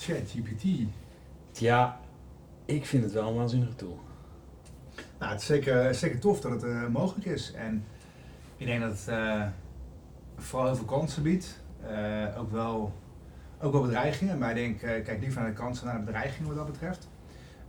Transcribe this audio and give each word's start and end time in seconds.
ChatGPT. 0.00 0.64
Ja, 1.52 2.00
ik 2.64 2.86
vind 2.86 3.02
het 3.02 3.12
wel 3.12 3.28
een 3.28 3.34
waanzinnige 3.34 3.74
tool. 3.74 3.98
Nou, 5.18 5.32
het 5.32 5.40
is 5.40 5.46
zeker, 5.46 5.94
zeker 5.94 6.18
tof 6.18 6.40
dat 6.40 6.50
het 6.50 6.64
uh, 6.64 6.86
mogelijk 6.86 7.26
is. 7.26 7.52
En 7.52 7.84
ik 8.56 8.66
denk 8.66 8.80
dat 8.80 8.90
het 8.90 9.08
uh, 9.08 9.46
vooral 10.36 10.66
heel 10.66 10.76
veel 10.76 10.84
kansen 10.84 11.22
biedt. 11.22 11.60
Uh, 11.90 12.38
ook, 12.38 12.50
wel, 12.50 12.92
ook 13.60 13.72
wel 13.72 13.82
bedreigingen. 13.82 14.38
Maar 14.38 14.50
ik 14.50 14.56
denk, 14.56 15.04
kijk 15.04 15.20
liever 15.20 15.40
naar 15.40 15.50
de 15.50 15.56
kansen 15.56 15.84
dan 15.84 15.94
naar 15.94 16.04
de 16.04 16.10
bedreigingen 16.10 16.48
wat 16.54 16.56
dat 16.56 16.72
betreft. 16.72 17.08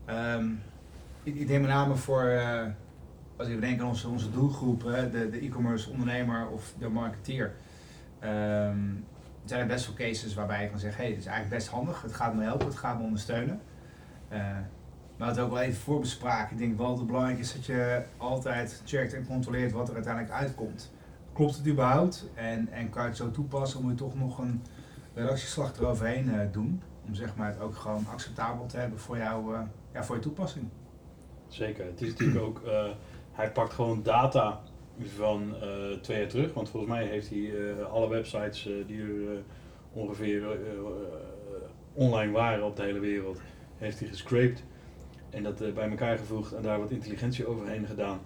Um, 0.09 0.61
ik, 1.23 1.35
ik, 1.35 1.47
denk 1.47 1.61
met 1.61 1.69
name 1.69 1.95
voor, 1.95 2.41
als 3.35 3.47
ik 3.47 3.61
denk 3.61 3.81
aan 3.81 3.87
onze, 3.87 4.07
onze 4.07 4.31
doelgroep, 4.31 4.81
de, 4.81 5.29
de 5.31 5.39
e-commerce 5.39 5.89
ondernemer 5.89 6.47
of 6.47 6.73
de 6.77 6.89
marketeer. 6.89 7.53
Um, 8.23 9.05
zijn 9.45 9.61
er 9.61 9.67
best 9.67 9.85
wel 9.85 9.95
cases 9.95 10.33
waarbij 10.33 10.63
je 10.63 10.69
kan 10.69 10.79
zeggen, 10.79 10.99
hé, 10.99 11.05
hey, 11.05 11.15
dit 11.15 11.25
is 11.25 11.29
eigenlijk 11.31 11.57
best 11.57 11.71
handig, 11.71 12.01
het 12.01 12.13
gaat 12.13 12.33
me 12.33 12.43
helpen, 12.43 12.67
het 12.67 12.75
gaat 12.75 12.97
me 12.97 13.03
ondersteunen. 13.03 13.61
Uh, 14.31 14.39
maar 15.17 15.29
het 15.29 15.39
ook 15.39 15.51
wel 15.51 15.59
even 15.59 15.81
voorbespraken. 15.81 16.51
Ik 16.51 16.57
denk 16.57 16.77
wel 16.77 16.87
dat 16.87 16.97
het 16.97 17.07
belangrijk 17.07 17.39
is 17.39 17.53
dat 17.53 17.65
je 17.65 18.03
altijd 18.17 18.81
checkt 18.85 19.13
en 19.13 19.27
controleert 19.27 19.71
wat 19.71 19.89
er 19.89 19.95
uiteindelijk 19.95 20.33
uitkomt. 20.33 20.91
Klopt 21.33 21.57
het 21.57 21.67
überhaupt? 21.67 22.29
En, 22.33 22.67
en 22.71 22.89
kan 22.89 23.01
je 23.01 23.07
het 23.07 23.17
zo 23.17 23.31
toepassen? 23.31 23.81
Moet 23.81 23.91
je 23.91 23.97
toch 23.97 24.15
nog 24.15 24.37
een 24.37 24.61
redactieslag 25.13 25.77
eroverheen 25.77 26.27
uh, 26.27 26.39
doen? 26.51 26.81
Om 27.07 27.15
zeg 27.15 27.35
maar, 27.35 27.47
het 27.47 27.59
ook 27.59 27.75
gewoon 27.75 28.05
acceptabel 28.07 28.65
te 28.65 28.77
hebben 28.77 28.99
voor, 28.99 29.17
jou, 29.17 29.53
uh, 29.53 29.59
ja, 29.93 30.03
voor 30.03 30.15
je 30.15 30.21
toepassing. 30.21 30.67
Zeker. 31.47 31.85
Het 31.85 32.01
is 32.01 32.09
natuurlijk 32.09 32.45
ook, 32.45 32.61
hij 33.31 33.51
pakt 33.51 33.73
gewoon 33.73 34.03
data 34.03 34.61
van 35.09 35.55
uh, 35.63 35.97
twee 36.01 36.19
jaar 36.19 36.27
terug. 36.27 36.53
Want 36.53 36.69
volgens 36.69 36.91
mij 36.91 37.05
heeft 37.05 37.29
hij 37.29 37.37
uh, 37.37 37.91
alle 37.91 38.09
websites 38.09 38.67
uh, 38.67 38.73
die 38.87 39.01
er 39.01 39.43
ongeveer 39.93 40.43
online 41.93 42.31
waren 42.31 42.65
op 42.65 42.75
de 42.75 42.83
hele 42.83 42.99
wereld, 42.99 43.41
heeft 43.77 43.99
hij 43.99 44.07
gescraped. 44.07 44.63
En 45.29 45.43
dat 45.43 45.73
bij 45.73 45.89
elkaar 45.89 46.17
gevoegd 46.17 46.53
en 46.53 46.61
daar 46.61 46.79
wat 46.79 46.91
intelligentie 46.91 47.47
overheen 47.47 47.85
gedaan. 47.85 48.19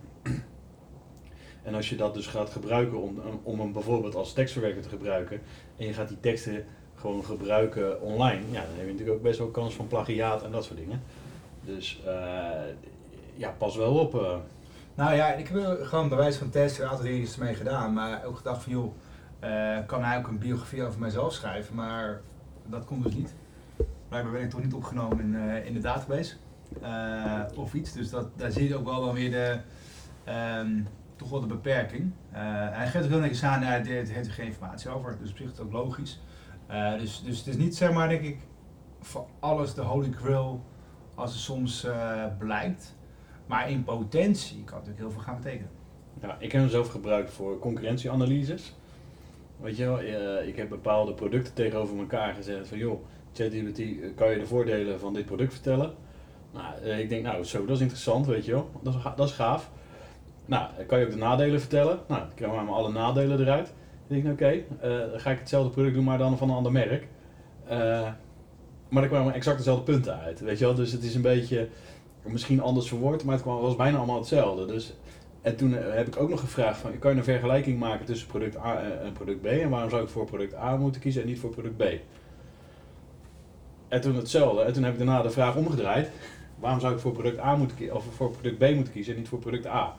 En 1.63 1.73
als 1.73 1.89
je 1.89 1.95
dat 1.95 2.13
dus 2.13 2.27
gaat 2.27 2.49
gebruiken 2.49 3.01
om, 3.01 3.19
om 3.43 3.59
hem 3.59 3.73
bijvoorbeeld 3.73 4.15
als 4.15 4.33
tekstverwerker 4.33 4.81
te 4.81 4.89
gebruiken 4.89 5.41
en 5.77 5.85
je 5.85 5.93
gaat 5.93 6.07
die 6.07 6.19
teksten 6.19 6.65
gewoon 6.95 7.23
gebruiken 7.23 8.01
online, 8.01 8.41
ja, 8.51 8.61
dan 8.61 8.75
heb 8.75 8.85
je 8.85 8.91
natuurlijk 8.91 9.17
ook 9.17 9.23
best 9.23 9.39
wel 9.39 9.47
kans 9.47 9.73
van 9.73 9.87
plagiaat 9.87 10.43
en 10.43 10.51
dat 10.51 10.63
soort 10.63 10.79
dingen. 10.79 11.01
Dus 11.61 12.01
ja, 13.35 13.55
pas 13.57 13.75
wel 13.75 13.97
op. 13.97 14.41
Nou 14.95 15.15
ja, 15.15 15.33
ik 15.33 15.47
heb 15.47 15.79
gewoon 15.81 16.09
bij 16.09 16.17
wijze 16.17 16.37
van 16.37 16.49
test 16.49 16.79
een 16.79 16.87
aantal 16.87 17.05
dingen 17.05 17.29
mee 17.39 17.55
gedaan, 17.55 17.93
maar 17.93 18.23
ook 18.23 18.37
gedacht 18.37 18.63
van 18.63 18.71
joh, 18.71 18.93
uh, 19.43 19.77
kan 19.85 20.03
hij 20.03 20.17
ook 20.17 20.27
een 20.27 20.39
biografie 20.39 20.83
over 20.83 20.99
mijzelf 20.99 21.33
schrijven, 21.33 21.75
maar 21.75 22.21
dat 22.65 22.85
komt 22.85 23.03
dus 23.03 23.13
niet. 23.13 23.33
Blijkbaar 24.07 24.33
ben 24.33 24.41
ik 24.41 24.49
toch 24.49 24.63
niet 24.63 24.73
opgenomen 24.73 25.19
in, 25.19 25.33
uh, 25.33 25.65
in 25.65 25.73
de 25.73 25.79
database 25.79 26.35
uh, 26.81 27.41
of 27.55 27.73
iets, 27.73 27.91
dus 27.91 28.09
dat, 28.09 28.27
daar 28.37 28.51
zie 28.51 28.67
je 28.67 28.75
ook 28.75 28.85
wel, 28.85 29.13
weer 29.13 29.31
de, 29.31 29.59
um, 30.59 30.87
toch 31.15 31.29
wel 31.29 31.39
de 31.39 31.47
beperking. 31.47 32.11
hij 32.31 32.87
geeft 32.87 33.03
ook 33.03 33.11
heel 33.11 33.19
netjes 33.19 33.43
aan, 33.43 33.61
hij 33.61 33.81
heeft 33.85 34.29
geen 34.29 34.45
informatie 34.45 34.89
over, 34.89 35.17
dus 35.19 35.29
op 35.29 35.37
zich 35.37 35.45
is 35.45 35.51
het 35.51 35.61
ook 35.61 35.71
logisch. 35.71 36.21
dus, 36.99 37.23
dus 37.23 37.37
het 37.37 37.47
is 37.47 37.57
niet 37.57 37.75
zeg 37.75 37.91
maar 37.93 38.09
denk 38.09 38.21
ik 38.21 38.39
voor 39.01 39.25
alles 39.39 39.73
de 39.73 39.81
holy 39.81 40.11
grail 40.11 40.65
als 41.15 41.31
het 41.31 41.41
soms 41.41 41.87
blijkt. 42.37 42.95
Maar 43.45 43.69
in 43.69 43.83
potentie 43.83 44.63
kan 44.63 44.77
natuurlijk 44.77 44.99
heel 44.99 45.11
veel 45.11 45.21
gaan 45.21 45.41
betekenen. 45.41 45.69
Ja, 46.21 46.37
ik 46.39 46.51
heb 46.51 46.61
hem 46.61 46.69
zelf 46.69 46.87
gebruikt 46.87 47.31
voor 47.31 47.59
concurrentieanalyses. 47.59 48.73
Weet 49.61 49.77
je 49.77 49.85
wel, 49.85 49.99
eh, 49.99 50.47
ik 50.47 50.55
heb 50.55 50.69
bepaalde 50.69 51.13
producten 51.13 51.53
tegenover 51.53 51.97
elkaar 51.97 52.33
gezet 52.33 52.67
van 52.67 52.77
joh, 52.77 53.03
ChatGPT, 53.33 53.79
eh, 53.79 53.85
kan 54.15 54.31
je 54.31 54.39
de 54.39 54.45
voordelen 54.45 54.99
van 54.99 55.13
dit 55.13 55.25
product 55.25 55.53
vertellen? 55.53 55.93
Nou, 56.53 56.65
eh, 56.83 56.99
ik 56.99 57.09
denk 57.09 57.23
nou 57.23 57.43
zo, 57.43 57.65
dat 57.65 57.75
is 57.75 57.81
interessant, 57.81 58.25
weet 58.25 58.45
je 58.45 58.51
wel, 58.51 58.69
dat 58.81 58.95
is, 58.95 59.01
dat 59.15 59.27
is 59.27 59.33
gaaf. 59.33 59.71
Nou, 60.45 60.69
kan 60.87 60.99
je 60.99 61.05
ook 61.05 61.11
de 61.11 61.17
nadelen 61.17 61.59
vertellen? 61.59 61.99
Nou, 62.07 62.21
dan 62.21 62.33
krijgen 62.35 62.65
we 62.65 62.71
alle 62.71 62.91
nadelen 62.91 63.39
eruit. 63.39 63.73
Dan 64.07 64.21
denk 64.21 64.25
ik, 64.25 64.31
oké, 64.31 64.63
okay, 64.81 65.19
ga 65.19 65.31
ik 65.31 65.39
hetzelfde 65.39 65.69
product 65.69 65.95
doen, 65.95 66.03
maar 66.03 66.17
dan 66.17 66.37
van 66.37 66.49
een 66.49 66.55
ander 66.55 66.71
merk. 66.71 67.07
maar 68.89 69.01
dan 69.01 69.07
kwamen 69.07 69.33
exact 69.33 69.57
dezelfde 69.57 69.83
punten 69.83 70.19
uit, 70.19 70.39
weet 70.39 70.59
je 70.59 70.65
wel. 70.65 70.75
Dus 70.75 70.91
het 70.91 71.03
is 71.03 71.15
een 71.15 71.21
beetje, 71.21 71.67
misschien 72.31 72.61
anders 72.61 72.87
verwoord, 72.87 73.23
maar 73.23 73.33
het 73.33 73.43
kwam, 73.43 73.61
was 73.61 73.75
bijna 73.75 73.97
allemaal 73.97 74.19
hetzelfde. 74.19 74.65
Dus, 74.65 74.93
en 75.41 75.55
toen 75.55 75.77
eh, 75.77 75.93
heb 75.93 76.07
ik 76.07 76.17
ook 76.17 76.29
nog 76.29 76.39
gevraagd 76.39 76.79
van, 76.79 76.99
kan 76.99 77.11
je 77.11 77.17
een 77.17 77.23
vergelijking 77.23 77.79
maken 77.79 78.05
tussen 78.05 78.27
product 78.27 78.57
A 78.57 78.81
en 78.81 79.11
product 79.13 79.41
B? 79.41 79.45
En 79.45 79.69
waarom 79.69 79.89
zou 79.89 80.03
ik 80.03 80.09
voor 80.09 80.25
product 80.25 80.55
A 80.55 80.75
moeten 80.75 81.01
kiezen 81.01 81.21
en 81.21 81.27
niet 81.27 81.39
voor 81.39 81.49
product 81.49 81.77
B? 81.77 81.83
En 83.87 84.01
toen 84.01 84.15
hetzelfde. 84.15 84.61
En 84.61 84.73
toen 84.73 84.83
heb 84.83 84.91
ik 84.91 84.97
daarna 84.97 85.21
de 85.21 85.29
vraag 85.29 85.55
omgedraaid. 85.55 86.09
Waarom 86.59 86.79
zou 86.79 86.93
ik 86.93 86.99
voor 86.99 87.11
product 87.11 87.39
A 87.39 87.55
moeten 87.55 87.95
of 87.95 88.05
voor 88.15 88.31
product 88.31 88.57
B 88.57 88.75
moeten 88.75 88.93
kiezen 88.93 89.13
en 89.13 89.19
niet 89.19 89.29
voor 89.29 89.39
product 89.39 89.67
A? 89.67 89.95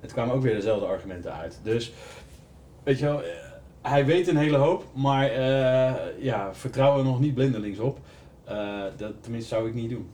Het 0.00 0.12
kwamen 0.12 0.34
ook 0.34 0.42
weer 0.42 0.54
dezelfde 0.54 0.86
argumenten 0.86 1.32
uit. 1.32 1.60
Dus, 1.62 1.92
weet 2.82 2.98
je 2.98 3.04
wel, 3.04 3.22
eh, 3.22 3.28
hij 3.82 4.06
weet 4.06 4.28
een 4.28 4.36
hele 4.36 4.56
hoop, 4.56 4.84
maar 4.94 5.30
uh, 5.30 5.94
ja, 6.18 6.54
vertrouw 6.54 6.98
er 6.98 7.04
nog 7.04 7.20
niet 7.20 7.34
blindelings 7.34 7.78
op. 7.78 7.98
Dat 8.96 9.12
tenminste 9.20 9.54
zou 9.54 9.68
ik 9.68 9.74
niet 9.74 9.90
doen. 9.90 10.08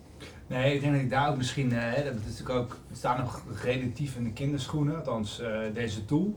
Nee, 0.46 0.74
ik 0.74 0.80
denk 0.80 0.92
dat 0.92 1.02
ik 1.02 1.10
daar 1.10 1.30
ook 1.30 1.36
misschien, 1.36 1.72
uh, 1.72 1.94
dat 1.94 2.04
is 2.04 2.38
natuurlijk 2.38 2.58
ook, 2.58 2.76
het 2.88 2.96
staat 2.96 3.18
nog 3.18 3.42
relatief 3.62 4.16
in 4.16 4.24
de 4.24 4.32
kinderschoenen, 4.32 4.96
althans 4.96 5.40
uh, 5.40 5.58
deze 5.74 6.04
tool. 6.04 6.36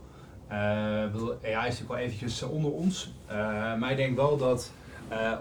Uh, 0.52 1.12
bedoel, 1.12 1.32
AI 1.44 1.52
is 1.52 1.54
natuurlijk 1.54 1.88
wel 1.88 1.98
eventjes 1.98 2.44
onder 2.44 2.72
ons, 2.72 3.14
maar 3.80 3.92
ik 3.92 3.98
denk 3.98 4.16
wel 4.16 4.38
dat 4.38 4.72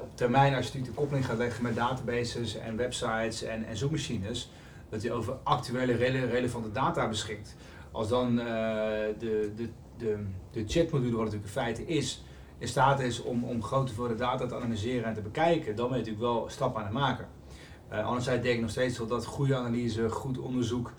op 0.02 0.16
termijn, 0.16 0.54
als 0.54 0.66
je 0.66 0.70
natuurlijk 0.70 0.94
de 0.94 1.00
koppeling 1.00 1.26
gaat 1.26 1.38
leggen 1.38 1.62
met 1.62 1.74
databases 1.74 2.56
en 2.56 2.76
websites 2.76 3.42
en, 3.42 3.64
en 3.64 3.76
zoekmachines, 3.76 4.50
dat 4.88 5.02
je 5.02 5.12
over 5.12 5.34
actuele 5.42 5.96
rele 5.96 6.26
relevante 6.26 6.70
data 6.70 7.08
beschikt. 7.08 7.56
Als 7.90 8.08
dan 8.08 8.36
de, 8.36 9.14
de, 9.56 9.68
de, 9.96 10.18
de 10.50 10.64
chatmodule, 10.66 11.16
wat 11.16 11.24
natuurlijk 11.24 11.54
in 11.54 11.60
feite 11.62 11.86
is, 11.86 12.24
in 12.58 12.68
staat 12.68 13.00
is 13.00 13.22
om, 13.22 13.44
om 13.44 13.62
grote 13.62 13.86
hoeveelheden 13.86 14.26
data 14.26 14.46
te 14.46 14.54
analyseren 14.54 15.04
en 15.04 15.14
te 15.14 15.20
bekijken, 15.20 15.76
dan 15.76 15.88
ben 15.88 15.98
je 15.98 16.04
natuurlijk 16.04 16.32
wel 16.32 16.48
stappen 16.48 16.80
aan 16.80 16.86
het 16.86 16.94
maken. 16.94 17.26
Uh, 17.94 18.06
anderzijds 18.06 18.42
denk 18.42 18.54
ik 18.54 18.60
nog 18.60 18.70
steeds 18.70 19.06
dat 19.06 19.26
goede 19.26 19.56
analyse, 19.56 20.10
goed 20.10 20.38
onderzoek 20.38 20.92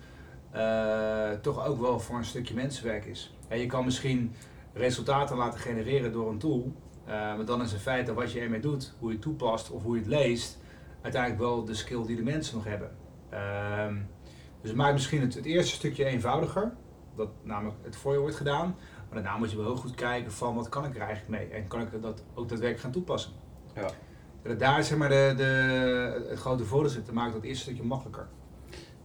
uh, 0.56 1.30
toch 1.32 1.66
ook 1.66 1.80
wel 1.80 2.00
voor 2.00 2.18
een 2.18 2.26
stukje 2.26 2.54
mensenwerk 2.54 3.06
is. 3.06 3.36
En 3.48 3.60
je 3.60 3.66
kan 3.66 3.86
misschien 3.86 4.36
resultaten 4.74 5.38
laten 5.38 5.60
genereren 5.60 6.12
door 6.12 6.30
een 6.30 6.38
tool, 6.38 6.74
uh, 7.04 7.12
maar 7.12 7.46
dan 7.46 7.62
is 7.62 7.72
het 7.72 7.82
feit 7.82 8.06
dat 8.06 8.16
wat 8.16 8.32
je 8.32 8.40
ermee 8.40 8.60
doet, 8.60 8.94
hoe 9.00 9.08
je 9.08 9.14
het 9.14 9.24
toepast 9.24 9.72
of 9.72 9.84
hoe 9.84 9.96
je 9.96 10.02
het 10.02 10.10
leest, 10.10 10.58
uiteindelijk 11.02 11.42
wel 11.42 11.66
de 11.66 11.74
skill 11.74 12.06
die 12.06 12.16
de 12.16 12.24
mensen 12.24 12.56
nog 12.56 12.66
hebben. 12.66 12.92
dus 14.62 14.70
het 14.70 14.76
maakt 14.76 14.94
misschien 14.94 15.22
het, 15.22 15.46
eerste 15.46 15.76
stukje 15.76 16.06
eenvoudiger, 16.06 16.74
dat 17.16 17.30
namelijk 17.44 17.78
het 17.82 17.96
voor 17.96 18.14
je 18.14 18.20
wordt 18.20 18.36
gedaan. 18.36 18.68
Maar 18.68 19.06
Maar 19.10 19.24
daarna 19.24 19.38
moet 19.38 19.52
je 19.52 19.58
wel 19.58 19.66
heel 19.66 19.76
goed 19.76 19.96
kijken 19.96 20.32
van 20.32 20.56
wat 20.56 20.70
kan 20.70 20.86
ik 20.86 20.96
er 20.96 21.02
eigenlijk 21.02 21.30
mee 21.30 21.60
en 21.60 21.68
kan 21.68 21.82
ik 21.82 22.02
dat 22.02 22.24
ook 22.34 22.50
daadwerkelijk 22.50 22.80
gaan 22.80 22.92
toepassen. 22.92 23.32
Ja. 23.74 23.90
Dat 24.46 24.60
daar 24.60 24.84
zeg 24.84 24.98
maar 24.98 25.10
de, 25.10 25.34
de, 25.38 25.44
het 26.30 26.40
grote 26.40 26.64
voordeel 26.64 26.90
zit 26.90 27.06
te 27.06 27.14
maken 27.14 27.34
dat 27.34 27.44
eerste 27.44 27.64
stukje 27.64 27.84
makkelijker. 27.84 28.28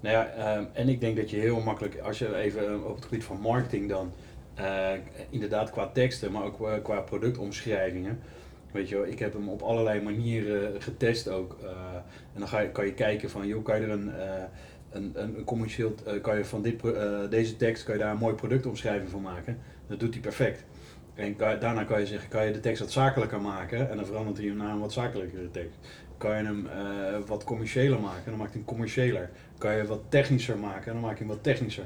Nou 0.01 0.15
ja, 0.15 0.27
ehm, 0.27 0.65
en 0.73 0.89
ik 0.89 1.01
denk 1.01 1.17
dat 1.17 1.31
je 1.31 1.37
heel 1.37 1.61
makkelijk, 1.61 1.99
als 1.99 2.19
je 2.19 2.37
even 2.37 2.69
eh, 2.69 2.85
op 2.85 2.95
het 2.95 3.05
gebied 3.05 3.25
van 3.25 3.41
marketing 3.41 3.89
dan, 3.89 4.13
eh, 4.55 4.93
inderdaad 5.31 5.71
qua 5.71 5.87
teksten, 5.87 6.33
maar 6.33 6.45
ook 6.45 6.61
eh, 6.69 6.83
qua 6.83 7.01
productomschrijvingen. 7.01 8.21
Weet 8.73 8.89
je 8.89 9.09
ik 9.11 9.19
heb 9.19 9.33
hem 9.33 9.49
op 9.49 9.63
allerlei 9.63 10.01
manieren 10.01 10.83
getest 10.83 11.29
ook. 11.29 11.57
en 12.35 12.39
dan 12.39 12.49
ga 12.49 12.61
je, 12.61 12.71
kan 12.71 12.87
je 12.87 12.95
kijken 12.95 13.31
van, 13.31 13.47
joh, 13.47 13.65
kan 13.65 13.81
je 13.81 13.87
er 13.87 13.91
een, 13.91 14.13
een, 14.91 15.13
een, 15.15 15.45
commercieel, 15.45 15.95
kan 16.23 16.37
je 16.37 16.45
van 16.45 16.63
dit, 16.63 16.83
deze 17.31 17.57
tekst, 17.57 17.85
kan 17.85 17.95
je 17.95 18.01
daar 18.01 18.11
een 18.11 18.19
mooie 18.19 18.35
productomschrijving 18.35 19.11
van 19.11 19.23
maken. 19.23 19.59
Dat 19.87 20.01
doet 20.01 20.13
hij 20.13 20.23
perfect. 20.23 20.65
En 21.15 21.37
kan- 21.37 21.59
daarna 21.59 21.85
kan 21.85 22.01
je 22.01 22.07
zeggen, 22.07 22.29
kan 22.29 22.47
je 22.47 22.53
de 22.53 22.61
tekst 22.61 22.81
wat 22.81 22.91
zakelijker 22.93 23.41
maken 23.41 23.91
en 23.91 23.97
dan 23.97 24.07
verandert 24.07 24.37
hij 24.37 24.47
hem 24.47 24.57
naar 24.57 24.73
een 24.73 24.81
wat 24.81 24.93
zakelijkere 24.93 25.51
tekst. 25.51 25.79
Kan 26.19 26.37
je 26.37 26.45
hem 26.45 26.67
eh, 26.67 27.19
wat 27.27 27.45
commerciëler 27.45 28.01
maken 28.01 28.25
en 28.25 28.31
dan 28.31 28.39
maakt 28.39 28.51
hij 28.53 28.59
hem 28.61 28.69
commerciëler. 28.69 29.31
Kan 29.59 29.77
je 29.77 29.87
wat 29.87 30.01
technischer 30.09 30.59
maken 30.59 30.87
en 30.87 30.93
dan 30.93 31.01
maak 31.01 31.13
je 31.19 31.25
hem 31.25 31.33
wat 31.33 31.43
technischer. 31.43 31.85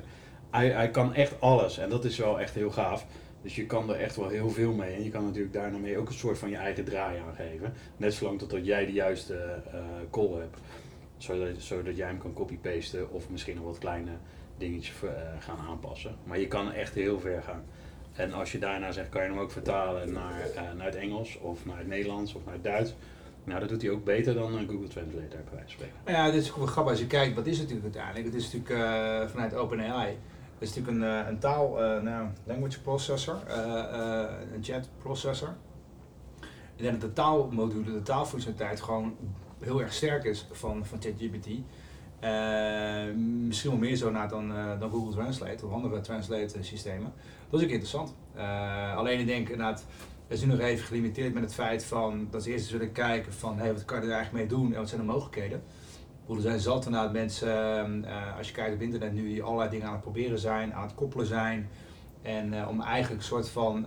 Hij, 0.50 0.68
hij 0.70 0.90
kan 0.90 1.14
echt 1.14 1.40
alles 1.40 1.78
en 1.78 1.88
dat 1.90 2.04
is 2.04 2.18
wel 2.18 2.40
echt 2.40 2.54
heel 2.54 2.70
gaaf. 2.70 3.06
Dus 3.42 3.56
je 3.56 3.66
kan 3.66 3.90
er 3.90 3.96
echt 4.00 4.16
wel 4.16 4.28
heel 4.28 4.50
veel 4.50 4.72
mee. 4.72 4.94
En 4.94 5.04
je 5.04 5.10
kan 5.10 5.24
natuurlijk 5.24 5.52
daarmee 5.54 5.98
ook 5.98 6.08
een 6.08 6.14
soort 6.14 6.38
van 6.38 6.50
je 6.50 6.56
eigen 6.56 6.84
draai 6.84 7.18
aan 7.18 7.34
geven. 7.34 7.72
Net 7.96 8.14
zolang 8.14 8.38
totdat 8.38 8.66
jij 8.66 8.86
de 8.86 8.92
juiste 8.92 9.34
eh 9.72 9.78
call 10.10 10.30
hebt. 10.38 10.58
Zodat, 11.16 11.48
zodat 11.58 11.96
jij 11.96 12.06
hem 12.06 12.18
kan 12.18 12.32
copy-pasten 12.32 13.12
of 13.12 13.30
misschien 13.30 13.56
nog 13.56 13.64
wat 13.64 13.78
kleine 13.78 14.10
dingetjes 14.58 14.94
eh, 15.02 15.10
gaan 15.38 15.58
aanpassen. 15.68 16.16
Maar 16.24 16.38
je 16.38 16.46
kan 16.48 16.72
echt 16.72 16.94
heel 16.94 17.20
ver 17.20 17.42
gaan. 17.42 17.64
En 18.14 18.32
als 18.32 18.52
je 18.52 18.58
daarna 18.58 18.92
zegt, 18.92 19.08
kan 19.08 19.22
je 19.22 19.28
hem 19.28 19.38
ook 19.38 19.50
vertalen 19.50 20.12
naar, 20.12 20.40
eh, 20.40 20.62
naar 20.76 20.86
het 20.86 20.94
Engels 20.94 21.38
of 21.38 21.66
naar 21.66 21.78
het 21.78 21.86
Nederlands 21.86 22.34
of 22.34 22.44
naar 22.44 22.54
het 22.54 22.64
Duits. 22.64 22.94
Nou, 23.44 23.60
dat 23.60 23.68
doet 23.68 23.82
hij 23.82 23.90
ook 23.90 24.04
beter 24.04 24.34
dan 24.34 24.50
Google 24.50 24.88
Translate, 24.88 25.36
bij 25.50 25.54
wijze 25.54 25.76
ja, 26.06 26.30
dit 26.30 26.42
is 26.42 26.54
wel 26.54 26.66
grappig 26.66 26.92
als 26.92 27.00
je 27.00 27.06
kijkt, 27.06 27.34
wat 27.34 27.46
is 27.46 27.58
het 27.58 27.68
natuurlijk 27.68 27.96
uiteindelijk? 27.96 28.34
Het 28.34 28.44
is 28.44 28.52
natuurlijk 28.52 28.80
eh, 28.80 29.28
vanuit 29.28 29.54
OpenAI. 29.54 30.08
Het 30.58 30.68
is 30.68 30.74
natuurlijk 30.74 30.96
een, 30.96 31.20
eh, 31.20 31.28
een 31.28 31.38
taal, 31.38 31.82
eh, 31.82 32.02
nou, 32.02 32.28
language 32.44 32.80
processor, 32.80 33.38
een 34.54 34.62
chat 34.64 34.88
processor. 34.98 35.54
Ik 36.76 36.82
denk 36.82 37.00
dat 37.00 37.00
de 37.00 37.12
taalmodule, 37.12 37.92
de 37.92 38.02
taalfunctionaliteit 38.02 38.80
gewoon 38.80 39.16
heel 39.60 39.80
erg 39.80 39.92
sterk 39.92 40.24
is 40.24 40.46
van, 40.50 40.86
van 40.86 41.02
ChatGPT. 41.02 41.46
Misschien 43.16 43.70
wel 43.70 43.78
meer 43.78 43.96
zo 43.96 44.10
na 44.10 44.26
dan, 44.26 44.48
dan 44.78 44.90
Google 44.90 45.12
Translate 45.12 45.66
of 45.66 45.72
andere 45.72 46.00
translate 46.00 46.62
systemen. 46.62 47.12
Dat 47.54 47.62
is 47.62 47.68
ook 47.68 47.74
interessant. 47.74 48.14
Eh, 48.34 48.96
alleen 48.96 49.20
ik 49.20 49.26
denk 49.26 49.48
inderdaad, 49.48 49.84
we 50.26 50.36
zijn 50.36 50.50
nog 50.50 50.58
even 50.58 50.86
gelimiteerd 50.86 51.34
met 51.34 51.42
het 51.42 51.54
feit 51.54 51.84
van 51.84 52.28
dat 52.30 52.42
ze 52.42 52.50
eerst 52.50 52.70
willen 52.70 52.92
kijken 52.92 53.32
van 53.32 53.58
hey, 53.58 53.72
wat 53.72 53.84
kan 53.84 54.00
je 54.00 54.06
er 54.06 54.12
eigenlijk 54.12 54.44
mee 54.50 54.58
doen 54.58 54.72
en 54.72 54.78
wat 54.78 54.88
zijn 54.88 55.00
de 55.00 55.06
mogelijkheden. 55.06 55.62
Er 56.28 56.40
zijn 56.40 56.60
zat 56.60 56.86
inderdaad 56.86 57.12
mensen, 57.12 58.04
eh, 58.04 58.36
als 58.38 58.48
je 58.48 58.54
kijkt 58.54 58.74
op 58.74 58.80
internet 58.80 59.12
nu, 59.12 59.28
die 59.28 59.42
allerlei 59.42 59.70
dingen 59.70 59.86
aan 59.86 59.92
het 59.92 60.02
proberen 60.02 60.38
zijn, 60.38 60.74
aan 60.74 60.82
het 60.82 60.94
koppelen 60.94 61.26
zijn. 61.26 61.68
En 62.22 62.54
eh, 62.54 62.68
om 62.68 62.80
eigenlijk 62.80 63.20
een 63.20 63.28
soort 63.28 63.48
van 63.48 63.86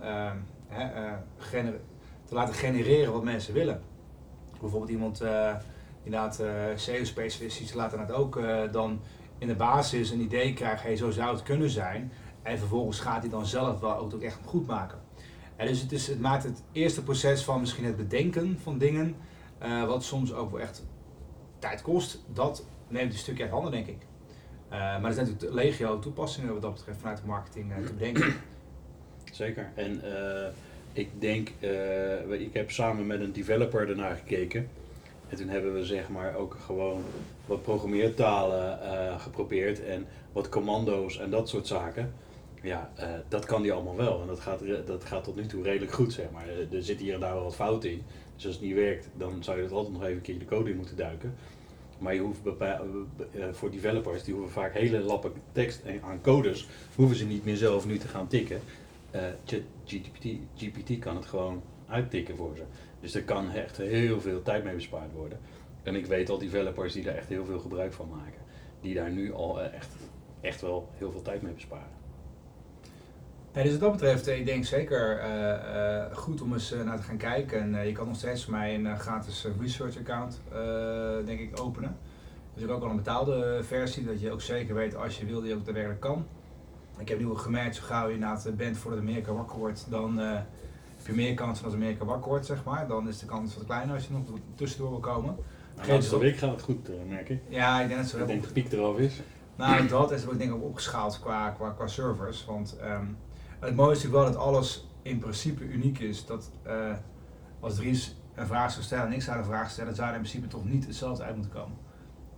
te 2.24 2.34
laten 2.34 2.54
genereren 2.54 3.12
wat 3.12 3.24
mensen 3.24 3.54
willen. 3.54 3.82
Bijvoorbeeld 4.60 4.90
iemand, 4.90 5.22
inderdaad, 6.02 6.42
SEO-specialist, 6.74 7.58
die 7.58 7.76
laten 7.76 8.00
het 8.00 8.12
ook 8.12 8.40
dan 8.72 9.00
in 9.38 9.46
de 9.46 9.54
basis 9.54 10.10
een 10.10 10.20
idee 10.20 10.52
krijgen, 10.52 10.96
zo 10.96 11.10
zou 11.10 11.34
het 11.34 11.42
kunnen 11.42 11.70
zijn. 11.70 12.12
En 12.48 12.58
vervolgens 12.58 13.00
gaat 13.00 13.20
hij 13.20 13.30
dan 13.30 13.46
zelf 13.46 13.80
wel 13.80 13.96
ook 13.96 14.22
echt 14.22 14.38
goed 14.44 14.66
maken. 14.66 14.98
En 15.56 15.66
dus 15.66 15.80
het, 15.80 15.92
is, 15.92 16.06
het 16.06 16.20
maakt 16.20 16.44
het 16.44 16.62
eerste 16.72 17.02
proces 17.02 17.42
van 17.42 17.60
misschien 17.60 17.84
het 17.84 17.96
bedenken 17.96 18.58
van 18.62 18.78
dingen, 18.78 19.16
eh, 19.58 19.86
wat 19.86 20.04
soms 20.04 20.32
ook 20.32 20.50
wel 20.50 20.60
echt 20.60 20.84
tijd 21.58 21.82
kost, 21.82 22.22
dat 22.32 22.64
neemt 22.88 23.12
een 23.12 23.18
stukje 23.18 23.42
uit 23.42 23.52
handen, 23.52 23.70
denk 23.70 23.86
ik. 23.86 23.98
Eh, 24.68 24.78
maar 24.78 25.04
er 25.04 25.12
zijn 25.12 25.26
natuurlijk 25.26 25.62
legio 25.62 25.98
toepassingen 25.98 26.52
wat 26.52 26.62
dat 26.62 26.74
betreft 26.74 26.98
vanuit 26.98 27.18
de 27.18 27.26
marketing 27.26 27.72
eh, 27.72 27.86
te 27.86 27.92
bedenken. 27.92 28.34
Zeker. 29.32 29.70
En 29.74 30.02
ik 30.92 31.08
denk, 31.20 31.48
ik 32.28 32.54
heb 32.54 32.70
samen 32.70 33.06
met 33.06 33.20
een 33.20 33.32
developer 33.32 33.88
ernaar 33.88 34.16
gekeken. 34.16 34.68
En 35.28 35.36
toen 35.36 35.48
hebben 35.48 35.74
we 35.74 35.84
zeg 35.84 36.08
maar 36.08 36.34
ook 36.34 36.56
gewoon 36.64 37.02
wat 37.46 37.62
programmeertalen 37.62 39.20
geprobeerd 39.20 39.84
en 39.84 40.06
wat 40.32 40.48
commando's 40.48 41.18
en 41.18 41.30
dat 41.30 41.48
soort 41.48 41.66
zaken. 41.66 42.12
Ja, 42.62 42.92
eh, 42.96 43.08
dat 43.28 43.44
kan 43.44 43.62
die 43.62 43.72
allemaal 43.72 43.96
wel. 43.96 44.20
En 44.20 44.26
dat 44.26 44.40
gaat, 44.40 44.62
dat 44.86 45.04
gaat 45.04 45.24
tot 45.24 45.36
nu 45.36 45.46
toe 45.46 45.62
redelijk 45.62 45.92
goed, 45.92 46.12
zeg 46.12 46.30
maar. 46.32 46.48
Eh, 46.48 46.72
Er 46.72 46.82
zit 46.82 47.00
hier 47.00 47.14
en 47.14 47.20
daar 47.20 47.34
wel 47.34 47.42
wat 47.42 47.54
fout 47.54 47.84
in. 47.84 48.02
Dus 48.34 48.46
als 48.46 48.54
het 48.54 48.64
niet 48.64 48.74
werkt, 48.74 49.08
dan 49.16 49.44
zou 49.44 49.56
je 49.56 49.62
dat 49.62 49.72
altijd 49.72 49.92
nog 49.92 50.02
even 50.02 50.16
een 50.16 50.22
keer 50.22 50.38
de 50.38 50.44
code 50.44 50.70
in 50.70 50.76
moeten 50.76 50.96
duiken. 50.96 51.34
Maar 51.98 52.14
je 52.14 52.20
hoeft 52.20 52.40
eh, 52.58 52.78
voor 53.52 53.70
developers, 53.70 54.22
die 54.22 54.34
hoeven 54.34 54.52
vaak 54.52 54.74
hele 54.74 54.98
lappen 55.00 55.32
tekst 55.52 55.82
aan 56.02 56.20
codes, 56.22 56.68
hoeven 56.94 57.16
ze 57.16 57.26
niet 57.26 57.44
meer 57.44 57.56
zelf 57.56 57.86
nu 57.86 57.98
te 57.98 58.08
gaan 58.08 58.28
tikken. 58.28 58.60
Eh, 59.10 59.22
ChatGPT 59.44 60.26
GPT 60.56 60.98
kan 60.98 61.16
het 61.16 61.26
gewoon 61.26 61.62
uittikken 61.88 62.36
voor 62.36 62.56
ze. 62.56 62.62
Dus 63.00 63.14
er 63.14 63.24
kan 63.24 63.50
echt 63.50 63.76
heel 63.76 64.20
veel 64.20 64.42
tijd 64.42 64.64
mee 64.64 64.74
bespaard 64.74 65.12
worden. 65.12 65.38
En 65.82 65.94
ik 65.94 66.06
weet 66.06 66.30
al 66.30 66.38
developers 66.38 66.92
die 66.92 67.04
daar 67.04 67.14
echt 67.14 67.28
heel 67.28 67.44
veel 67.44 67.58
gebruik 67.58 67.92
van 67.92 68.08
maken. 68.08 68.40
Die 68.80 68.94
daar 68.94 69.10
nu 69.10 69.32
al 69.32 69.60
echt, 69.62 69.88
echt 70.40 70.60
wel 70.60 70.88
heel 70.96 71.10
veel 71.12 71.22
tijd 71.22 71.42
mee 71.42 71.52
besparen. 71.52 71.97
Dus 73.52 73.70
wat 73.70 73.80
dat 73.80 73.92
betreft, 73.92 74.26
eh, 74.26 74.38
ik 74.38 74.46
denk 74.46 74.64
zeker 74.64 75.18
eh, 75.18 75.52
eh, 75.52 76.16
goed 76.16 76.42
om 76.42 76.52
eens 76.52 76.74
naar 76.84 76.96
te 76.96 77.02
gaan 77.02 77.16
kijken. 77.16 77.74
En 77.74 77.86
je 77.86 77.92
kan 77.92 78.06
nog 78.06 78.16
steeds 78.16 78.44
voor 78.44 78.52
mij 78.52 78.74
een 78.74 78.98
gratis 78.98 79.46
research 79.60 79.98
account, 79.98 80.40
denk 81.24 81.40
ik, 81.40 81.60
openen. 81.60 81.96
Dus 82.54 82.62
ik 82.62 82.70
ook 82.70 82.82
al 82.82 82.90
een 82.90 82.96
betaalde 82.96 83.60
versie, 83.62 84.04
dat 84.04 84.20
je 84.20 84.32
ook 84.32 84.40
zeker 84.40 84.74
weet 84.74 84.96
als 84.96 85.18
je 85.18 85.26
wil, 85.26 85.40
die 85.40 85.54
ook 85.54 85.64
daadwerkelijk 85.64 86.00
kan. 86.00 86.26
Ik 86.98 87.08
heb 87.08 87.18
nu 87.18 87.34
gemerkt, 87.34 87.76
zo 87.76 87.82
gauw 87.84 88.06
je 88.06 88.14
inderdaad 88.14 88.56
bent 88.56 88.76
voordat 88.76 89.00
Amerika 89.00 89.32
wakker 89.32 89.58
wordt, 89.58 89.86
dan 89.90 90.18
heb 90.18 91.06
je 91.06 91.12
meer 91.12 91.34
kans 91.34 91.58
van 91.58 91.66
als 91.66 91.74
Amerika 91.74 92.04
wakker 92.04 92.28
wordt, 92.28 92.46
zeg 92.46 92.64
maar. 92.64 92.86
Dan 92.86 93.08
is 93.08 93.18
de 93.18 93.26
kans 93.26 93.54
wat 93.54 93.64
kleiner 93.64 93.94
als 93.94 94.06
je 94.06 94.12
nog 94.12 94.22
tussendoor 94.54 94.90
wil 94.90 95.00
komen. 95.00 95.36
Maar 95.76 95.84
Geen 95.84 95.96
de 95.96 96.02
stop. 96.02 96.20
week 96.20 96.36
gaat 96.36 96.50
het 96.50 96.62
goed, 96.62 96.88
merk 97.08 97.28
ik. 97.28 97.40
Ja, 97.48 97.80
ik 97.80 97.88
denk 97.88 98.00
dat 98.00 98.10
ze 98.10 98.18
Ik 98.18 98.26
denk 98.26 98.40
dat 98.40 98.54
de 98.54 98.60
piek 98.60 98.72
eraf 98.72 98.98
is. 98.98 99.20
nou, 99.56 99.88
dat 99.88 100.10
is 100.12 100.26
ook 100.26 100.38
denk 100.38 100.50
ik 100.50 100.56
ook 100.56 100.64
opgeschaald 100.64 101.20
qua, 101.20 101.50
qua, 101.50 101.70
qua 101.70 101.86
servers. 101.86 102.44
Want 102.44 102.76
ehm, 102.80 103.04
het 103.60 103.76
mooie 103.76 103.92
is 103.92 104.02
natuurlijk 104.02 104.24
wel 104.24 104.32
dat 104.32 104.42
alles 104.42 104.86
in 105.02 105.18
principe 105.18 105.64
uniek 105.64 105.98
is. 105.98 106.26
Dat 106.26 106.50
eh, 106.62 106.92
als 107.60 107.74
Dries 107.74 108.16
een 108.34 108.46
vraag 108.46 108.70
zou 108.70 108.84
stellen 108.84 109.06
en 109.06 109.12
ik 109.12 109.22
zou 109.22 109.38
een 109.38 109.44
vraag 109.44 109.70
stellen, 109.70 109.94
zou 109.94 110.08
er 110.08 110.14
in 110.14 110.20
principe 110.20 110.46
toch 110.46 110.64
niet 110.64 110.86
hetzelfde 110.86 111.22
uit 111.22 111.34
moeten 111.34 111.52
komen. 111.52 111.76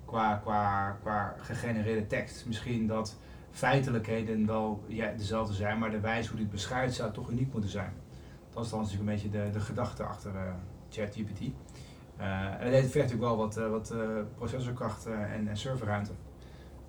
Qua, 0.04 0.36
qua, 0.36 0.90
qua 1.02 1.34
gegenereerde 1.38 2.06
tekst. 2.06 2.46
Misschien 2.46 2.86
dat 2.86 3.16
feitelijkheden 3.50 4.46
wel 4.46 4.84
ja, 4.86 5.12
dezelfde 5.16 5.54
zijn, 5.54 5.78
maar 5.78 5.90
de 5.90 6.00
wijze 6.00 6.28
hoe 6.28 6.36
die 6.36 6.46
het 6.46 6.54
beschrijft 6.54 6.94
zou 6.94 7.12
toch 7.12 7.30
uniek 7.30 7.52
moeten 7.52 7.70
zijn. 7.70 7.92
Dat 8.50 8.64
is 8.64 8.70
dan 8.70 8.80
natuurlijk 8.80 9.08
een 9.08 9.14
beetje 9.14 9.30
de, 9.30 9.50
de 9.52 9.60
gedachte 9.60 10.02
achter 10.02 10.36
eh, 10.36 10.54
ChatGPT. 10.90 11.40
Eh, 12.16 12.60
en 12.60 12.72
het 12.72 12.90
vergt 12.90 12.94
natuurlijk 12.94 13.20
wel 13.20 13.36
wat, 13.36 13.54
wat 13.54 13.94
processorkracht 14.34 15.06
en, 15.06 15.48
en 15.48 15.56
serverruimte. 15.56 16.10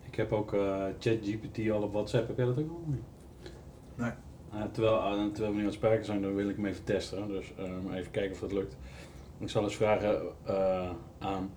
Ik 0.02 0.16
heb 0.16 0.32
ook 0.32 0.50
ChatGPT 1.00 1.70
al 1.70 1.82
op 1.82 1.94
WhatsApp. 1.94 2.28
Heb 2.28 2.38
jij 2.38 2.46
dat 2.46 2.58
ook 2.58 2.70
al? 2.70 2.84
Eh, 3.98 4.64
terwijl, 4.72 4.96
eh, 4.96 5.26
terwijl 5.26 5.52
we 5.52 5.54
nu 5.54 5.60
aan 5.60 5.66
het 5.66 5.74
spreken 5.74 6.06
zijn, 6.06 6.22
dan 6.22 6.36
wil 6.36 6.50
ik 6.50 6.56
hem 6.56 6.66
even 6.66 6.84
testen. 6.84 7.28
Dus 7.28 7.54
eh, 7.58 7.96
even 7.98 8.12
kijken 8.12 8.32
of 8.32 8.40
dat 8.40 8.52
lukt. 8.52 8.78
Ik 9.40 9.50
zal 9.50 9.64
eens 9.64 9.76
vragen 9.76 10.22
aan 11.20 11.52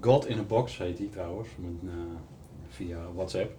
God 0.00 0.26
in 0.26 0.38
a 0.38 0.42
Box, 0.42 0.78
heet 0.78 0.96
die 0.96 1.08
trouwens, 1.08 1.48
met, 1.58 1.92
via 2.68 3.12
WhatsApp. 3.14 3.54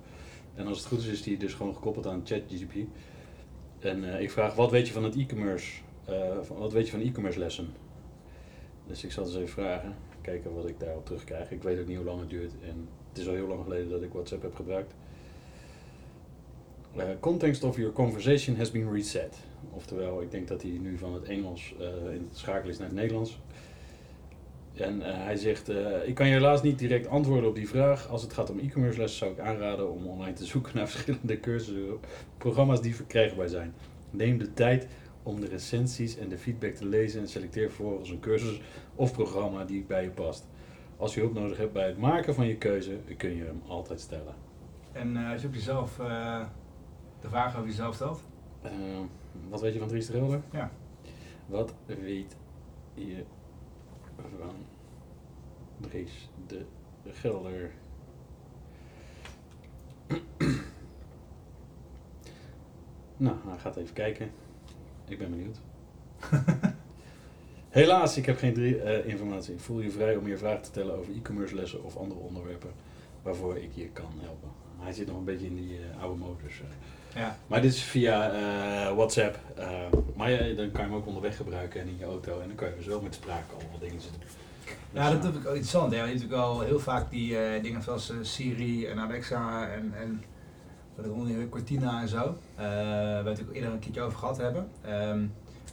En 0.55 0.67
als 0.67 0.77
het 0.77 0.87
goed 0.87 0.99
is, 0.99 1.07
is 1.07 1.23
die 1.23 1.37
dus 1.37 1.53
gewoon 1.53 1.73
gekoppeld 1.73 2.07
aan 2.07 2.21
ChatGPT. 2.23 2.87
En 3.79 4.21
ik 4.21 4.31
vraag, 4.31 4.55
wat 4.55 4.71
weet 4.71 4.87
je 4.87 4.93
van 4.93 5.03
het 5.03 5.15
e-commerce? 5.15 5.81
wat 6.57 6.73
weet 6.73 6.85
je 6.85 6.91
van 6.91 7.01
e-commerce 7.01 7.39
lessen? 7.39 7.67
Dus 8.87 9.03
ik 9.03 9.11
zal 9.11 9.23
eens 9.23 9.35
even 9.35 9.47
vragen, 9.47 9.95
kijken 10.21 10.53
wat 10.53 10.67
ik 10.67 10.79
daarop 10.79 11.05
terugkrijg. 11.05 11.51
Ik 11.51 11.63
weet 11.63 11.79
ook 11.79 11.87
niet 11.87 11.97
hoe 11.97 12.05
lang 12.05 12.19
het 12.19 12.29
duurt 12.29 12.53
en 12.61 12.87
het 13.09 13.17
is 13.17 13.27
al 13.27 13.33
heel 13.33 13.47
lang 13.47 13.63
geleden 13.63 13.89
dat 13.89 14.01
ik 14.01 14.13
WhatsApp 14.13 14.41
heb 14.41 14.55
gebruikt. 14.55 14.93
Uh, 16.97 17.03
context 17.19 17.63
of 17.63 17.77
your 17.77 17.93
conversation 17.93 18.55
has 18.55 18.71
been 18.71 18.91
reset. 18.91 19.37
Oftewel, 19.71 20.21
ik 20.21 20.31
denk 20.31 20.47
dat 20.47 20.61
hij 20.61 20.71
nu 20.71 20.97
van 20.97 21.13
het 21.13 21.23
Engels 21.23 21.75
eh, 21.79 22.13
in 22.13 22.27
het 22.29 22.37
schakelen 22.37 22.71
is 22.71 22.77
naar 22.77 22.87
het 22.87 22.95
Nederlands. 22.95 23.39
En 24.73 25.01
eh, 25.01 25.23
hij 25.23 25.35
zegt, 25.35 25.69
ik 26.05 26.15
kan 26.15 26.27
je 26.27 26.33
helaas 26.33 26.61
niet 26.61 26.79
direct 26.79 27.07
antwoorden 27.07 27.49
op 27.49 27.55
die 27.55 27.67
vraag. 27.67 28.09
Als 28.09 28.21
het 28.21 28.33
gaat 28.33 28.49
om 28.49 28.59
e-commerce 28.59 28.99
lessen 28.99 29.19
zou 29.19 29.31
ik 29.31 29.39
aanraden 29.39 29.91
om 29.91 30.07
online 30.07 30.33
te 30.33 30.45
zoeken 30.45 30.75
naar 30.75 30.87
verschillende 30.97 31.39
cursussen, 31.39 31.97
programma's 32.37 32.81
die 32.81 32.95
verkrijgbaar 32.95 33.49
zijn. 33.49 33.73
Neem 34.09 34.37
de 34.37 34.53
tijd 34.53 34.87
om 35.23 35.39
de 35.39 35.47
recensies 35.47 36.17
en 36.17 36.29
de 36.29 36.37
feedback 36.37 36.73
te 36.73 36.85
lezen 36.85 37.21
en 37.21 37.27
selecteer 37.27 37.71
vervolgens 37.71 38.09
een 38.09 38.19
cursus 38.19 38.61
of 38.95 39.11
programma 39.11 39.65
die 39.65 39.83
bij 39.87 40.03
je 40.03 40.09
past. 40.09 40.47
Als 40.97 41.13
je 41.13 41.19
hulp 41.19 41.33
nodig 41.33 41.57
hebt 41.57 41.73
bij 41.73 41.87
het 41.87 41.97
maken 41.97 42.33
van 42.33 42.47
je 42.47 42.55
keuze, 42.55 42.97
kun 43.17 43.35
je 43.35 43.43
hem 43.43 43.61
altijd 43.67 43.99
stellen. 43.99 44.33
En 44.91 45.17
op 45.45 45.53
jezelf 45.53 45.99
de 47.21 47.29
vraag 47.29 47.55
over 47.55 47.67
jezelf 47.67 47.95
stelt, 47.95 48.23
Eh, 48.61 48.71
wat 49.49 49.61
weet 49.61 49.73
je 49.73 49.79
van 49.79 49.87
Dries 49.87 50.05
de 50.05 50.13
Gelder? 50.13 50.41
Ja. 50.51 50.71
Wat 51.45 51.73
weet 51.85 52.35
je 52.93 53.23
van 54.29 54.55
Dries 55.79 56.29
de 56.47 56.65
Gelder? 57.05 57.71
nou, 63.17 63.35
hij 63.47 63.57
gaat 63.57 63.75
even 63.75 63.93
kijken. 63.93 64.31
Ik 65.07 65.17
ben 65.17 65.29
benieuwd. 65.29 65.59
Helaas, 67.69 68.17
ik 68.17 68.25
heb 68.25 68.37
geen 68.37 68.53
drie, 68.53 68.81
eh, 68.81 69.07
informatie. 69.07 69.59
Voel 69.59 69.79
je 69.79 69.91
vrij 69.91 70.15
om 70.15 70.27
je 70.27 70.37
vragen 70.37 70.61
te 70.61 70.69
stellen 70.69 70.97
over 70.97 71.13
e-commerce 71.13 71.55
lessen 71.55 71.83
of 71.83 71.97
andere 71.97 72.19
onderwerpen 72.19 72.71
waarvoor 73.21 73.57
ik 73.57 73.71
je 73.73 73.89
kan 73.89 74.11
helpen. 74.19 74.49
Hij 74.77 74.93
zit 74.93 75.07
nog 75.07 75.17
een 75.17 75.23
beetje 75.23 75.45
in 75.45 75.55
die 75.55 75.77
eh, 75.77 76.01
oude 76.01 76.19
modus. 76.19 76.61
Ja. 77.17 77.37
Maar 77.47 77.61
dit 77.61 77.73
is 77.73 77.81
via 77.83 78.31
eh, 78.31 78.95
WhatsApp. 78.95 79.37
eh, 79.55 79.67
maar 80.15 80.31
ja, 80.31 80.37
dan 80.55 80.71
kan 80.71 80.81
je 80.83 80.89
hem 80.89 80.93
ook 80.95 81.05
onderweg 81.07 81.35
gebruiken 81.37 81.81
en 81.81 81.87
in 81.87 81.97
je 81.97 82.05
auto. 82.05 82.39
En 82.41 82.47
dan 82.47 82.55
kan 82.55 82.67
je 82.69 82.75
dus 82.75 82.85
wel 82.85 83.01
met 83.01 83.13
spraak 83.13 83.43
allemaal 83.59 83.79
dingen 83.79 83.97
doen. 83.97 84.21
Ja, 84.91 85.11
dat 85.11 85.21
vind 85.21 85.35
ik 85.35 85.39
ook 85.39 85.45
interessant. 85.45 85.91
hè. 85.91 85.97
Je 85.97 86.03
hebt 86.03 86.13
natuurlijk 86.13 86.41
al 86.41 86.61
heel 86.61 86.79
vaak 86.79 87.09
die 87.11 87.37
eh, 87.37 87.63
dingen 87.63 87.81
zoals 87.81 88.13
Siri 88.21 88.85
en 88.85 88.99
Alexa 88.99 89.67
en, 89.69 89.93
en 89.97 90.23
wat 90.95 91.49
Cortina 91.49 92.01
en 92.01 92.07
zo. 92.07 92.37
eh 92.55 92.65
waar 92.65 93.23
we 93.23 93.29
het 93.29 93.41
ook 93.41 93.53
eerder 93.53 93.71
een 93.71 93.79
keertje 93.79 94.01
over 94.01 94.17
gehad 94.17 94.37
hebben. 94.37 94.67
Ehm, 94.81 95.25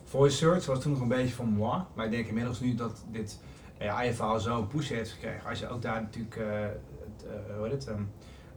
voice 0.04 0.36
search 0.36 0.66
was 0.66 0.80
toen 0.80 0.92
nog 0.92 1.00
een 1.00 1.08
beetje 1.08 1.34
van 1.34 1.48
moi. 1.48 1.80
Maar 1.94 2.04
ik 2.04 2.10
denk 2.10 2.26
inmiddels 2.26 2.60
nu 2.60 2.74
dat 2.74 3.04
dit 3.10 3.38
AI-verhaal 3.78 4.40
zo 4.40 4.58
een 4.58 4.66
push 4.66 4.88
heeft 4.88 5.10
gekregen. 5.10 5.48
Als 5.48 5.58
je 5.58 5.68
ook 5.68 5.82
daar 5.82 6.02
natuurlijk, 6.02 6.34
het, 6.34 7.24
hoe 7.56 7.62
heet 7.68 7.72
het, 7.72 7.86
ehm, 7.86 8.02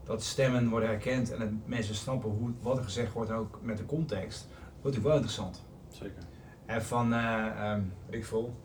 dat 0.08 0.24
stemmen 0.24 0.70
worden 0.70 0.90
herkend 0.90 1.32
en 1.32 1.40
dat 1.40 1.50
mensen 1.66 1.96
snappen 1.96 2.30
hoe, 2.30 2.52
wat 2.62 2.78
er 2.78 2.84
gezegd 2.84 3.14
wordt 3.14 3.32
ook 3.32 3.60
met 3.62 3.78
de 3.78 3.86
context. 3.86 4.48
Wordt 4.48 4.74
natuurlijk 4.74 5.06
wel 5.06 5.16
interessant. 5.16 5.64
Zeker. 5.90 6.24
En 6.66 6.84
van, 6.84 7.14
eh 7.14 7.72
ehm, 7.72 7.82
ik 8.10 8.26
veel, 8.26 8.56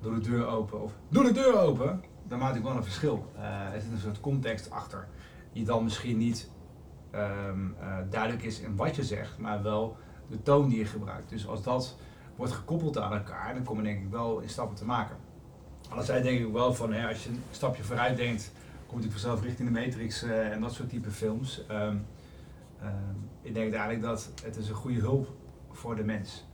doe 0.00 0.14
de 0.14 0.20
deur 0.20 0.46
open 0.46 0.82
of 0.82 0.92
doe 1.08 1.24
de 1.24 1.32
deur 1.32 1.58
open, 1.58 2.04
dan 2.26 2.38
maakt 2.38 2.54
het 2.54 2.62
wel 2.62 2.76
een 2.76 2.82
verschil. 2.82 3.30
Eh, 3.36 3.74
er 3.74 3.80
zit 3.80 3.92
een 3.92 3.98
soort 3.98 4.20
context 4.20 4.70
achter, 4.70 5.08
die 5.52 5.64
dan 5.64 5.84
misschien 5.84 6.18
niet 6.18 6.50
ehm, 7.10 7.72
eh, 7.80 7.96
duidelijk 8.10 8.42
is 8.42 8.60
in 8.60 8.76
wat 8.76 8.96
je 8.96 9.04
zegt, 9.04 9.38
maar 9.38 9.62
wel 9.62 9.96
de 10.28 10.42
toon 10.42 10.68
die 10.68 10.78
je 10.78 10.84
gebruikt. 10.84 11.28
Dus 11.28 11.46
als 11.46 11.62
dat 11.62 11.96
wordt 12.36 12.52
gekoppeld 12.52 12.98
aan 12.98 13.12
elkaar, 13.12 13.54
dan 13.54 13.64
kom 13.64 13.76
je 13.76 13.82
denk 13.82 14.02
ik 14.02 14.10
wel 14.10 14.40
in 14.40 14.48
stappen 14.48 14.76
te 14.76 14.84
maken. 14.84 15.16
Anderzijds 15.88 16.26
denk 16.26 16.40
ik 16.40 16.52
wel 16.52 16.74
van, 16.74 16.92
hè, 16.92 17.08
als 17.08 17.24
je 17.24 17.30
een 17.30 17.42
stapje 17.50 17.82
vooruit 17.82 18.16
denkt, 18.16 18.52
komt 18.90 19.04
ik 19.04 19.10
vanzelf 19.10 19.42
richting 19.42 19.72
de 19.72 19.80
Matrix 19.80 20.22
eh, 20.22 20.52
en 20.52 20.60
dat 20.60 20.72
soort 20.72 20.88
type 20.88 21.10
films. 21.10 21.66
Ehm, 21.66 21.96
ehm, 22.80 23.14
ik 23.42 23.54
denk 23.54 23.72
eigenlijk 23.72 24.02
dat 24.02 24.30
het 24.44 24.56
is 24.56 24.68
een 24.68 24.74
goede 24.74 25.00
hulp 25.00 25.34
voor 25.70 25.96
de 25.96 26.04
mens 26.04 26.44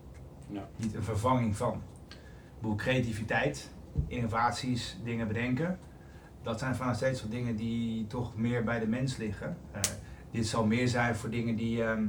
Ja. 0.49 0.69
niet 0.77 0.95
een 0.95 1.03
vervanging 1.03 1.57
van. 1.57 1.83
Ik 2.09 2.61
bedoel, 2.61 2.77
creativiteit, 2.77 3.71
innovaties, 4.07 4.99
dingen 5.05 5.27
bedenken, 5.29 5.79
dat 6.43 6.59
zijn 6.59 6.75
van 6.75 6.95
steeds 6.95 7.23
wat 7.23 7.31
dingen 7.31 7.57
die 7.57 8.07
toch 8.07 8.37
meer 8.37 8.65
bij 8.65 8.79
de 8.81 8.87
mens 8.87 9.17
liggen. 9.17 9.57
Eh, 9.73 9.81
dit 10.31 10.47
zal 10.47 10.67
meer 10.67 10.89
zijn 10.89 11.15
voor 11.17 11.31
dingen 11.31 11.57
die 11.57 11.85
ehm, 11.85 12.07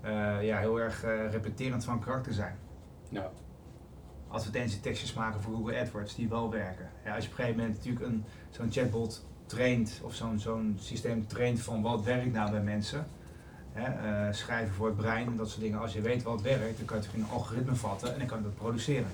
eh, 0.00 0.42
ja, 0.42 0.58
heel 0.58 0.80
erg 0.80 1.02
repeterend 1.30 1.84
van 1.84 2.00
karakter 2.00 2.32
zijn. 2.32 2.56
Ja. 3.08 3.30
Advertentietekstjes 4.28 5.12
maken 5.12 5.40
voor 5.40 5.54
Google 5.54 5.80
AdWords 5.80 6.14
die 6.14 6.28
wel 6.28 6.50
werken. 6.50 6.90
Ja, 7.04 7.14
als 7.14 7.24
je 7.24 7.30
op 7.30 7.38
een 7.38 7.44
gegeven 7.44 7.60
moment 7.60 7.76
natuurlijk 7.76 8.06
een, 8.06 8.24
zo'n 8.50 8.72
chatbot 8.72 9.26
traint 9.46 10.00
of 10.02 10.14
zo'n 10.14 10.38
zo'n 10.38 10.76
systeem 10.80 11.26
traint 11.26 11.60
van 11.60 11.82
wat 11.82 12.04
werkt 12.04 12.32
nou 12.32 12.50
bij 12.50 12.62
mensen. 12.62 13.06
Hè, 13.72 13.84
eh, 13.84 14.32
schrijven 14.32 14.74
voor 14.74 14.86
het 14.86 14.96
brein 14.96 15.26
en 15.26 15.36
dat 15.36 15.48
soort 15.48 15.60
dingen. 15.60 15.80
Als 15.80 15.92
je 15.92 16.00
weet 16.00 16.22
wat 16.22 16.42
werkt, 16.42 16.76
dan 16.76 16.86
kan 16.86 16.96
je 16.96 17.02
het 17.02 17.14
in 17.14 17.20
een 17.20 17.28
algoritme 17.28 17.74
vatten 17.74 18.12
en 18.12 18.18
dan 18.18 18.26
kan 18.26 18.38
je 18.38 18.44
dat 18.44 18.54
produceren. 18.54 19.10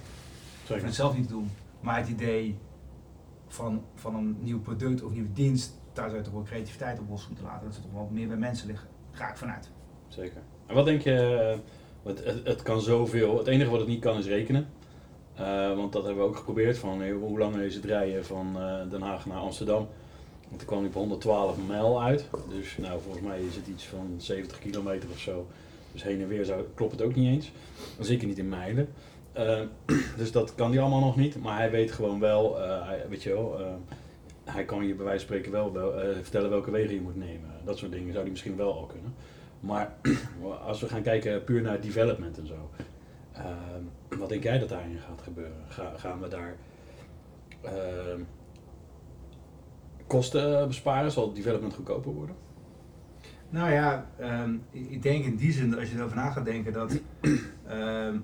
Zeker. 0.64 0.84
het 0.84 0.94
zelf 0.94 1.16
niet 1.16 1.28
doen. 1.28 1.50
Maar 1.80 1.96
het 1.96 2.08
idee 2.08 2.58
van, 3.48 3.82
van 3.94 4.14
een 4.14 4.36
nieuw 4.40 4.60
product 4.60 5.02
of 5.02 5.12
nieuwe 5.12 5.32
dienst, 5.32 5.72
daar 5.92 6.04
zou 6.04 6.16
je 6.16 6.24
toch 6.24 6.32
wel 6.32 6.42
creativiteit 6.42 6.98
op 6.98 7.08
los 7.08 7.26
moeten 7.26 7.44
laten. 7.44 7.64
Dat 7.64 7.74
ze 7.74 7.82
toch 7.82 7.92
wel 7.92 8.08
meer 8.12 8.28
bij 8.28 8.36
mensen 8.36 8.66
liggen. 8.66 8.88
Daar 9.10 9.20
ga 9.20 9.30
ik 9.30 9.36
vanuit. 9.36 9.70
Zeker. 10.08 10.42
En 10.66 10.74
wat 10.74 10.84
denk 10.84 11.00
je, 11.00 11.14
eh, 11.14 11.58
het, 12.08 12.24
het, 12.24 12.46
het 12.46 12.62
kan 12.62 12.80
zoveel, 12.80 13.38
het 13.38 13.46
enige 13.46 13.70
wat 13.70 13.78
het 13.78 13.88
niet 13.88 14.00
kan 14.00 14.18
is 14.18 14.26
rekenen. 14.26 14.66
Eh, 15.34 15.76
want 15.76 15.92
dat 15.92 16.04
hebben 16.04 16.22
we 16.22 16.28
ook 16.28 16.36
geprobeerd, 16.36 16.78
van 16.78 17.08
hoe 17.10 17.38
lang 17.38 17.56
is 17.56 17.74
het 17.74 17.84
rijden 17.84 18.24
van 18.24 18.56
Den 18.90 19.02
Haag 19.02 19.26
naar 19.26 19.38
Amsterdam. 19.38 19.88
Want 20.52 20.64
toen 20.64 20.72
kwam 20.72 20.78
hij 20.78 20.88
op 20.88 20.94
112 20.94 21.56
mijl 21.66 22.02
uit. 22.02 22.28
Dus 22.48 22.76
nou, 22.76 23.00
volgens 23.00 23.24
mij 23.24 23.40
is 23.40 23.56
het 23.56 23.66
iets 23.66 23.84
van 23.86 24.14
70 24.16 24.58
kilometer 24.58 25.08
of 25.10 25.18
zo. 25.18 25.46
Dus 25.92 26.02
heen 26.02 26.20
en 26.20 26.28
weer 26.28 26.44
zou, 26.44 26.64
klopt 26.74 26.92
het 26.92 27.02
ook 27.02 27.14
niet 27.14 27.34
eens. 27.34 27.52
Zeker 28.00 28.26
niet 28.26 28.38
in 28.38 28.48
mijlen. 28.48 28.88
Eh, 29.32 29.60
dus 30.16 30.32
dat 30.32 30.54
kan 30.54 30.70
hij 30.70 30.80
allemaal 30.80 31.00
nog 31.00 31.16
niet. 31.16 31.42
Maar 31.42 31.56
hij 31.56 31.70
weet 31.70 31.92
gewoon 31.92 32.20
wel, 32.20 32.62
eh, 32.62 32.88
weet 33.08 33.22
je 33.22 33.32
wel, 33.32 33.60
eh, 33.60 33.66
hij 34.44 34.64
kan 34.64 34.86
je 34.86 34.94
bij 34.94 35.04
wijze 35.04 35.26
van 35.26 35.36
spreken 35.36 35.52
wel, 35.52 35.72
wel 35.72 35.92
vertellen 36.22 36.50
welke 36.50 36.70
wegen 36.70 36.94
je 36.94 37.00
moet 37.00 37.16
nemen. 37.16 37.50
Dat 37.64 37.78
soort 37.78 37.92
dingen 37.92 38.10
zou 38.10 38.22
hij 38.22 38.30
misschien 38.30 38.56
wel 38.56 38.74
al 38.74 38.86
kunnen. 38.86 39.14
Maar 39.60 39.94
als 40.66 40.80
we 40.80 40.88
gaan 40.88 41.02
kijken 41.02 41.44
puur 41.44 41.62
naar 41.62 41.80
development 41.80 42.38
en 42.38 42.46
zo. 42.46 42.70
ehm, 43.32 44.18
wat 44.18 44.28
denk 44.28 44.42
jij 44.42 44.58
dat 44.58 44.68
daarin 44.68 44.98
gaat 44.98 45.22
gebeuren? 45.22 45.64
Ga, 45.68 45.92
gaan 45.96 46.20
we 46.20 46.28
daar 46.28 46.56
ehm, 47.60 48.20
kosten 50.12 50.68
besparen? 50.68 51.12
Zal 51.12 51.32
development 51.32 51.74
goedkoper 51.74 52.12
worden? 52.12 52.36
Nou 53.48 53.72
ja, 53.72 54.06
ehm, 54.18 54.54
ik 54.70 55.02
denk 55.02 55.24
in 55.24 55.36
die 55.36 55.52
zin, 55.52 55.78
als 55.78 55.90
je 55.90 55.96
erover 55.96 56.16
na 56.16 56.30
gaat 56.30 56.44
denken, 56.44 56.72
dat 56.72 56.90
ehm, 57.66 58.16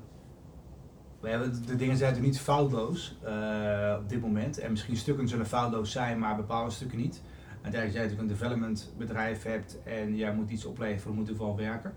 we 1.20 1.28
hebben, 1.28 1.52
de 1.66 1.76
dingen 1.76 1.96
zijn 1.96 2.10
natuurlijk 2.10 2.34
niet 2.34 2.40
foutloos 2.40 3.18
eh, 3.24 3.96
op 3.98 4.08
dit 4.08 4.20
moment. 4.20 4.58
En 4.58 4.70
misschien 4.70 4.96
stukken 4.96 5.28
zullen 5.28 5.46
foutloos 5.46 5.92
zijn, 5.92 6.18
maar 6.18 6.36
bepaalde 6.36 6.70
stukken 6.70 6.98
niet. 6.98 7.22
Uiteindelijk 7.62 7.84
als 7.84 7.92
jij 7.92 8.02
natuurlijk 8.02 8.30
een 8.30 8.36
development 8.36 8.92
bedrijf 8.98 9.42
hebt 9.42 9.78
en 9.82 10.16
jij 10.16 10.34
moet 10.34 10.50
iets 10.50 10.64
opleveren, 10.64 11.14
moet 11.14 11.28
je 11.28 11.34
vooral 11.34 11.56
werken. 11.56 11.92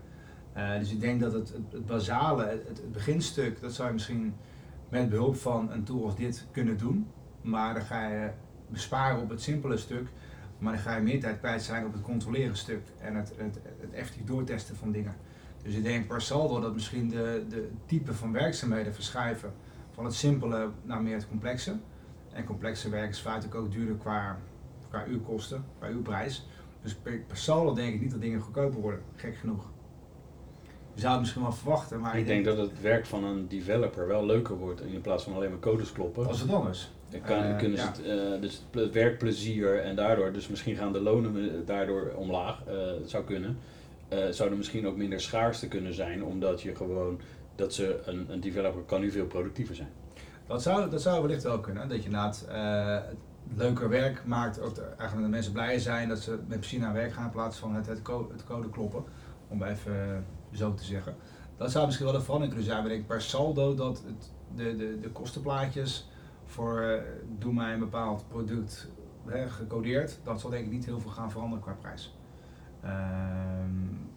Eh, 0.52 0.78
dus 0.78 0.92
ik 0.92 1.00
denk 1.00 1.20
dat 1.20 1.32
het, 1.32 1.48
het, 1.52 1.72
het 1.72 1.86
basale, 1.86 2.44
het, 2.44 2.66
het 2.66 2.92
beginstuk, 2.92 3.60
dat 3.60 3.72
zou 3.72 3.88
je 3.88 3.94
misschien 3.94 4.34
met 4.88 5.08
behulp 5.08 5.36
van 5.36 5.70
een 5.70 5.84
tool 5.84 6.04
als 6.04 6.16
dit 6.16 6.46
kunnen 6.50 6.78
doen. 6.78 7.06
Maar 7.42 7.74
dan 7.74 7.82
ga 7.82 8.08
je 8.08 8.30
besparen 8.72 9.22
op 9.22 9.28
het 9.28 9.42
simpele 9.42 9.76
stuk. 9.76 10.08
Maar 10.58 10.72
dan 10.72 10.82
ga 10.82 10.96
je 10.96 11.02
meer 11.02 11.20
tijd 11.20 11.38
kwijt 11.38 11.62
zijn 11.62 11.86
op 11.86 11.92
het 11.92 12.02
controleren 12.02 12.56
stuk 12.56 12.82
en 13.00 13.14
het, 13.14 13.32
het, 13.36 13.58
het 13.80 13.92
effectief 13.92 14.24
doortesten 14.24 14.76
van 14.76 14.92
dingen. 14.92 15.14
Dus 15.62 15.74
ik 15.74 15.82
denk 15.82 16.06
per 16.06 16.20
saldo 16.20 16.60
dat 16.60 16.74
misschien 16.74 17.08
de, 17.08 17.44
de 17.48 17.70
type 17.86 18.14
van 18.14 18.32
werkzaamheden 18.32 18.94
verschuiven 18.94 19.52
van 19.90 20.04
het 20.04 20.14
simpele 20.14 20.70
naar 20.82 21.02
meer 21.02 21.14
het 21.14 21.28
complexe. 21.28 21.76
En 22.32 22.44
complexe 22.44 22.88
werk 22.88 23.10
is 23.10 23.20
vaak 23.20 23.54
ook 23.54 23.72
duurder 23.72 23.96
qua, 23.96 24.38
qua 24.88 25.06
uurkosten, 25.06 25.64
qua 25.78 25.88
uurprijs. 25.88 26.46
Dus 26.82 26.94
per, 26.94 27.18
per 27.18 27.36
saldo 27.36 27.74
denk 27.74 27.94
ik 27.94 28.00
niet 28.00 28.10
dat 28.10 28.20
dingen 28.20 28.40
goedkoper 28.40 28.80
worden, 28.80 29.02
gek 29.16 29.36
genoeg. 29.36 29.71
Je 30.94 31.00
zou 31.00 31.12
het 31.12 31.20
misschien 31.20 31.42
wel 31.42 31.52
verwachten, 31.52 32.00
maar 32.00 32.18
ik 32.18 32.26
denk 32.26 32.44
dat 32.44 32.56
het 32.56 32.80
werk 32.80 33.06
van 33.06 33.24
een 33.24 33.48
developer 33.48 34.06
wel 34.06 34.26
leuker 34.26 34.56
wordt 34.56 34.80
in 34.80 35.00
plaats 35.00 35.24
van 35.24 35.34
alleen 35.34 35.50
maar 35.50 35.58
codes 35.58 35.92
kloppen. 35.92 36.26
als 36.26 36.40
het 36.40 36.52
anders. 36.52 36.90
Dan 37.08 37.20
kan, 37.20 37.42
Eh, 37.42 37.58
kunnen 37.58 37.78
ze 37.78 37.84
ja. 37.84 37.90
het, 37.90 38.02
eh, 38.34 38.40
dus 38.40 38.62
het 38.70 38.92
werkplezier 38.92 39.80
en 39.82 39.96
daardoor, 39.96 40.32
dus 40.32 40.48
misschien 40.48 40.76
gaan 40.76 40.92
de 40.92 41.00
lonen 41.00 41.36
eh, 41.50 41.66
daardoor 41.66 42.12
omlaag, 42.16 42.58
het 43.00 43.10
zou 43.10 43.24
kunnen. 43.24 43.58
Zou 44.30 44.50
er 44.50 44.56
misschien 44.56 44.86
ook 44.86 44.96
minder 44.96 45.20
schaarste 45.20 45.68
kunnen 45.68 45.94
zijn, 45.94 46.24
omdat 46.24 46.62
je 46.62 46.74
gewoon, 46.74 47.20
dat 47.54 47.74
ze, 47.74 48.00
een, 48.04 48.26
een 48.28 48.40
developer 48.40 48.82
kan 48.82 49.00
nu 49.00 49.10
veel 49.10 49.26
productiever 49.26 49.74
zijn. 49.74 49.88
Dat 50.46 50.62
zou, 50.62 50.90
dat 50.90 51.02
zou 51.02 51.22
wellicht 51.22 51.42
wel 51.42 51.60
kunnen. 51.60 51.88
Dat 51.88 51.98
je 51.98 52.04
inderdaad 52.04 52.46
leuker 53.56 53.88
werk 53.88 54.22
maakt. 54.24 54.60
Ook 54.60 54.74
de, 54.74 54.80
eigenlijk 54.82 55.12
dat 55.12 55.22
de 55.22 55.28
mensen 55.28 55.52
blij 55.52 55.78
zijn 55.78 56.08
dat 56.08 56.18
ze 56.18 56.38
met 56.48 56.60
plezier 56.60 56.80
naar 56.80 56.92
werk 56.92 57.12
gaan 57.12 57.24
in 57.24 57.30
plaats 57.30 57.56
van 57.58 57.74
het, 57.74 57.86
het, 57.86 58.02
co- 58.02 58.28
het 58.32 58.44
code 58.44 58.70
kloppen. 58.70 59.04
Om 59.48 59.62
even 59.62 60.24
zo 60.52 60.74
te 60.74 60.84
zeggen. 60.84 61.14
Dat 61.56 61.70
zou 61.70 61.86
misschien 61.86 62.06
wel 62.06 62.14
een 62.14 62.22
verandering 62.22 62.54
kunnen 62.54 62.72
zijn. 62.72 62.86
Maar 62.86 62.96
ik 62.96 63.06
per 63.06 63.22
saldo 63.22 63.74
dat 63.74 64.02
het, 64.06 64.32
de, 64.54 64.76
de, 64.76 65.00
de 65.00 65.10
kostenplaatjes 65.10 66.08
voor 66.44 66.80
eh, 66.80 67.02
doe 67.38 67.52
mij 67.52 67.72
een 67.72 67.78
bepaald 67.78 68.24
product 68.28 68.88
gecodeerd. 69.48 70.18
Dat 70.24 70.40
zal 70.40 70.50
denk 70.50 70.64
ik 70.64 70.72
niet 70.72 70.84
heel 70.84 71.00
veel 71.00 71.10
gaan 71.10 71.30
veranderen 71.30 71.64
qua 71.64 71.76
prijs. 71.80 72.14
Ehm 72.82 74.10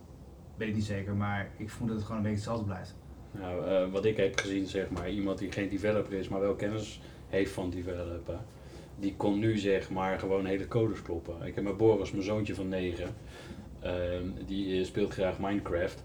weet 0.57 0.67
ik 0.67 0.75
niet 0.75 0.85
zeker, 0.85 1.15
maar 1.15 1.49
ik 1.57 1.69
vermoed 1.69 1.87
dat 1.87 1.97
het 1.97 2.05
gewoon 2.05 2.25
een 2.25 2.31
beetje 2.31 2.49
hetzelfde 2.49 2.65
blijft. 2.65 2.95
Nou, 3.31 3.65
eh, 3.65 3.91
wat 3.91 4.05
ik 4.05 4.17
heb 4.17 4.39
gezien, 4.39 4.65
zeg 4.65 4.89
maar, 4.89 5.09
iemand 5.09 5.37
die 5.37 5.51
geen 5.51 5.69
developer 5.69 6.13
is, 6.13 6.27
maar 6.27 6.39
wel 6.39 6.55
kennis 6.55 7.01
heeft 7.27 7.51
van 7.51 7.69
developer, 7.69 8.39
die 8.99 9.15
kon 9.15 9.39
nu 9.39 9.57
zeg 9.57 9.89
maar 9.89 10.19
gewoon 10.19 10.45
hele 10.45 10.67
codes 10.67 11.01
kloppen. 11.01 11.45
Ik 11.45 11.55
heb 11.55 11.63
met 11.63 11.77
Boris, 11.77 12.11
mijn 12.11 12.23
zoontje 12.23 12.55
van 12.55 12.67
9, 12.67 13.15
ehm, 13.79 14.27
die 14.45 14.85
speelt 14.85 15.13
graag 15.13 15.39
Minecraft 15.39 16.03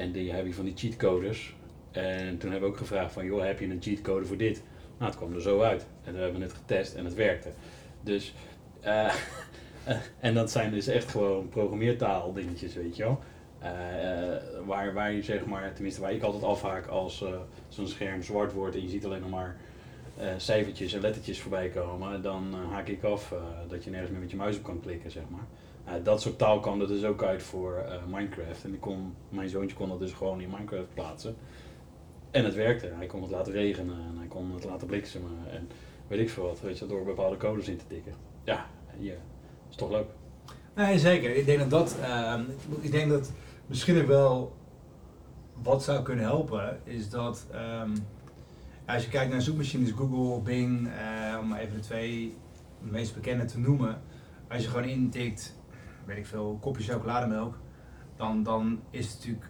en 0.00 0.12
die 0.12 0.32
heb 0.32 0.46
je 0.46 0.54
van 0.54 0.64
die 0.64 0.76
cheatcodes. 0.76 1.54
En 1.90 2.38
toen 2.38 2.50
hebben 2.50 2.68
we 2.68 2.74
ook 2.74 2.80
gevraagd 2.80 3.12
van, 3.12 3.24
joh, 3.24 3.44
heb 3.44 3.60
je 3.60 3.66
een 3.66 3.82
cheatcode 3.82 4.26
voor 4.26 4.36
dit? 4.36 4.62
Nou, 4.98 5.10
het 5.10 5.20
kwam 5.20 5.34
er 5.34 5.42
zo 5.42 5.60
uit. 5.60 5.86
En 6.04 6.12
toen 6.12 6.20
hebben 6.22 6.40
we 6.40 6.46
het 6.46 6.56
getest 6.56 6.94
en 6.94 7.04
het 7.04 7.14
werkte. 7.14 7.48
Dus, 8.02 8.34
eh, 8.80 9.14
en 10.20 10.34
dat 10.34 10.50
zijn 10.50 10.70
dus 10.70 10.86
echt 10.86 11.10
gewoon 11.10 11.48
programmeertaal 11.48 12.32
dingetjes, 12.32 12.74
weet 12.74 12.96
je 12.96 13.02
wel. 13.02 13.18
Eh, 13.58 14.34
eh, 14.36 14.42
waar, 14.66 14.92
waar 14.92 15.12
je 15.12 15.22
zeg 15.22 15.46
maar, 15.46 15.72
tenminste 15.72 16.00
waar 16.00 16.12
ik 16.12 16.22
altijd 16.22 16.42
afhaak 16.42 16.86
als 16.86 17.22
eh, 17.22 17.34
zo'n 17.68 17.88
scherm 17.88 18.22
zwart 18.22 18.52
wordt 18.52 18.76
en 18.76 18.82
je 18.82 18.88
ziet 18.88 19.04
alleen 19.04 19.20
nog 19.20 19.30
maar 19.30 19.56
eh, 20.20 20.28
cijfertjes 20.36 20.92
en 20.92 21.00
lettertjes 21.00 21.40
voorbij 21.40 21.68
komen, 21.68 22.22
dan 22.22 22.48
eh, 22.52 22.72
haak 22.72 22.88
ik 22.88 23.02
af 23.02 23.32
eh, 23.32 23.38
dat 23.68 23.84
je 23.84 23.90
nergens 23.90 24.10
meer 24.10 24.20
met 24.20 24.30
je 24.30 24.36
muis 24.36 24.56
op 24.56 24.62
kan 24.62 24.80
klikken, 24.80 25.10
zeg 25.10 25.22
maar. 25.28 25.46
Eh, 25.84 25.92
dat 26.02 26.20
soort 26.20 26.38
taal 26.38 26.60
kwam 26.60 26.80
er 26.80 26.86
dus 26.86 27.04
ook 27.04 27.22
uit 27.22 27.42
voor 27.42 27.76
eh, 27.76 28.04
Minecraft. 28.06 28.64
En 28.64 28.74
ik 28.74 28.80
kon, 28.80 29.14
mijn 29.28 29.48
zoontje 29.48 29.76
kon 29.76 29.88
dat 29.88 29.98
dus 29.98 30.12
gewoon 30.12 30.40
in 30.40 30.50
Minecraft 30.50 30.94
plaatsen. 30.94 31.36
En 32.30 32.44
het 32.44 32.54
werkte. 32.54 32.92
Hij 32.96 33.06
kon 33.06 33.22
het 33.22 33.30
laten 33.30 33.52
regenen 33.52 33.96
en 33.96 34.18
hij 34.18 34.26
kon 34.26 34.54
het 34.54 34.64
laten 34.64 34.86
bliksemen 34.86 35.30
en 35.50 35.68
weet 36.08 36.20
ik 36.20 36.30
veel 36.30 36.44
wat, 36.44 36.60
weet 36.60 36.78
je, 36.78 36.86
door 36.86 37.04
bepaalde 37.04 37.36
codes 37.36 37.68
in 37.68 37.76
te 37.76 37.86
tikken. 37.86 38.12
Ja, 38.44 38.66
hier, 38.98 39.18
is 39.70 39.76
toch 39.76 39.90
leuk. 39.90 40.06
Nee, 40.74 40.98
zeker. 40.98 41.36
Ik 41.36 41.46
denk 41.46 41.58
dat 41.58 41.70
dat, 41.70 41.96
ehm, 42.02 42.42
ik 42.80 42.90
denk 42.90 43.10
dat 43.10 43.32
misschien 43.66 44.06
wel 44.06 44.52
wat 45.62 45.82
zou 45.82 46.02
kunnen 46.02 46.24
helpen, 46.24 46.80
is 46.84 47.10
dat 47.10 47.46
ehm, 47.52 47.90
als 48.86 49.04
je 49.04 49.10
kijkt 49.10 49.32
naar 49.32 49.42
zoekmachines, 49.42 49.90
Google, 49.90 50.40
Bing, 50.40 50.88
eh, 50.88 51.38
om 51.40 51.54
even 51.54 51.74
de 51.74 51.80
twee 51.80 52.36
meest 52.80 53.14
bekende 53.14 53.44
te 53.44 53.58
noemen, 53.58 54.02
als 54.48 54.62
je 54.62 54.68
gewoon 54.68 54.84
intikt, 54.88 55.54
weet 56.10 56.18
ik 56.18 56.26
veel, 56.26 56.58
kopje 56.60 56.92
chocolademelk, 56.92 57.58
dan, 58.16 58.42
dan 58.42 58.80
is 58.90 59.06
het 59.06 59.14
natuurlijk, 59.16 59.44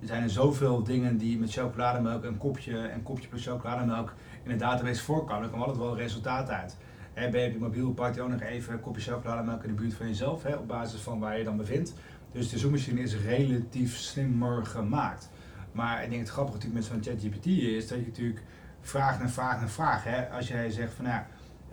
er 0.00 0.06
zijn 0.06 0.22
er 0.22 0.30
zoveel 0.30 0.82
dingen 0.82 1.16
die 1.16 1.38
met 1.38 1.52
chocolademelk, 1.52 2.24
een 2.24 2.38
kopje 2.38 2.78
en 2.78 3.02
kopje 3.02 3.28
plus 3.28 3.46
chocolademelk 3.46 4.14
in 4.42 4.50
de 4.50 4.56
database 4.56 5.02
voorkomen, 5.02 5.42
dan 5.42 5.50
komt 5.50 5.62
altijd 5.62 5.84
wel 5.84 5.96
resultaat 5.96 6.50
uit. 6.50 6.76
Hè, 7.12 7.30
ben 7.30 7.40
je 7.40 7.58
mobiel, 7.58 7.92
pak 7.92 8.14
je 8.14 8.22
ook 8.22 8.28
nog 8.28 8.40
even 8.40 8.72
een 8.72 8.80
kopje 8.80 9.02
chocolademelk 9.02 9.62
in 9.62 9.68
de 9.68 9.74
buurt 9.74 9.94
van 9.94 10.06
jezelf, 10.06 10.44
op 10.44 10.68
basis 10.68 11.00
van 11.00 11.18
waar 11.18 11.38
je 11.38 11.44
dan 11.44 11.56
bevindt. 11.56 11.94
Dus 12.32 12.48
de 12.50 12.58
zoekmachine 12.58 13.00
is 13.00 13.16
relatief 13.16 13.96
slimmer 13.96 14.66
gemaakt. 14.66 15.30
Maar 15.72 16.02
ik 16.02 16.08
denk 16.10 16.20
het 16.20 16.30
grappige 16.30 16.56
natuurlijk 16.56 16.88
met 16.88 17.04
zo'n 17.04 17.12
ChatGPT 17.12 17.46
is 17.46 17.88
dat 17.88 17.98
je 17.98 18.04
natuurlijk 18.04 18.42
vraag 18.80 19.18
naar 19.18 19.30
vraag 19.30 19.58
naar 19.58 19.68
vraag. 19.68 20.30
Als 20.30 20.48
jij 20.48 20.70
zegt 20.70 20.92
van 20.92 21.04
nou, 21.04 21.22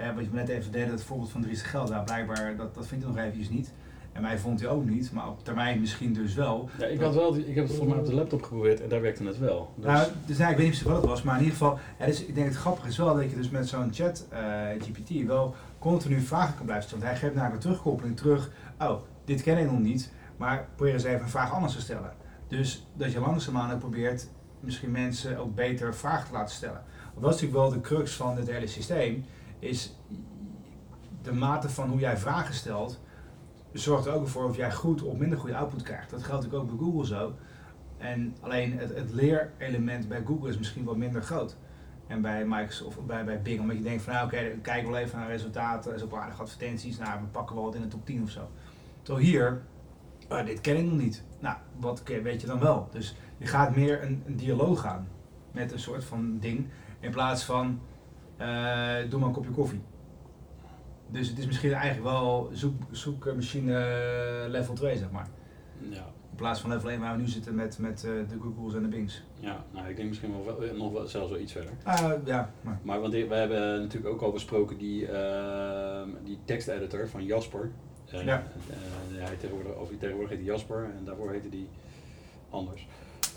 hè, 0.01 0.13
wat 0.13 0.23
je 0.23 0.29
me 0.31 0.35
net 0.35 0.49
even 0.49 0.71
deed, 0.71 0.89
het 0.89 1.03
voorbeeld 1.03 1.29
van 1.31 1.41
Dries 1.41 1.59
de 1.59 1.65
Geld, 1.65 1.89
nou, 1.89 2.03
blijkbaar 2.03 2.55
dat, 2.55 2.75
dat 2.75 2.87
vindt 2.87 3.03
hij 3.03 3.13
nog 3.13 3.23
eventjes 3.23 3.49
niet. 3.49 3.71
En 4.11 4.21
mij 4.21 4.37
vond 4.39 4.59
hij 4.59 4.69
ook 4.69 4.85
niet, 4.85 5.11
maar 5.11 5.27
op 5.27 5.43
termijn 5.43 5.79
misschien 5.79 6.13
dus 6.13 6.33
wel. 6.33 6.69
Ja, 6.79 6.85
ik, 6.85 6.99
had 6.99 7.13
wel, 7.13 7.37
ik 7.37 7.55
heb 7.55 7.67
het 7.67 7.75
volgens 7.75 7.89
mij 7.89 7.99
op 7.99 8.05
de 8.05 8.13
laptop 8.13 8.41
geprobeerd 8.41 8.81
en 8.81 8.89
daar 8.89 9.01
werkte 9.01 9.23
het 9.23 9.37
wel. 9.37 9.73
Dus, 9.75 9.85
Nou, 9.85 10.07
dus 10.25 10.37
nou, 10.37 10.51
ik 10.51 10.57
weet 10.57 10.65
niet 10.65 10.75
precies 10.75 10.93
wat 10.93 11.01
het 11.01 11.11
was, 11.11 11.21
maar 11.21 11.37
in 11.37 11.43
ieder 11.43 11.57
geval, 11.57 11.79
dus 12.05 12.25
ik 12.25 12.35
denk 12.35 12.47
het 12.47 12.55
grappige 12.55 12.87
is 12.87 12.97
wel 12.97 13.15
dat 13.15 13.29
je 13.29 13.35
dus 13.35 13.49
met 13.49 13.67
zo'n 13.67 13.93
chat 13.93 14.27
eh, 14.29 14.39
GPT 14.79 15.25
wel 15.25 15.55
continu 15.79 16.19
vragen 16.19 16.55
kan 16.55 16.65
blijven 16.65 16.87
stellen. 16.87 17.03
Want 17.03 17.17
hij 17.17 17.23
geeft 17.23 17.35
namelijk 17.35 17.63
een 17.63 17.69
terugkoppeling 17.69 18.17
terug, 18.17 18.51
oh, 18.79 19.01
dit 19.25 19.41
ken 19.41 19.57
ik 19.57 19.71
nog 19.71 19.79
niet, 19.79 20.11
maar 20.37 20.67
probeer 20.75 20.93
eens 20.93 21.03
even 21.03 21.21
een 21.21 21.29
vraag 21.29 21.53
anders 21.53 21.73
te 21.73 21.81
stellen. 21.81 22.13
Dus 22.47 22.85
dat 22.93 23.11
je 23.11 23.19
langzaamaan 23.19 23.73
ook 23.73 23.79
probeert 23.79 24.27
misschien 24.59 24.91
mensen 24.91 25.37
ook 25.37 25.55
beter 25.55 25.95
vragen 25.95 26.27
te 26.27 26.33
laten 26.33 26.55
stellen. 26.55 26.83
Want 27.13 27.25
dat 27.25 27.35
is 27.35 27.41
natuurlijk 27.41 27.63
wel 27.63 27.69
de 27.69 27.81
crux 27.81 28.15
van 28.15 28.35
dit 28.35 28.51
hele 28.51 28.67
systeem, 28.67 29.25
is 29.61 29.95
de 31.21 31.33
mate 31.33 31.69
van 31.69 31.89
hoe 31.89 31.99
jij 31.99 32.17
vragen 32.17 32.53
stelt, 32.53 32.99
zorgt 33.73 34.05
er 34.05 34.13
ook 34.13 34.27
voor 34.27 34.45
of 34.45 34.55
jij 34.55 34.73
goed 34.73 35.01
of 35.01 35.17
minder 35.17 35.37
goede 35.37 35.55
output 35.55 35.81
krijgt. 35.81 36.09
Dat 36.09 36.23
geldt 36.23 36.53
ook 36.53 36.67
bij 36.67 36.77
Google 36.77 37.05
zo. 37.05 37.33
En 37.97 38.35
alleen 38.41 38.77
het, 38.77 38.95
het 38.95 39.11
leerelement 39.11 40.07
bij 40.07 40.23
Google 40.25 40.49
is 40.49 40.57
misschien 40.57 40.83
wat 40.83 40.97
minder 40.97 41.21
groot. 41.21 41.57
En 42.07 42.21
bij 42.21 42.45
Microsoft 42.45 42.97
of 42.97 43.05
bij, 43.05 43.23
bij 43.23 43.41
Bing, 43.41 43.59
omdat 43.59 43.77
je 43.77 43.83
denkt 43.83 44.03
van 44.03 44.13
nou 44.13 44.25
oké, 44.25 44.37
kijken 44.61 44.85
we 44.85 44.91
wel 44.91 45.01
even 45.01 45.19
naar 45.19 45.27
resultaten, 45.27 45.99
zo 45.99 46.09
aardige 46.11 46.41
advertenties, 46.41 46.97
nou 46.97 47.19
we 47.19 47.27
pakken 47.27 47.55
wel 47.55 47.65
wat 47.65 47.75
in 47.75 47.81
de 47.81 47.87
top 47.87 48.05
10 48.05 48.23
of 48.23 48.29
zo. 48.29 48.49
Terwijl 49.01 49.25
hier, 49.25 49.61
ah, 50.27 50.45
dit 50.45 50.61
ken 50.61 50.77
ik 50.77 50.85
nog 50.85 50.97
niet. 50.97 51.23
Nou, 51.39 51.57
wat 51.79 52.03
weet 52.23 52.41
je 52.41 52.47
dan 52.47 52.59
wel? 52.59 52.87
Dus 52.91 53.15
je 53.37 53.45
gaat 53.45 53.75
meer 53.75 54.03
een, 54.03 54.23
een 54.25 54.35
dialoog 54.35 54.85
aan 54.85 55.07
met 55.51 55.71
een 55.71 55.79
soort 55.79 56.03
van 56.03 56.39
ding, 56.39 56.67
in 56.99 57.11
plaats 57.11 57.43
van 57.43 57.65
eh, 57.67 57.90
doe 59.09 59.19
maar 59.19 59.27
een 59.27 59.33
kopje 59.35 59.51
koffie. 59.51 59.81
Dus 61.07 61.27
het 61.29 61.37
is 61.37 61.45
misschien 61.45 61.73
eigenlijk 61.73 62.03
wel 62.03 62.49
zoek, 62.53 62.73
zoekmachine 62.91 63.73
eh, 63.77 64.49
level 64.49 64.73
2, 64.73 64.97
zeg 64.97 65.11
maar. 65.11 65.27
ja, 65.89 66.05
In 66.29 66.35
plaats 66.37 66.59
van 66.59 66.69
level 66.69 66.89
1 66.89 66.99
waar 66.99 67.15
we 67.15 67.21
nu 67.21 67.27
zitten 67.27 67.55
met, 67.55 67.77
met 67.79 68.03
eh, 68.03 68.11
de 68.29 68.37
Googles 68.41 68.73
en 68.75 68.81
de 68.81 68.87
Bings. 68.87 69.23
ja, 69.39 69.63
nou, 69.71 69.89
ik 69.89 69.95
denk 69.95 70.07
misschien 70.07 70.31
wel, 70.31 70.57
wel- 70.59 70.75
nog 70.75 70.91
wel, 70.91 71.07
zelfs 71.07 71.29
wel 71.31 71.39
iets 71.39 71.51
verder. 71.51 71.71
Ah, 71.83 72.11
ja, 72.25 72.51
maar 72.61 72.79
Maar 72.83 72.99
want 73.01 73.13
we 73.13 73.35
hebben 73.35 73.81
natuurlijk 73.81 74.13
ook 74.13 74.21
al 74.21 74.31
besproken 74.31 74.77
die, 74.77 75.07
ehm, 75.07 76.09
die 76.23 76.37
teksteditor 76.45 77.07
van 77.09 77.25
Jasper. 77.25 77.71
Eh, 78.11 78.25
Ja. 78.25 78.43
eh, 78.69 79.25
hij 79.25 79.35
tegenwoordig, 79.35 79.75
of 79.75 79.89
tegenwoordig 79.99 80.29
heet 80.29 80.37
hij 80.39 80.47
Jasper 80.47 80.83
en 80.83 81.05
daarvoor 81.05 81.31
heette 81.31 81.49
die 81.49 81.67
anders. 82.49 82.87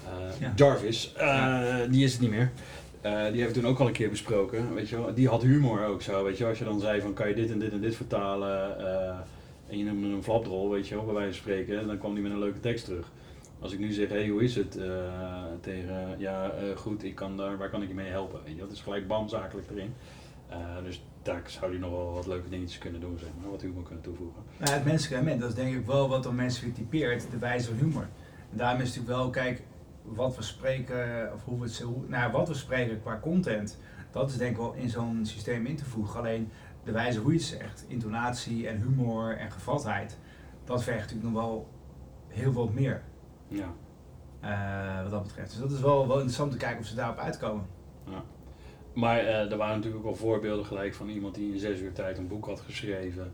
Eh, 0.07 0.41
Ja. 0.41 0.53
Jarvis, 0.57 1.13
eh, 1.15 1.77
die 1.91 2.05
is 2.05 2.13
het 2.13 2.21
niet 2.21 2.31
meer. 2.31 2.51
Eh, 3.05 3.31
die 3.33 3.43
hebben 3.43 3.63
toen 3.63 3.71
ook 3.71 3.79
al 3.79 3.87
een 3.87 3.93
keer 3.93 4.11
besproken, 4.11 4.75
weet 4.75 4.89
je 4.89 4.97
wel. 4.97 5.15
Die 5.15 5.29
had 5.29 5.43
humor 5.43 5.85
ook 5.85 6.03
zo, 6.03 6.25
weet 6.25 6.37
je 6.37 6.39
wel. 6.39 6.49
Als 6.49 6.59
je 6.59 6.65
dan 6.65 6.81
zei 6.81 7.01
van 7.01 7.13
kan 7.13 7.29
je 7.29 7.35
dit 7.35 7.51
en 7.51 7.59
dit 7.59 7.73
en 7.73 7.81
dit 7.81 7.97
vertalen 7.97 8.79
eh, 8.79 9.17
en 9.69 9.79
je 9.79 9.85
noemde 9.85 10.09
een 10.09 10.23
flapdrol, 10.23 10.71
weet 10.71 10.89
je 10.89 10.95
wel, 10.95 11.05
bij 11.05 11.15
wijze 11.15 11.33
van 11.33 11.41
spreken, 11.41 11.87
dan 11.87 11.99
kwam 11.99 12.15
die 12.15 12.23
met 12.23 12.33
een 12.33 12.39
leuke 12.39 12.61
tekst 12.61 12.85
terug. 12.85 13.13
Als 13.61 13.73
ik 13.73 13.79
nu 13.79 13.93
zeg, 13.93 14.09
hé, 14.09 14.15
hey, 14.15 14.29
hoe 14.29 14.43
is 14.43 14.57
het? 14.57 14.77
eh, 14.77 15.43
tegen, 15.61 16.15
ja, 16.19 16.53
goed, 16.77 17.05
ik 17.05 17.15
kan 17.15 17.37
daar, 17.37 17.59
waar 17.59 17.71
kan 17.71 17.83
ik 17.83 17.89
je 17.89 17.95
mee 17.95 18.11
helpen? 18.11 18.41
Weet 18.45 18.55
je, 18.55 18.61
dat 18.61 18.73
is 18.73 18.81
gelijk 18.81 19.07
bam, 19.07 19.29
zakelijk 19.29 19.71
erin. 19.71 19.95
Dus 20.85 21.03
daar 21.23 21.43
zou 21.47 21.71
hij 21.71 21.81
nog 21.81 21.91
wel 21.91 22.13
wat 22.13 22.27
leuke 22.27 22.49
dingetjes 22.49 22.79
kunnen 22.79 23.01
doen, 23.01 23.19
zeg 23.19 23.29
maar, 23.41 23.51
wat 23.51 23.63
humor 23.63 23.83
kunnen 23.83 24.05
toevoegen. 24.05 24.43
Het 24.59 24.85
menselijke 24.85 25.15
element, 25.15 25.41
dat 25.41 25.49
is 25.49 25.55
denk 25.55 25.75
ik 25.75 25.87
wel 25.87 26.09
wat 26.09 26.23
dan 26.23 26.35
mensen 26.35 26.65
weer 26.65 26.75
typeert, 26.75 27.27
de 27.31 27.39
wijze 27.39 27.67
van 27.67 27.77
humor. 27.77 28.09
En 28.51 28.57
daarom 28.57 28.81
is 28.81 28.87
het 28.87 28.97
natuurlijk 28.97 29.35
wel, 29.35 29.45
kijk, 29.45 29.63
wat 30.05 30.37
we 30.37 30.43
spreken, 30.43 31.31
of 31.35 31.45
hoe 31.45 31.59
we 31.59 31.65
het 31.65 31.73
zo, 31.75 31.85
hoe- 31.87 32.09
nou, 32.09 32.33
wat 32.33 32.49
we 32.49 32.55
spreken 32.55 33.01
qua 33.01 33.19
content, 33.23 33.79
dat 34.11 34.31
is 34.31 34.37
denk 34.37 34.51
ik 34.51 34.57
wel 34.57 34.73
in 34.73 34.89
zo'n 34.91 35.21
systeem 35.27 35.67
in 35.67 35.77
te 35.77 35.85
voegen. 35.85 36.19
Alleen 36.19 36.51
de 36.85 36.93
wijze 36.93 37.19
hoe 37.21 37.33
je 37.33 37.39
het 37.39 37.47
zegt, 37.47 37.85
intonatie 37.89 38.69
en 38.69 38.77
humor 38.81 39.37
en 39.37 39.51
gevatheid, 39.51 40.19
dat 40.65 40.83
vergt 40.85 41.01
natuurlijk 41.01 41.33
nog 41.35 41.43
wel 41.43 41.69
heel 42.29 42.53
wat 42.53 42.73
meer. 42.73 43.03
Ja. 43.49 43.73
eh, 44.41 45.03
wat 45.03 45.11
dat 45.11 45.23
betreft. 45.23 45.51
Dus 45.51 45.61
dat 45.61 45.71
is 45.71 45.81
wel, 45.81 46.07
wel 46.07 46.15
interessant 46.17 46.51
te 46.51 46.57
kijken 46.57 46.81
of 46.81 46.87
ze 46.87 46.95
daarop 46.95 47.19
uitkomen. 47.19 47.67
Maar 48.93 49.19
eh, 49.19 49.51
er 49.51 49.57
waren 49.57 49.77
natuurlijk 49.77 50.05
ook 50.07 50.11
wel 50.11 50.29
voorbeelden 50.29 50.65
gelijk 50.67 50.95
van 50.95 51.09
iemand 51.09 51.35
die 51.35 51.53
in 51.53 51.59
zes 51.59 51.81
uur 51.81 51.93
tijd 51.93 52.19
een 52.19 52.29
boek 52.29 52.47
had 52.47 52.61
geschreven 52.61 53.33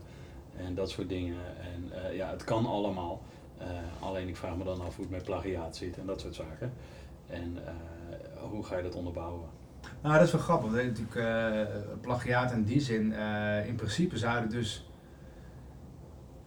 en 0.57 0.75
dat 0.75 0.89
soort 0.89 1.09
dingen. 1.09 1.37
En 1.73 2.03
eh, 2.03 2.15
ja, 2.15 2.29
het 2.29 2.43
kan 2.43 2.65
allemaal. 2.65 3.21
Eh, 3.61 4.03
alleen 4.05 4.27
ik 4.27 4.37
vraag 4.37 4.55
me 4.55 4.63
dan 4.63 4.81
af 4.81 4.95
hoe 4.95 5.05
het 5.05 5.13
met 5.13 5.23
plagiaat 5.23 5.75
zit 5.75 5.97
en 5.97 6.05
dat 6.05 6.21
soort 6.21 6.35
zaken. 6.35 6.73
En 7.27 7.57
eh, 7.65 7.73
hoe 8.49 8.63
ga 8.63 8.77
je 8.77 8.83
dat 8.83 8.95
onderbouwen? 8.95 9.49
Nou, 10.01 10.17
dat 10.17 10.25
is 10.25 10.31
wel 10.31 10.41
grappig. 10.41 10.71
want 10.71 10.83
Natuurlijk, 10.85 11.15
eh, 11.15 11.75
plagiaat 12.01 12.51
in 12.51 12.63
die 12.63 12.79
zin, 12.79 13.13
in 13.65 13.75
principe 13.75 14.17
zouden 14.17 14.49
dus. 14.49 14.89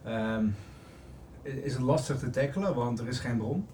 ehm, 0.05 0.47
is 1.43 1.73
het 1.73 1.83
lastig 1.83 2.19
te 2.19 2.31
tackelen, 2.31 2.75
want 2.75 2.99
er 2.99 3.09
is 3.09 3.19
geen 3.19 3.37
bron. 3.37 3.67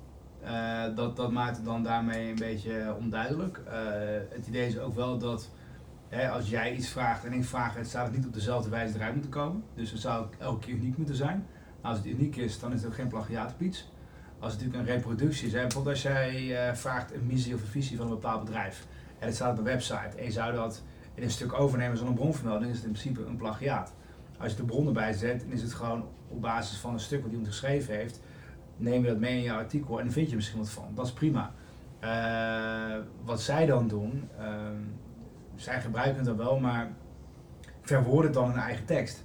Dat, 0.94 1.16
dat 1.16 1.32
maakt 1.32 1.56
het 1.56 1.64
dan 1.64 1.82
daarmee 1.82 2.28
een 2.28 2.38
beetje 2.38 2.94
onduidelijk. 2.98 3.60
Het 4.28 4.46
idee 4.46 4.66
is 4.66 4.78
ook 4.78 4.94
wel 4.94 5.18
dat 5.18 5.50
hè, 6.08 6.30
als 6.30 6.50
jij 6.50 6.74
iets 6.74 6.88
vraagt 6.88 7.24
en 7.24 7.32
ik 7.32 7.44
vraag 7.44 7.74
het, 7.74 7.88
zou 7.88 8.04
het 8.04 8.16
niet 8.16 8.26
op 8.26 8.34
dezelfde 8.34 8.70
wijze 8.70 8.94
eruit 8.94 9.12
moeten 9.14 9.30
komen. 9.30 9.64
Dus 9.74 9.90
het 9.90 10.00
zou 10.00 10.26
elke 10.38 10.66
keer 10.66 10.74
uniek 10.74 10.96
moeten 10.96 11.16
zijn. 11.16 11.46
Als 11.80 11.96
het 11.96 12.06
uniek 12.06 12.36
is, 12.36 12.60
dan 12.60 12.72
is 12.72 12.80
het 12.80 12.90
ook 12.90 12.94
geen 12.94 13.08
plagiaat. 13.08 13.54
Als 14.38 14.52
het 14.52 14.62
natuurlijk 14.62 14.88
een 14.88 14.94
reproductie 14.94 15.46
is, 15.46 15.52
bijvoorbeeld 15.52 15.94
als 15.94 16.02
jij 16.02 16.56
eh, 16.68 16.74
vraagt 16.74 17.14
een 17.14 17.26
missie 17.26 17.54
of 17.54 17.60
een 17.60 17.66
visie 17.66 17.96
van 17.96 18.06
een 18.06 18.12
bepaald 18.12 18.44
bedrijf. 18.44 18.86
En 19.18 19.26
het 19.26 19.34
staat 19.34 19.52
op 19.52 19.58
een 19.58 19.64
website 19.64 20.16
en 20.16 20.24
je 20.24 20.30
zou 20.30 20.54
dat 20.54 20.82
in 21.14 21.22
een 21.22 21.30
stuk 21.30 21.52
overnemen 21.52 21.96
zonder 21.96 22.14
bronvermelding, 22.14 22.70
is 22.70 22.76
het 22.76 22.86
in 22.86 22.92
principe 22.92 23.24
een 23.24 23.36
plagiaat. 23.36 23.92
Als 24.38 24.50
je 24.50 24.56
de 24.56 24.64
bron 24.64 24.86
erbij 24.86 25.12
zet, 25.12 25.40
dan 25.40 25.50
is 25.50 25.62
het 25.62 25.72
gewoon 25.74 26.08
op 26.28 26.40
basis 26.40 26.78
van 26.78 26.92
een 26.92 27.00
stuk 27.00 27.22
wat 27.22 27.30
iemand 27.30 27.48
geschreven 27.48 27.94
heeft, 27.94 28.20
neem 28.76 29.02
je 29.02 29.08
dat 29.08 29.18
mee 29.18 29.36
in 29.36 29.42
je 29.42 29.52
artikel 29.52 29.98
en 29.98 30.04
dan 30.04 30.12
vind 30.12 30.30
je 30.30 30.36
misschien 30.36 30.58
wat 30.58 30.70
van. 30.70 30.94
Dat 30.94 31.06
is 31.06 31.12
prima. 31.12 31.52
Eh, 31.98 32.96
wat 33.24 33.40
zij 33.40 33.66
dan 33.66 33.88
doen, 33.88 34.28
ehm, 34.38 34.76
zij 35.54 35.80
gebruiken 35.80 36.16
het 36.16 36.24
dan 36.24 36.36
wel, 36.36 36.58
maar 36.58 36.90
verwoorden 37.80 38.32
dan 38.32 38.44
in 38.44 38.50
hun 38.50 38.60
eigen 38.60 38.84
tekst. 38.84 39.24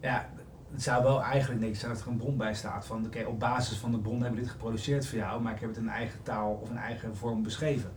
Ja, 0.00 0.28
het 0.76 0.84
zou 0.84 1.02
wel 1.02 1.22
eigenlijk 1.22 1.60
niks 1.60 1.80
zijn 1.80 1.92
dat 1.92 2.00
er 2.00 2.08
een 2.08 2.16
bron 2.16 2.36
bij 2.36 2.54
staat 2.54 2.86
van 2.86 3.06
oké, 3.06 3.24
op 3.24 3.38
basis 3.38 3.78
van 3.78 3.90
de 3.90 3.98
bron 3.98 4.20
hebben 4.20 4.34
we 4.34 4.40
dit 4.40 4.50
geproduceerd 4.50 5.06
voor 5.06 5.18
jou, 5.18 5.42
maar 5.42 5.54
ik 5.54 5.60
heb 5.60 5.68
het 5.68 5.78
in 5.78 5.84
een 5.84 5.92
eigen 5.92 6.22
taal 6.22 6.58
of 6.62 6.70
een 6.70 6.76
eigen 6.76 7.16
vorm 7.16 7.42
beschreven. 7.42 7.92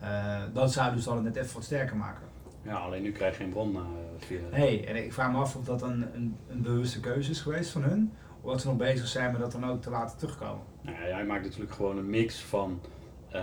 Eh, 0.00 0.42
dat 0.52 0.72
zou 0.72 0.94
dus 0.94 1.04
dan 1.04 1.22
net 1.22 1.36
even 1.36 1.54
wat 1.54 1.64
sterker 1.64 1.96
maken. 1.96 2.22
Ja, 2.62 2.74
alleen 2.74 3.02
nu 3.02 3.12
krijg 3.12 3.36
je 3.36 3.42
geen 3.42 3.52
bron 3.52 3.76
eh, 3.76 3.82
via. 4.18 4.38
Hey, 4.50 4.88
en 4.88 4.96
ik 5.04 5.12
vraag 5.12 5.32
me 5.32 5.38
af 5.38 5.56
of 5.56 5.64
dat 5.64 5.82
een, 5.82 6.06
een, 6.14 6.36
een 6.48 6.62
bewuste 6.62 7.00
keuze 7.00 7.30
is 7.30 7.40
geweest 7.40 7.70
van 7.70 7.82
hun, 7.82 8.12
of 8.40 8.50
dat 8.50 8.60
ze 8.60 8.66
nog 8.66 8.76
bezig 8.76 9.06
zijn 9.06 9.32
met 9.32 9.40
dat 9.40 9.52
dan 9.52 9.66
ook 9.66 9.82
te 9.82 9.90
laten 9.90 10.18
terugkomen. 10.18 10.64
Nou 10.80 10.96
ja, 10.96 11.14
hij 11.14 11.24
maakt 11.24 11.44
natuurlijk 11.44 11.72
gewoon 11.72 11.98
een 11.98 12.10
mix 12.10 12.42
van, 12.42 12.80
eh, 13.30 13.42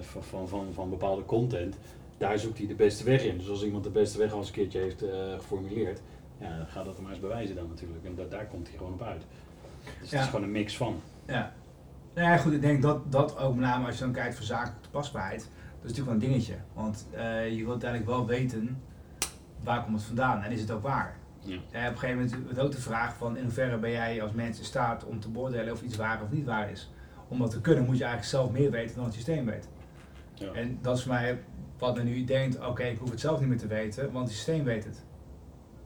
van, 0.00 0.24
van, 0.24 0.48
van, 0.48 0.72
van 0.72 0.90
bepaalde 0.90 1.24
content. 1.24 1.76
Daar 2.18 2.38
zoekt 2.38 2.58
hij 2.58 2.66
de 2.66 2.74
beste 2.74 3.04
weg 3.04 3.24
in. 3.24 3.38
Dus 3.38 3.48
als 3.48 3.64
iemand 3.64 3.84
de 3.84 3.90
beste 3.90 4.18
weg 4.18 4.32
al 4.32 4.38
eens 4.38 4.46
een 4.46 4.54
keertje 4.54 4.78
heeft 4.78 5.04
geformuleerd, 5.36 6.00
ja, 6.42 6.56
dan 6.56 6.66
gaat 6.66 6.84
dat 6.84 7.00
maar 7.00 7.10
eens 7.10 7.20
bewijzen 7.20 7.56
dan 7.56 7.68
natuurlijk. 7.68 8.04
En 8.04 8.14
da- 8.14 8.24
daar 8.28 8.46
komt 8.46 8.68
hij 8.68 8.76
gewoon 8.76 8.92
op 8.92 9.02
uit. 9.02 9.22
Dus 10.00 10.10
het 10.10 10.20
is 10.20 10.26
gewoon 10.26 10.42
een 10.42 10.50
mix 10.52 10.76
van. 10.76 11.00
Ja. 11.26 11.52
Nou 12.14 12.28
ja, 12.28 12.36
goed, 12.36 12.52
ik 12.52 12.60
denk 12.60 12.82
dat 12.82 13.12
dat 13.12 13.38
ook 13.38 13.54
met 13.54 13.64
name 13.64 13.86
als 13.86 13.98
je 13.98 14.04
dan 14.04 14.12
kijkt 14.12 14.34
voor 14.34 14.44
zakelijke 14.44 14.80
toepasbaarheid, 14.80 15.40
dat 15.40 15.90
is 15.90 15.96
natuurlijk 15.96 16.06
wel 16.06 16.14
een 16.14 16.32
dingetje. 16.32 16.54
Want 16.72 17.06
eh, 17.10 17.50
je 17.50 17.56
wilt 17.56 17.84
uiteindelijk 17.84 18.10
wel 18.10 18.26
weten 18.26 18.82
waar 19.62 19.82
komt 19.84 19.96
het 19.96 20.04
vandaan 20.04 20.42
en 20.42 20.50
is 20.50 20.60
het 20.60 20.70
ook 20.70 20.82
waar. 20.82 21.16
Ja. 21.40 21.54
Eh, 21.54 21.58
op 21.58 21.92
een 21.92 21.98
gegeven 21.98 22.16
moment 22.22 22.44
wordt 22.44 22.58
ook 22.58 22.72
de 22.72 22.80
vraag 22.80 23.16
van 23.16 23.36
in 23.36 23.42
hoeverre 23.42 23.78
ben 23.78 23.90
jij 23.90 24.22
als 24.22 24.32
mens 24.32 24.58
in 24.58 24.64
staat 24.64 25.04
om 25.04 25.20
te 25.20 25.28
beoordelen 25.28 25.72
of 25.72 25.82
iets 25.82 25.96
waar 25.96 26.22
of 26.22 26.30
niet 26.30 26.46
waar 26.46 26.70
is. 26.70 26.90
Om 27.28 27.38
dat 27.38 27.50
te 27.50 27.60
kunnen 27.60 27.84
moet 27.84 27.98
je 27.98 28.04
eigenlijk 28.04 28.32
zelf 28.32 28.50
meer 28.50 28.70
weten 28.70 28.96
dan 28.96 29.04
het 29.04 29.14
systeem 29.14 29.44
weet. 29.44 29.68
Ja. 30.34 30.52
En 30.52 30.78
dat 30.82 30.96
is 30.96 31.02
voor 31.02 31.12
mij 31.12 31.42
wat 31.78 31.96
men 31.96 32.04
nu 32.04 32.24
denkt, 32.24 32.66
oké 32.66 32.82
ik 32.82 32.98
hoef 32.98 33.10
het 33.10 33.20
zelf 33.20 33.40
niet 33.40 33.48
meer 33.48 33.58
te 33.58 33.66
weten, 33.66 34.12
want 34.12 34.26
het 34.26 34.36
systeem 34.36 34.64
weet 34.64 34.84
het. 34.84 35.04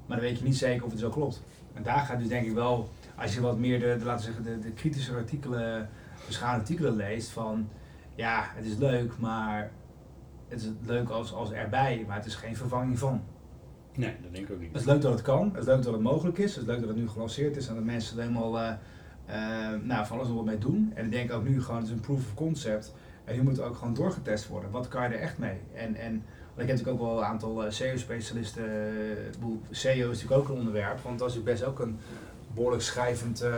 Maar 0.06 0.16
dan 0.16 0.26
weet 0.26 0.38
je 0.38 0.44
niet 0.44 0.56
zeker 0.56 0.84
of 0.84 0.90
het 0.90 1.00
zo 1.00 1.10
klopt. 1.10 1.42
En 1.74 1.82
daar 1.82 1.98
gaat 1.98 2.18
dus 2.18 2.28
denk 2.28 2.46
ik 2.46 2.52
wel, 2.52 2.88
als 3.16 3.34
je 3.34 3.40
wat 3.40 3.58
meer 3.58 3.80
de, 3.80 3.96
de 3.98 4.04
laten 4.04 4.26
we 4.26 4.32
zeggen, 4.32 4.60
de, 4.60 4.68
de 4.68 4.72
kritische 4.72 5.14
artikelen, 5.14 5.88
beschaafde 6.26 6.60
artikelen 6.60 6.96
leest 6.96 7.30
van, 7.30 7.68
ja 8.14 8.44
het 8.54 8.64
is 8.64 8.76
leuk, 8.76 9.18
maar 9.18 9.70
het 10.48 10.62
is 10.62 10.70
leuk 10.86 11.08
als, 11.08 11.32
als 11.32 11.52
erbij, 11.52 12.04
maar 12.06 12.16
het 12.16 12.26
is 12.26 12.34
geen 12.34 12.56
vervanging 12.56 12.98
van. 12.98 13.22
Nee, 13.94 14.14
dat 14.22 14.32
denk 14.32 14.48
ik 14.48 14.54
ook 14.54 14.60
niet. 14.60 14.72
Het 14.72 14.80
is 14.80 14.86
leuk 14.86 15.00
dat 15.00 15.12
het 15.12 15.22
kan, 15.22 15.50
het 15.52 15.60
is 15.60 15.66
leuk 15.66 15.82
dat 15.82 15.92
het 15.92 16.02
mogelijk 16.02 16.38
is, 16.38 16.54
het 16.54 16.62
is 16.62 16.68
leuk 16.68 16.78
dat 16.78 16.88
het 16.88 16.98
nu 16.98 17.08
gelanceerd 17.08 17.56
is 17.56 17.68
en 17.68 17.74
dat 17.74 17.84
mensen 17.84 18.16
er 18.16 18.22
helemaal 18.22 18.58
uh, 18.58 18.72
uh, 19.28 19.34
nou, 19.82 20.06
van 20.06 20.16
alles 20.16 20.28
nog 20.28 20.36
wat 20.36 20.46
mee 20.46 20.58
doen. 20.58 20.92
En 20.94 21.04
ik 21.04 21.10
denk 21.10 21.32
ook 21.32 21.44
nu 21.44 21.62
gewoon, 21.62 21.80
het 21.80 21.86
is 21.86 21.92
een 21.92 22.00
proof 22.00 22.18
of 22.18 22.34
concept. 22.34 22.94
En 23.24 23.36
nu 23.36 23.42
moet 23.42 23.60
ook 23.60 23.76
gewoon 23.76 23.94
doorgetest 23.94 24.48
worden. 24.48 24.70
Wat 24.70 24.88
kan 24.88 25.02
je 25.02 25.08
er 25.08 25.20
echt 25.20 25.38
mee? 25.38 25.60
En, 25.74 25.94
en 25.94 26.24
ik 26.56 26.68
heb 26.68 26.76
natuurlijk 26.76 27.02
ook 27.02 27.08
wel 27.08 27.18
een 27.18 27.24
aantal 27.24 27.64
SEO-specialisten. 27.68 28.64
SEO 29.70 30.10
is 30.10 30.22
natuurlijk 30.22 30.32
ook 30.32 30.48
een 30.48 30.58
onderwerp, 30.58 31.00
want 31.00 31.18
dat 31.18 31.30
is 31.30 31.42
best 31.42 31.64
ook 31.64 31.78
een 31.78 31.98
behoorlijk 32.54 32.82
schrijvend 32.82 33.42
uh, 33.42 33.50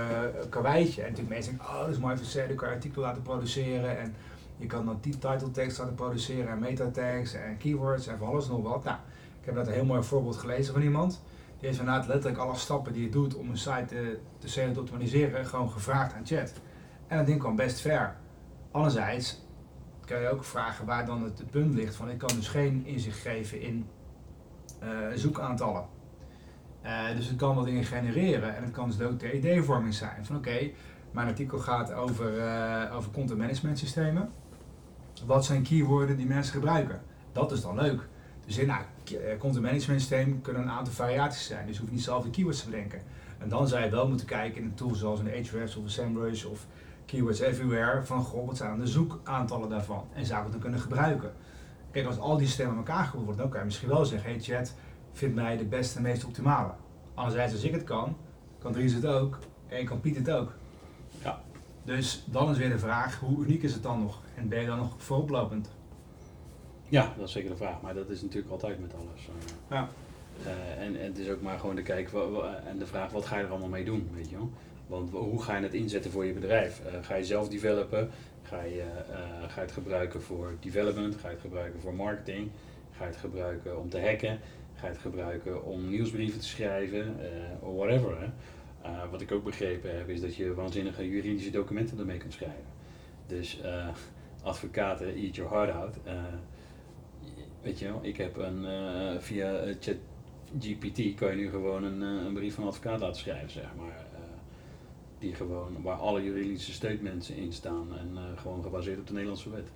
karweitje. 0.48 1.02
En 1.02 1.08
natuurlijk 1.08 1.34
mensen 1.34 1.56
denken, 1.56 1.74
oh 1.74 1.80
dat 1.80 1.88
is 1.88 1.98
mooi 1.98 2.16
voor 2.16 2.26
SEO, 2.26 2.54
kan 2.54 2.68
je 2.68 2.74
artikelen 2.74 3.06
laten 3.06 3.22
produceren. 3.22 3.98
En 3.98 4.14
je 4.56 4.66
kan 4.66 4.84
dan 4.86 4.98
die 5.00 5.18
title 5.18 5.50
tekst 5.50 5.78
laten 5.78 5.94
produceren 5.94 6.48
en 6.48 6.58
meta-tags 6.58 7.34
en 7.34 7.56
keywords 7.58 8.06
en 8.06 8.18
van 8.18 8.28
alles 8.28 8.48
nog 8.48 8.62
wat. 8.62 8.84
Nou, 8.84 8.96
ik 9.40 9.44
heb 9.44 9.54
net 9.54 9.66
een 9.66 9.72
heel 9.72 9.84
mooi 9.84 10.02
voorbeeld 10.02 10.36
gelezen 10.36 10.72
van 10.72 10.82
iemand. 10.82 11.22
Die 11.58 11.68
heeft 11.68 11.80
inderdaad 11.80 12.06
letterlijk 12.06 12.42
alle 12.42 12.56
stappen 12.56 12.92
die 12.92 13.02
je 13.02 13.10
doet 13.10 13.34
om 13.34 13.50
een 13.50 13.58
site 13.58 13.84
te, 13.86 14.18
te 14.38 14.48
SEO 14.48 14.72
te 14.72 14.80
optimaliseren, 14.80 15.46
gewoon 15.46 15.70
gevraagd 15.70 16.14
aan 16.14 16.26
chat. 16.26 16.52
En 17.06 17.16
dat 17.16 17.26
ding 17.26 17.38
kwam 17.38 17.56
best 17.56 17.80
ver. 17.80 18.16
Anderzijds 18.70 19.46
kan 20.08 20.20
je 20.20 20.28
ook 20.28 20.44
vragen 20.44 20.86
waar 20.86 21.06
dan 21.06 21.22
het, 21.22 21.50
punt 21.50 21.74
ligt 21.74 21.94
van 21.94 22.10
ik 22.10 22.18
kan 22.18 22.36
dus 22.36 22.48
geen 22.48 22.86
inzicht 22.86 23.18
geven 23.18 23.60
in 23.60 23.86
uh, 24.82 24.88
zoekaantallen. 25.14 25.86
Uh, 26.84 27.16
dus 27.16 27.26
het 27.26 27.36
kan 27.36 27.54
wat 27.54 27.64
dingen 27.64 27.84
genereren 27.84 28.56
en 28.56 28.62
het 28.62 28.72
kan 28.72 28.90
dus 28.90 29.00
ook 29.00 29.20
de 29.20 29.32
ideevorming 29.32 29.94
zijn 29.94 30.24
van 30.24 30.36
oké, 30.36 30.70
mijn 31.10 31.28
artikel 31.28 31.58
gaat 31.58 31.92
over, 31.92 32.38
uh, 32.38 32.96
over 32.96 33.10
content 33.10 33.38
management 33.38 33.78
systemen. 33.78 34.30
Wat 35.26 35.44
zijn 35.44 35.62
keywords 35.62 36.16
die 36.16 36.26
mensen 36.26 36.52
gebruiken? 36.52 37.02
Dat 37.32 37.52
is 37.52 37.60
dan 37.60 37.74
leuk. 37.74 38.08
Dus 38.46 38.58
in 38.58 38.66
nou, 38.66 38.82
content 39.38 39.64
management 39.64 40.00
systeem 40.00 40.40
kunnen 40.40 40.62
een 40.62 40.70
aantal 40.70 40.92
variaties 40.92 41.46
zijn. 41.46 41.66
Dus 41.66 41.74
je 41.74 41.80
hoeft 41.80 41.92
niet 41.92 42.02
zelf 42.02 42.24
de 42.24 42.30
keywords 42.30 42.60
te 42.60 42.70
bedenken. 42.70 43.00
En 43.38 43.48
dan 43.48 43.68
zou 43.68 43.84
je 43.84 43.90
wel 43.90 44.08
moeten 44.08 44.26
kijken 44.26 44.60
in 44.60 44.66
een 44.66 44.74
tool 44.74 44.94
zoals 44.94 45.20
een 45.20 45.28
Ahrefs 45.28 45.76
of 45.76 45.84
een 45.84 45.90
SEMrush 45.90 46.44
of 46.44 46.66
Keywords 47.08 47.40
Everywhere. 47.40 48.02
Van 48.02 48.22
goh, 48.22 48.46
wat 48.46 48.56
zijn 48.56 48.78
de 48.78 48.86
zoekaantallen 48.86 49.68
daarvan? 49.68 50.04
En 50.12 50.26
zou 50.26 50.38
ik 50.38 50.42
het 50.42 50.52
dan 50.52 50.60
kunnen 50.60 50.80
gebruiken? 50.80 51.32
Kijk, 51.90 52.06
als 52.06 52.18
al 52.18 52.36
die 52.36 52.46
systemen 52.46 52.72
aan 52.72 52.78
elkaar 52.78 53.04
gevoerd 53.04 53.24
worden, 53.24 53.42
dan 53.42 53.50
kan 53.50 53.60
je 53.60 53.66
misschien 53.66 53.88
wel 53.88 54.04
zeggen, 54.04 54.30
hey 54.30 54.40
chat, 54.40 54.74
vind 55.12 55.34
mij 55.34 55.56
de 55.56 55.64
beste 55.64 55.96
en 55.96 56.02
meest 56.02 56.24
optimale. 56.24 56.72
Anderzijds, 57.14 57.52
als 57.52 57.62
ik 57.62 57.72
het 57.72 57.84
kan, 57.84 58.16
kan 58.58 58.72
Dries 58.72 58.92
het 58.92 59.06
ook 59.06 59.38
en 59.68 59.84
kan 59.84 60.00
Piet 60.00 60.16
het 60.16 60.30
ook. 60.30 60.52
Ja. 61.22 61.40
Dus 61.84 62.24
dan 62.26 62.50
is 62.50 62.58
weer 62.58 62.68
de 62.68 62.78
vraag, 62.78 63.18
hoe 63.18 63.44
uniek 63.44 63.62
is 63.62 63.72
het 63.72 63.82
dan 63.82 64.00
nog? 64.00 64.20
En 64.34 64.48
ben 64.48 64.60
je 64.60 64.66
dan 64.66 64.78
nog 64.78 64.94
vooroplopend? 64.96 65.70
Ja, 66.88 67.12
dat 67.16 67.26
is 67.26 67.32
zeker 67.32 67.50
de 67.50 67.56
vraag, 67.56 67.80
maar 67.80 67.94
dat 67.94 68.08
is 68.08 68.22
natuurlijk 68.22 68.52
altijd 68.52 68.80
met 68.80 68.94
alles. 68.94 69.28
Ja. 69.70 69.88
Uh, 70.46 70.82
en, 70.82 71.00
en 71.00 71.06
het 71.06 71.18
is 71.18 71.28
ook 71.28 71.42
maar 71.42 71.58
gewoon 71.58 71.74
de 71.74 71.82
kijk 71.82 72.10
en 72.66 72.78
de 72.78 72.86
vraag, 72.86 73.10
wat 73.10 73.26
ga 73.26 73.38
je 73.38 73.44
er 73.44 73.50
allemaal 73.50 73.68
mee 73.68 73.84
doen, 73.84 74.10
weet 74.14 74.30
je 74.30 74.36
wel? 74.36 74.50
Want 74.88 75.10
hoe 75.10 75.42
ga 75.42 75.56
je 75.56 75.62
het 75.62 75.74
inzetten 75.74 76.10
voor 76.10 76.24
je 76.24 76.32
bedrijf? 76.32 76.80
Uh, 76.86 77.04
ga 77.04 77.14
je 77.14 77.24
zelf 77.24 77.48
developen? 77.48 78.10
Ga 78.42 78.62
je, 78.62 78.84
uh, 79.10 79.16
ga 79.48 79.54
je 79.54 79.60
het 79.60 79.72
gebruiken 79.72 80.22
voor 80.22 80.56
development? 80.60 81.16
Ga 81.16 81.28
je 81.28 81.34
het 81.34 81.42
gebruiken 81.42 81.80
voor 81.80 81.94
marketing? 81.94 82.50
Ga 82.90 83.04
je 83.04 83.10
het 83.10 83.20
gebruiken 83.20 83.78
om 83.78 83.88
te 83.88 84.00
hacken? 84.00 84.38
Ga 84.74 84.86
je 84.86 84.92
het 84.92 85.00
gebruiken 85.00 85.64
om 85.64 85.90
nieuwsbrieven 85.90 86.40
te 86.40 86.46
schrijven? 86.46 87.16
of 87.60 87.76
whatever. 87.76 88.20
Hè? 88.20 88.28
wat 89.10 89.20
ik 89.20 89.32
ook 89.32 89.44
begrepen 89.44 89.96
heb, 89.96 90.08
is 90.08 90.20
dat 90.20 90.36
je 90.36 90.54
waanzinnige 90.54 91.08
juridische 91.08 91.50
documenten 91.50 91.98
ermee 91.98 92.16
kunt 92.16 92.32
schrijven. 92.32 92.64
Dus 93.26 93.60
advocaten, 94.42 95.14
eat 95.14 95.34
your 95.34 95.50
heart 95.50 95.74
out. 95.74 95.96
weet 97.62 97.78
je 97.78 97.84
wel, 97.84 97.98
ik 98.02 98.16
heb 98.16 98.36
een, 98.36 98.66
via 99.20 99.74
chat 99.80 99.96
GPT 100.60 101.14
kan 101.14 101.30
je 101.30 101.36
nu 101.36 101.50
gewoon 101.50 101.84
een, 101.84 102.00
een 102.00 102.34
brief 102.34 102.54
van 102.54 102.62
een 102.62 102.68
advocaat 102.68 103.00
laten 103.00 103.20
schrijven, 103.20 103.50
zeg 103.50 103.74
maar 103.76 104.07
die 105.18 105.34
gewoon, 105.34 105.82
waar 105.82 105.96
alle 105.96 106.24
juridische 106.24 106.72
statements 106.72 107.30
in 107.30 107.52
staan 107.52 107.98
en 107.98 108.10
uh, 108.14 108.20
gewoon 108.36 108.62
gebaseerd 108.62 108.98
op 108.98 109.06
de 109.06 109.12
Nederlandse 109.12 109.50
wet. 109.50 109.68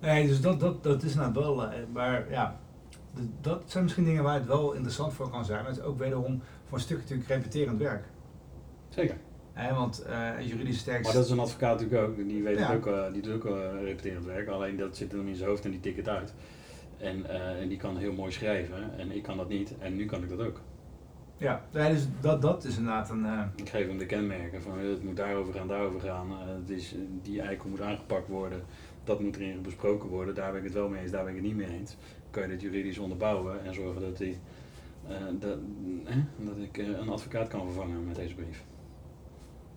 Nee, 0.00 0.26
dus 0.26 0.40
dat, 0.40 0.60
dat, 0.60 0.82
dat 0.82 1.02
is 1.02 1.14
nou 1.14 1.32
wel, 1.32 1.68
maar 1.92 2.30
ja, 2.30 2.60
de, 3.14 3.22
dat 3.40 3.62
zijn 3.66 3.82
misschien 3.82 4.04
dingen 4.04 4.22
waar 4.22 4.34
het 4.34 4.46
wel 4.46 4.72
interessant 4.72 5.12
voor 5.12 5.30
kan 5.30 5.44
zijn, 5.44 5.58
maar 5.58 5.68
het 5.68 5.78
is 5.78 5.84
ook 5.84 5.98
wederom 5.98 6.42
voor 6.64 6.78
een 6.78 6.84
stuk 6.84 6.98
natuurlijk 6.98 7.28
repeterend 7.28 7.78
werk. 7.78 8.04
Zeker. 8.88 9.16
Eh, 9.52 9.76
want 9.76 10.04
uh, 10.08 10.46
juridische 10.46 10.84
tekst... 10.84 11.04
Maar 11.04 11.12
dat 11.12 11.24
is 11.24 11.30
een 11.30 11.38
advocaat 11.38 11.80
natuurlijk 11.80 12.08
ook, 12.08 12.16
die, 12.28 12.42
weet 12.42 12.58
ja. 12.58 12.74
ook, 12.74 12.86
uh, 12.86 13.12
die 13.12 13.22
doet 13.22 13.34
ook 13.34 13.44
repeterend 13.82 14.24
werk, 14.24 14.48
alleen 14.48 14.76
dat 14.76 14.96
zit 14.96 15.12
hem 15.12 15.28
in 15.28 15.34
zijn 15.34 15.48
hoofd 15.48 15.64
en 15.64 15.70
die 15.70 15.80
tikt 15.80 15.96
het 15.96 16.08
uit. 16.08 16.34
En, 16.98 17.30
en 17.60 17.68
die 17.68 17.78
kan 17.78 17.96
heel 17.96 18.12
mooi 18.12 18.32
schrijven 18.32 18.98
en 18.98 19.10
ik 19.10 19.22
kan 19.22 19.36
dat 19.36 19.48
niet 19.48 19.74
en 19.78 19.96
nu 19.96 20.06
kan 20.06 20.22
ik 20.22 20.28
dat 20.28 20.40
ook. 20.46 20.60
Ja, 21.40 21.64
nee, 21.72 21.92
dus 21.92 22.06
dat, 22.20 22.42
dat 22.42 22.64
is 22.64 22.76
inderdaad 22.76 23.10
een... 23.10 23.24
Uh... 23.24 23.42
Ik 23.54 23.68
geef 23.68 23.86
hem 23.86 23.98
de 23.98 24.06
kenmerken 24.06 24.62
van 24.62 24.78
het 24.78 25.04
moet 25.04 25.16
daarover 25.16 25.54
gaan, 25.54 25.68
daarover 25.68 26.00
gaan. 26.00 26.30
Uh, 26.30 26.38
het 26.38 26.70
is, 26.70 26.94
die 27.22 27.40
eikel 27.40 27.68
moet 27.68 27.80
aangepakt 27.80 28.28
worden, 28.28 28.62
dat 29.04 29.20
moet 29.20 29.36
erin 29.36 29.62
besproken 29.62 30.08
worden. 30.08 30.34
Daar 30.34 30.50
ben 30.50 30.58
ik 30.58 30.66
het 30.66 30.74
wel 30.74 30.88
mee 30.88 31.02
eens, 31.02 31.10
daar 31.10 31.24
ben 31.24 31.34
ik 31.34 31.38
het 31.38 31.46
niet 31.46 31.56
mee 31.56 31.78
eens. 31.78 31.96
Dan 31.96 32.30
kan 32.30 32.42
je 32.42 32.48
dit 32.48 32.60
juridisch 32.60 32.98
onderbouwen 32.98 33.64
en 33.64 33.74
zorgen 33.74 34.00
dat, 34.00 34.16
die, 34.16 34.38
uh, 35.08 35.16
dat, 35.38 35.58
dat 36.36 36.56
ik 36.58 36.76
een 36.76 37.08
advocaat 37.08 37.48
kan 37.48 37.64
vervangen 37.64 38.06
met 38.06 38.16
deze 38.16 38.34
brief. 38.34 38.64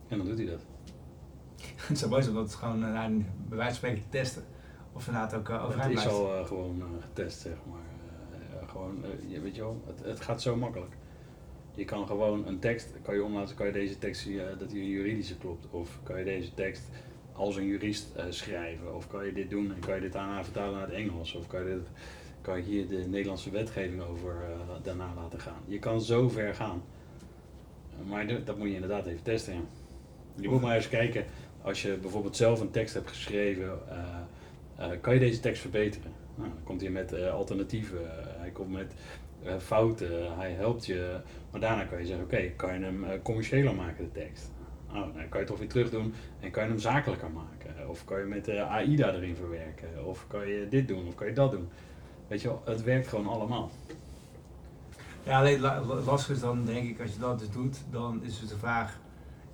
En 0.07 0.17
dan 0.17 0.27
doet 0.27 0.37
hij 0.37 0.47
dat. 0.47 0.61
het 1.87 1.97
zou 1.97 2.11
mooi 2.11 2.23
zijn 2.23 2.35
dat 2.35 2.43
het 2.43 2.55
gewoon 2.55 2.79
nou, 2.79 3.23
bij 3.47 3.57
wijze 3.57 3.79
van 3.79 3.89
spreken 3.89 4.09
testen. 4.09 4.43
Of 4.93 5.07
inderdaad 5.07 5.33
ook 5.33 5.49
uh, 5.49 5.65
overeind 5.65 5.93
Het 5.93 6.03
is 6.03 6.11
al 6.11 6.45
gewoon 6.45 6.83
getest, 6.99 7.39
zeg 7.39 7.57
maar. 7.69 8.67
gewoon, 8.67 9.01
weet 9.41 9.55
je 9.55 9.61
wel, 9.61 9.83
het, 9.85 10.03
het 10.03 10.21
gaat 10.21 10.41
zo 10.41 10.55
makkelijk. 10.55 10.95
Je 11.75 11.85
kan 11.85 12.07
gewoon 12.07 12.47
een 12.47 12.59
tekst, 12.59 12.89
kan 13.01 13.15
je 13.15 13.23
omlaten, 13.23 13.55
kan 13.55 13.65
je 13.65 13.71
deze 13.71 13.97
tekst, 13.97 14.25
uh, 14.25 14.43
dat 14.59 14.69
die 14.69 14.89
juridische 14.89 15.37
klopt. 15.37 15.67
Of 15.71 15.99
kan 16.03 16.19
je 16.19 16.25
deze 16.25 16.53
tekst 16.53 16.83
als 17.31 17.55
een 17.55 17.65
jurist 17.65 18.07
uh, 18.17 18.23
schrijven. 18.29 18.95
Of 18.95 19.07
kan 19.07 19.25
je 19.25 19.33
dit 19.33 19.49
doen 19.49 19.73
en 19.73 19.79
kan 19.79 19.95
je 19.95 20.01
dit 20.01 20.13
daarna 20.13 20.43
vertalen 20.43 20.73
naar 20.73 20.87
het 20.87 20.95
Engels. 20.95 21.33
Of 21.33 21.47
kan 21.47 21.67
je, 21.67 21.81
kan 22.41 22.57
hier 22.57 22.87
de 22.87 22.97
Nederlandse 23.07 23.49
wetgeving 23.49 24.01
over 24.01 24.35
uh, 24.49 24.83
daarna 24.83 25.13
laten 25.15 25.39
gaan. 25.39 25.61
Je 25.65 25.79
kan 25.79 26.01
zo 26.01 26.29
ver 26.29 26.55
gaan. 26.55 26.83
Maar 28.07 28.43
dat 28.43 28.57
moet 28.57 28.67
je 28.67 28.73
inderdaad 28.73 29.05
even 29.05 29.23
testen. 29.23 29.53
Je 30.35 30.49
moet 30.49 30.61
maar 30.61 30.75
eens 30.75 30.89
kijken, 30.89 31.25
als 31.61 31.81
je 31.81 31.97
bijvoorbeeld 32.01 32.35
zelf 32.35 32.59
een 32.59 32.71
tekst 32.71 32.93
hebt 32.93 33.09
geschreven, 33.09 33.79
kan 35.01 35.13
je 35.13 35.19
deze 35.19 35.39
tekst 35.39 35.61
verbeteren? 35.61 36.11
Nou, 36.35 36.49
dan 36.49 36.63
komt 36.63 36.81
hij 36.81 36.89
met 36.89 37.13
alternatieven. 37.13 37.97
hij 38.39 38.49
komt 38.49 38.71
met 38.71 38.93
fouten, 39.59 40.37
hij 40.37 40.51
helpt 40.51 40.85
je. 40.85 41.19
Maar 41.51 41.61
daarna 41.61 41.83
kan 41.83 41.99
je 41.99 42.05
zeggen, 42.05 42.25
oké, 42.25 42.35
okay, 42.35 42.53
kan 42.55 42.79
je 42.79 42.85
hem 42.85 43.03
uh, 43.03 43.09
commerciëler 43.23 43.75
maken, 43.75 44.03
de 44.03 44.11
tekst? 44.11 44.51
Oh, 44.87 44.93
dan 44.93 45.11
kan 45.13 45.27
je 45.29 45.37
het 45.37 45.47
toch 45.47 45.57
weer 45.57 45.69
terug 45.69 45.89
doen 45.89 46.13
en 46.39 46.51
kan 46.51 46.63
je 46.63 46.69
hem 46.69 46.79
zakelijker 46.79 47.31
maken. 47.31 47.89
Of 47.89 48.05
kan 48.05 48.19
je 48.19 48.25
met 48.25 48.47
uh, 48.47 48.71
AIDA 48.71 49.13
erin 49.13 49.35
verwerken. 49.35 50.05
Of 50.05 50.27
kan 50.27 50.47
je 50.47 50.67
dit 50.69 50.87
doen, 50.87 51.07
of 51.07 51.15
kan 51.15 51.27
je 51.27 51.33
dat 51.33 51.51
doen. 51.51 51.69
Weet 52.27 52.41
je 52.41 52.47
wel, 52.47 52.61
het 52.65 52.83
werkt 52.83 53.07
gewoon 53.07 53.27
allemaal. 53.27 53.71
Ja, 55.23 55.39
alleen 55.39 55.59
lastig 56.05 56.35
is 56.35 56.39
dan 56.39 56.65
denk 56.65 56.89
ik, 56.89 57.01
als 57.01 57.13
je 57.13 57.19
dat 57.19 57.39
dus 57.39 57.49
doet, 57.49 57.77
dan 57.91 58.23
is 58.23 58.39
het 58.39 58.49
de 58.49 58.57
vraag, 58.57 58.99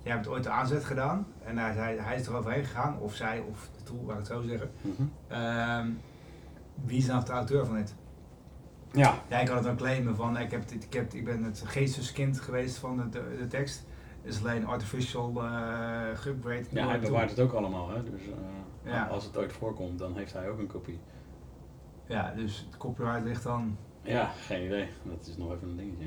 jij 0.02 0.12
hebt 0.12 0.28
ooit 0.28 0.42
de 0.42 0.50
aanzet 0.50 0.84
gedaan 0.84 1.26
en 1.44 1.58
hij, 1.58 1.96
hij 1.96 2.16
is 2.16 2.26
er 2.26 2.36
overheen 2.36 2.64
gegaan, 2.64 2.98
of 2.98 3.14
zij, 3.14 3.40
of 3.50 3.70
de 3.78 3.82
tool, 3.82 4.04
waar 4.04 4.18
ik 4.18 4.22
het 4.22 4.32
zo 4.32 4.42
zeggen. 4.42 4.70
Mhm. 4.80 5.02
Mm 5.02 5.10
-hmm. 5.28 5.98
wie 6.84 6.98
is 6.98 7.06
nou 7.06 7.24
de 7.24 7.32
auteur 7.32 7.66
van 7.66 7.76
dit? 7.76 7.94
Ja. 8.92 9.22
Jij 9.28 9.44
kan 9.44 9.54
het 9.54 9.64
dan 9.64 9.76
claimen 9.76 10.16
van 10.16 10.38
ik, 10.38 10.50
heb 10.50 10.70
ik, 10.70 10.92
heb, 10.92 11.14
ik 11.14 11.24
ben 11.24 11.42
het 11.42 11.62
geesteskind 11.66 12.40
geweest 12.40 12.76
van 12.76 12.96
de, 12.96 13.08
de, 13.08 13.36
de 13.38 13.46
tekst. 13.46 13.86
Het 14.22 14.34
is 14.34 14.40
alleen 14.40 14.66
artificial 14.66 15.44
uh, 15.44 16.00
geupgrade. 16.14 16.64
Ja, 16.70 16.88
hij 16.88 17.00
bewaart 17.00 17.30
het 17.30 17.40
ook 17.40 17.52
allemaal. 17.52 17.90
Hè? 17.90 18.02
Dus 18.10 18.20
uh, 18.22 18.92
ja. 18.92 19.06
als 19.06 19.24
het 19.24 19.36
ooit 19.36 19.52
voorkomt, 19.52 19.98
dan 19.98 20.16
heeft 20.16 20.32
hij 20.32 20.48
ook 20.48 20.58
een 20.58 20.66
kopie. 20.66 20.98
Ja, 22.06 22.32
dus 22.36 22.66
het 22.66 22.76
copyright 22.76 23.24
ligt 23.24 23.42
dan... 23.42 23.76
Ja, 24.02 24.30
geen 24.46 24.64
idee. 24.64 24.88
Dat 25.02 25.26
is 25.26 25.36
nog 25.36 25.52
even 25.52 25.68
een 25.68 25.76
dingetje. 25.76 26.06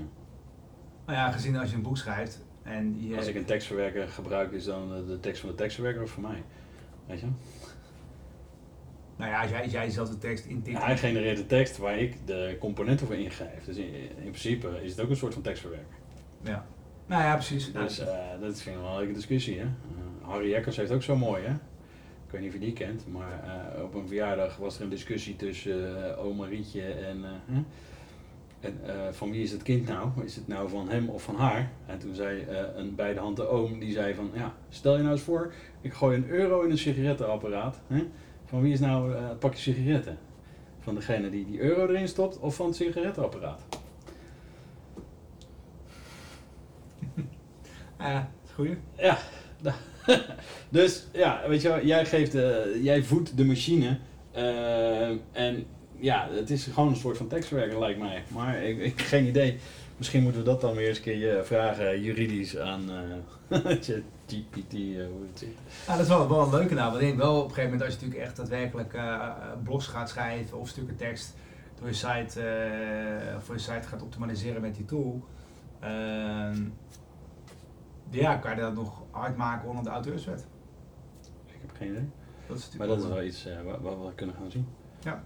Nou 1.05 1.17
ja, 1.17 1.31
gezien 1.31 1.55
als 1.55 1.69
je 1.69 1.75
een 1.75 1.81
boek 1.81 1.97
schrijft, 1.97 2.45
En 2.63 3.07
je, 3.07 3.17
Als 3.17 3.27
ik 3.27 3.35
een 3.35 3.45
tekstverwerker 3.45 4.07
gebruik, 4.07 4.51
is 4.51 4.63
dan 4.63 4.95
eh, 4.95 5.07
de 5.07 5.19
tekst 5.19 5.41
van 5.41 5.49
de 5.49 5.55
tekstverwerker 5.55 6.01
of 6.01 6.09
voor 6.09 6.21
mij? 6.21 6.43
Weet 7.05 7.19
je? 7.19 7.27
Nou 9.15 9.31
ja, 9.31 9.47
jij, 9.47 9.67
jij 9.67 9.89
zelf 9.89 10.09
de 10.09 10.17
tekst 10.17 10.45
intikt. 10.45 10.83
Hij 10.83 10.97
genereert 10.97 11.37
de 11.37 11.45
tekst 11.45 11.77
waar 11.77 11.99
ik 11.99 12.15
de 12.25 12.55
componenten 12.59 13.07
voor 13.07 13.15
ingeef. 13.15 13.63
Dus 13.65 13.77
in, 13.77 13.93
in 13.93 14.29
principe 14.29 14.79
is 14.83 14.91
het 14.91 15.01
ook 15.01 15.09
een 15.09 15.15
soort 15.15 15.33
van 15.33 15.41
tekstverwerker. 15.41 15.97
Ja. 16.41 16.65
Nou 17.05 17.23
ja, 17.23 17.33
precies. 17.33 17.71
Dus 17.71 17.97
dat 18.39 18.55
is 18.55 18.63
wel 18.63 18.85
een 18.85 18.97
leuke 18.97 19.13
discussie, 19.13 19.59
hè? 19.59 19.65
Eh, 19.65 20.29
Harry 20.29 20.53
Eckers 20.53 20.77
heeft 20.77 20.91
ook 20.91 21.03
zo 21.03 21.15
mooi, 21.15 21.43
hè? 21.43 21.53
Ik 22.25 22.39
weet 22.39 22.41
niet 22.41 22.49
of 22.49 22.55
je 22.55 22.65
die 22.65 22.73
kent, 22.73 23.05
maar 23.11 23.43
eh, 23.75 23.83
op 23.83 23.93
een 23.93 24.07
verjaardag 24.07 24.57
was 24.57 24.77
er 24.77 24.83
een 24.83 24.89
discussie 24.89 25.35
tussen 25.35 26.11
eh, 26.11 26.25
oma 26.25 26.45
Rietje 26.45 26.81
en, 26.81 27.25
en 27.47 27.65
van 29.11 29.31
wie 29.31 29.43
is 29.43 29.51
het 29.51 29.63
kind 29.63 29.87
nou? 29.87 30.09
Is 30.23 30.35
het 30.35 30.47
nou 30.47 30.69
van 30.69 30.89
hem 30.89 31.09
of 31.09 31.23
van 31.23 31.35
haar? 31.35 31.71
En 31.85 31.99
toen 31.99 32.15
zei 32.15 32.45
een 32.75 32.95
bij 32.95 33.13
de 33.13 33.19
hand 33.19 33.35
de 33.35 33.47
oom, 33.47 33.79
die 33.79 33.91
zei 33.91 34.13
van, 34.13 34.29
ja, 34.33 34.53
stel 34.69 34.95
je 34.95 35.01
nou 35.01 35.11
eens 35.11 35.21
voor, 35.23 35.53
ik 35.81 35.93
gooi 35.93 36.17
een 36.17 36.29
euro 36.29 36.61
in 36.61 36.71
een 36.71 36.77
sigarettenapparaat. 36.77 37.79
Hè? 37.87 38.07
Van 38.53 38.61
wie 38.61 38.73
is 38.73 38.79
nou 38.79 39.15
eh, 39.15 39.29
het 39.29 39.39
pakje 39.39 39.73
sigaretten? 39.73 40.17
Van 40.79 40.95
degene 40.95 41.29
die 41.29 41.45
die 41.45 41.59
euro 41.59 41.87
erin 41.87 42.07
stopt 42.07 42.39
of 42.39 42.55
van 42.55 42.65
het 42.65 42.75
sigarettenapparaat? 42.75 43.61
Ja, 47.99 48.13
dat 48.13 48.45
is 48.45 48.51
goeie. 48.53 48.77
Ja, 48.97 49.17
dus 50.69 51.07
ja, 51.11 51.41
weet 51.47 51.61
je 51.61 51.67
wel, 51.67 51.85
jij, 51.85 52.05
geeft, 52.05 52.35
eh, 52.35 52.83
jij 52.83 53.03
voedt 53.03 53.37
de 53.37 53.45
machine. 53.45 53.97
eh, 54.31 55.09
en 55.31 55.65
ja, 55.99 56.27
het 56.31 56.49
is 56.49 56.63
gewoon 56.63 56.89
een 56.89 56.95
soort 56.95 57.17
van 57.17 57.27
tekstverwerker 57.27 57.79
lijkt 57.79 57.99
mij. 57.99 58.23
Maar 58.27 58.63
ik, 58.63 58.79
ik 58.79 59.01
geen 59.01 59.25
idee. 59.25 59.57
Misschien 59.97 60.23
moeten 60.23 60.41
we 60.41 60.47
dat 60.47 60.61
dan 60.61 60.75
weer 60.75 60.87
eens 60.87 60.97
een 60.97 61.03
keer 61.03 61.37
eh, 61.37 61.43
vragen 61.43 62.01
juridisch 62.01 62.57
aan 62.57 62.81
eh 62.91 63.59
ChatGPT, 63.85 64.73
eh, 64.73 65.05
hoe 65.11 65.25
het 65.27 65.39
zit. 65.39 65.55
Ja, 65.87 65.91
dat 65.93 66.01
is 66.01 66.07
wel, 66.07 66.29
wel 66.29 66.43
een 66.43 66.49
leuke 66.49 66.73
nou. 66.73 66.89
Want 66.91 67.01
ik 67.01 67.07
denk 67.07 67.19
wel 67.19 67.35
op 67.37 67.43
een 67.43 67.49
gegeven 67.49 67.63
moment 67.71 67.81
als 67.81 67.93
je 67.93 67.99
natuurlijk 67.99 68.27
echt 68.27 68.35
daadwerkelijk 68.37 68.93
eh, 68.93 69.03
eh, 69.03 69.33
blogs 69.63 69.87
gaat 69.87 70.09
schrijven 70.09 70.57
of 70.59 70.67
stukken 70.67 70.95
tekst 70.95 71.35
door 71.79 71.87
je 71.87 71.93
site, 71.93 72.41
eh, 72.41 73.39
voor 73.39 73.55
je 73.55 73.61
site 73.61 73.87
gaat 73.87 74.01
optimaliseren 74.01 74.61
met 74.61 74.75
die 74.75 74.85
tool. 74.85 75.23
ehm, 75.79 76.61
ja, 78.09 78.35
kan 78.35 78.55
je 78.55 78.61
dat 78.61 78.73
nog 78.75 79.01
hard 79.11 79.37
maken 79.37 79.69
onder 79.69 79.83
de 79.83 79.89
auteurswet. 79.89 80.45
Ik 81.45 81.53
heb 81.61 81.75
geen 81.77 81.89
idee. 81.89 82.09
Dat 82.47 82.57
is 82.57 82.63
natuurlijk 82.63 82.77
Maar 82.77 82.87
dat 82.87 82.97
is 83.05 83.11
wel- 83.15 83.23
iets 83.23 83.45
eh, 83.45 83.61
wa- 83.61 83.81
wat 83.81 83.97
we 84.07 84.13
kunnen 84.15 84.35
gaan 84.35 84.51
zien. 84.51 84.67
Ja. 84.99 85.23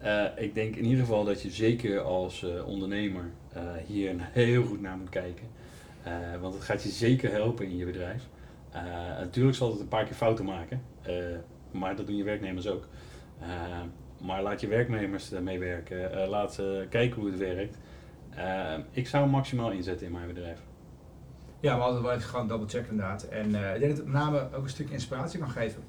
Eh, 0.00 0.24
ik 0.36 0.54
denk 0.54 0.76
in 0.76 0.84
ieder 0.84 1.00
geval 1.00 1.24
dat 1.24 1.42
je 1.42 1.50
zeker 1.50 2.00
als 2.00 2.44
eh, 2.44 2.66
ondernemer 2.66 3.24
eh, 3.52 3.62
hier 3.86 4.14
heel 4.18 4.64
goed 4.64 4.80
naar 4.80 4.96
moet 4.96 5.08
kijken. 5.08 5.46
Want 6.40 6.54
het 6.54 6.62
gaat 6.62 6.82
je 6.82 6.88
zeker 6.88 7.30
helpen 7.30 7.66
in 7.66 7.76
je 7.76 7.84
bedrijf. 7.84 8.22
Natuurlijk 9.18 9.56
zal 9.56 9.70
het 9.70 9.80
een 9.80 9.88
paar 9.88 10.04
keer 10.04 10.14
fouten 10.14 10.44
maken, 10.44 10.82
maar 11.70 11.96
dat 11.96 12.06
doen 12.06 12.16
je 12.16 12.24
werknemers 12.24 12.66
ook. 12.66 12.88
Maar 14.20 14.42
laat 14.42 14.60
je 14.60 14.66
werknemers 14.66 15.32
ermee 15.32 15.58
werken. 15.58 16.28
Laat 16.28 16.54
ze 16.54 16.86
kijken 16.90 17.20
hoe 17.20 17.30
het 17.30 17.38
werkt. 17.38 17.76
Ik 18.90 19.08
zou 19.08 19.28
maximaal 19.28 19.70
inzetten 19.70 20.06
in 20.06 20.12
mijn 20.12 20.26
bedrijf. 20.26 20.62
Ja, 21.60 21.76
maar 21.76 21.84
altijd 21.84 22.02
wel 22.02 22.12
even 22.12 22.28
gewoon 22.28 22.48
double 22.48 22.68
checken 22.68 22.90
inderdaad. 22.90 23.22
En 23.22 23.46
ik 23.46 23.80
denk 23.80 23.80
dat 23.80 23.96
het 23.96 24.04
met 24.04 24.14
name 24.14 24.48
ook 24.54 24.62
een 24.62 24.68
stuk 24.68 24.90
inspiratie 24.90 25.38
kan 25.38 25.50
geven. 25.50 25.82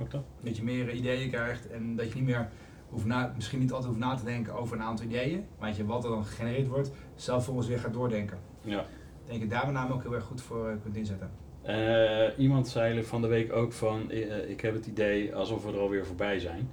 Ook 0.00 0.10
dat? 0.10 0.24
Dat 0.40 0.56
je 0.56 0.62
meer 0.62 0.90
ideeën 0.92 1.30
krijgt 1.30 1.70
en 1.70 1.96
dat 1.96 2.08
je 2.08 2.14
niet 2.14 2.24
meer 2.24 2.48
hoeft 2.92 3.04
na, 3.04 3.32
misschien 3.34 3.58
niet 3.58 3.72
altijd 3.72 3.88
hoeft 3.88 4.04
na 4.04 4.14
te 4.14 4.24
denken 4.24 4.54
over 4.54 4.76
een 4.76 4.82
aantal 4.82 5.06
ideeën. 5.06 5.44
Maar 5.58 5.68
dat 5.68 5.76
je 5.76 5.86
wat 5.86 6.04
er 6.04 6.10
dan 6.10 6.24
gegenereerd 6.24 6.68
wordt, 6.68 6.90
zelf 7.14 7.44
volgens 7.44 7.66
weer 7.66 7.78
gaat 7.78 7.92
doordenken. 7.92 8.38
Ja. 8.60 8.80
Ik 8.80 9.28
denk 9.28 9.40
je 9.40 9.46
daar 9.46 9.64
met 9.64 9.74
name 9.74 9.94
ook 9.94 10.02
heel 10.02 10.14
erg 10.14 10.24
goed 10.24 10.42
voor 10.42 10.68
eh, 10.68 10.74
kunt 10.82 10.96
inzetten. 10.96 11.30
Eh, 11.62 12.38
iemand 12.38 12.68
zei 12.68 13.04
van 13.04 13.22
de 13.22 13.28
week 13.28 13.52
ook 13.52 13.72
van, 13.72 14.10
eh, 14.10 14.50
ik 14.50 14.60
heb 14.60 14.74
het 14.74 14.86
idee 14.86 15.34
alsof 15.34 15.64
we 15.64 15.72
er 15.72 15.78
alweer 15.78 16.06
voorbij 16.06 16.38
zijn. 16.38 16.70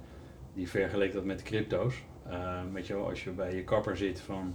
Die 0.54 0.68
vergeleek 0.68 1.12
dat 1.12 1.24
met 1.24 1.42
crypto's. 1.42 2.04
Weet 2.72 2.86
je 2.86 2.94
wel, 2.94 3.08
als 3.08 3.24
je 3.24 3.30
bij 3.30 3.54
je 3.54 3.64
kapper 3.64 3.96
zit 3.96 4.20
van, 4.20 4.54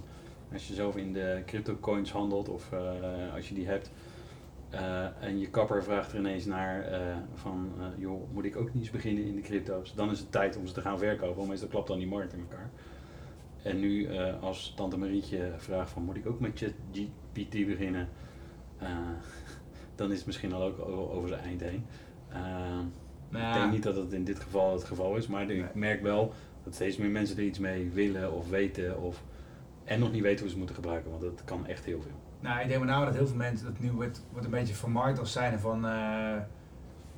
als 0.52 0.68
je 0.68 0.74
zelf 0.74 0.96
in 0.96 1.12
de 1.12 1.42
crypto 1.46 1.76
coins 1.80 2.12
handelt 2.12 2.48
of 2.48 2.70
als 3.34 3.48
je 3.48 3.54
die 3.54 3.66
hebt. 3.66 3.90
Eh, 4.70 5.22
en 5.22 5.38
je 5.38 5.50
kapper 5.50 5.84
vraagt 5.84 6.12
er 6.12 6.18
ineens 6.18 6.44
naar 6.44 6.82
eh, 6.82 7.16
van, 7.34 7.72
eh, 7.78 7.86
joh, 7.96 8.32
moet 8.32 8.44
ik 8.44 8.56
ook 8.56 8.74
niet 8.74 8.82
eens 8.82 8.90
beginnen 8.90 9.24
in 9.24 9.34
de 9.34 9.40
crypto's? 9.40 9.94
Dan 9.94 10.10
is 10.10 10.18
het 10.18 10.32
tijd 10.32 10.56
om 10.56 10.66
ze 10.66 10.72
te 10.72 10.80
gaan 10.80 10.98
verkopen, 10.98 11.36
want 11.36 11.48
meestal 11.48 11.68
klapt 11.68 11.88
dan 11.88 11.98
die 11.98 12.06
markt 12.06 12.32
in 12.32 12.40
elkaar. 12.40 12.70
En 13.62 13.80
nu 13.80 14.08
als 14.40 14.72
tante 14.76 14.98
Marietje 14.98 15.52
vraagt 15.56 15.90
van, 15.90 16.02
moet 16.02 16.16
ik 16.16 16.26
ook 16.26 16.40
met 16.40 16.52
ChatGPT 16.54 17.66
beginnen? 17.66 18.08
Dan 19.94 20.10
is 20.10 20.16
het 20.16 20.26
misschien 20.26 20.52
al 20.52 20.62
ook 20.62 20.78
over 20.88 21.28
zijn 21.28 21.40
eind 21.40 21.60
heen. 21.60 21.86
Nou, 23.28 23.46
ik 23.46 23.54
denk 23.54 23.72
niet 23.72 23.82
dat 23.82 23.96
het 23.96 24.12
in 24.12 24.24
dit 24.24 24.40
geval 24.40 24.72
het 24.72 24.84
geval 24.84 25.16
is, 25.16 25.26
maar 25.26 25.50
ik 25.50 25.74
merk 25.74 26.02
wel 26.02 26.32
dat 26.64 26.74
steeds 26.74 26.96
meer 26.96 27.10
mensen 27.10 27.36
er 27.36 27.44
iets 27.44 27.58
mee 27.58 27.90
willen 27.90 28.32
of 28.32 28.48
weten 28.48 29.02
of, 29.02 29.22
en 29.86 30.00
nog 30.00 30.12
niet 30.12 30.22
weten 30.22 30.40
hoe 30.40 30.50
ze 30.50 30.58
moeten 30.58 30.74
gebruiken, 30.74 31.10
want 31.10 31.22
dat 31.22 31.44
kan 31.44 31.66
echt 31.66 31.84
heel 31.84 32.02
veel. 32.02 32.20
Nou, 32.40 32.60
ik 32.60 32.68
denk 32.68 32.80
met 32.80 32.88
name 32.88 33.04
dat 33.04 33.14
heel 33.14 33.26
veel 33.26 33.36
mensen 33.36 33.66
dat 33.66 33.78
nu 33.78 33.92
wordt, 33.92 34.24
wordt 34.30 34.44
een 34.44 34.52
beetje 34.52 34.74
vermarkt 34.74 35.18
als 35.18 35.32
zijnde 35.32 35.58
van 35.58 35.86
eh, 35.86 36.36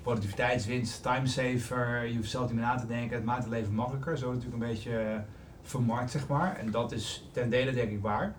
productiviteitswinst, 0.02 1.02
timesaver, 1.02 2.06
je 2.06 2.16
hoeft 2.16 2.30
zelf 2.30 2.46
niet 2.46 2.54
meer 2.54 2.64
na 2.64 2.76
te 2.76 2.86
denken, 2.86 3.16
het 3.16 3.24
maakt 3.24 3.42
het 3.42 3.52
leven 3.52 3.74
makkelijker. 3.74 4.18
Zo 4.18 4.32
natuurlijk 4.32 4.62
een 4.62 4.68
beetje 4.68 4.98
eh, 4.98 5.18
vermarkt, 5.62 6.10
zeg 6.10 6.28
maar. 6.28 6.56
En 6.56 6.70
dat 6.70 6.92
is 6.92 7.28
ten 7.32 7.50
dele 7.50 7.72
denk 7.72 7.90
ik 7.90 8.00
waar. 8.00 8.34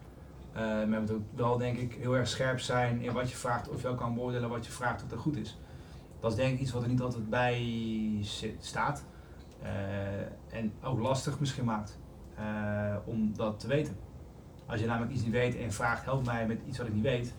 Eh 0.54 0.62
maar 0.62 0.90
je 0.90 1.00
moet 1.00 1.12
ook 1.12 1.22
wel 1.36 1.58
denk 1.58 1.78
ik 1.78 1.94
heel 1.94 2.16
erg 2.16 2.28
scherp 2.28 2.60
zijn 2.60 3.02
in 3.02 3.14
wat 3.14 3.30
je 3.30 3.36
vraagt, 3.36 3.70
of 3.70 3.82
je 3.82 3.88
ook 3.88 3.98
kan 3.98 4.14
beoordelen 4.14 4.50
wat 4.50 4.66
je 4.66 4.72
vraagt 4.72 5.04
of 5.04 5.10
dat 5.10 5.20
goed 5.20 5.38
is. 5.38 5.58
Dat 6.20 6.32
is 6.32 6.38
denk 6.38 6.54
ik 6.54 6.60
iets 6.60 6.72
wat 6.72 6.84
er 6.84 6.90
niet 6.90 7.02
altijd 7.02 7.30
bij 7.30 7.68
zit, 8.22 8.66
staat. 8.66 9.04
Eh, 9.62 10.58
en 10.58 10.74
ook 10.84 11.00
lastig 11.00 11.40
misschien 11.40 11.66
maakt 11.66 12.00
eh, 12.36 12.96
om 13.06 13.34
dat 13.36 13.60
te 13.60 13.68
weten. 13.68 13.96
Als 14.70 14.80
je 14.80 14.86
namelijk 14.86 15.12
iets 15.12 15.24
niet 15.24 15.32
weet 15.32 15.58
en 15.58 15.72
vraagt, 15.72 16.06
help 16.06 16.26
mij 16.26 16.48
met 16.48 16.60
iets 16.68 16.78
wat 16.78 16.88
ik 16.88 16.94
niet 16.94 17.04
weet, 17.04 17.34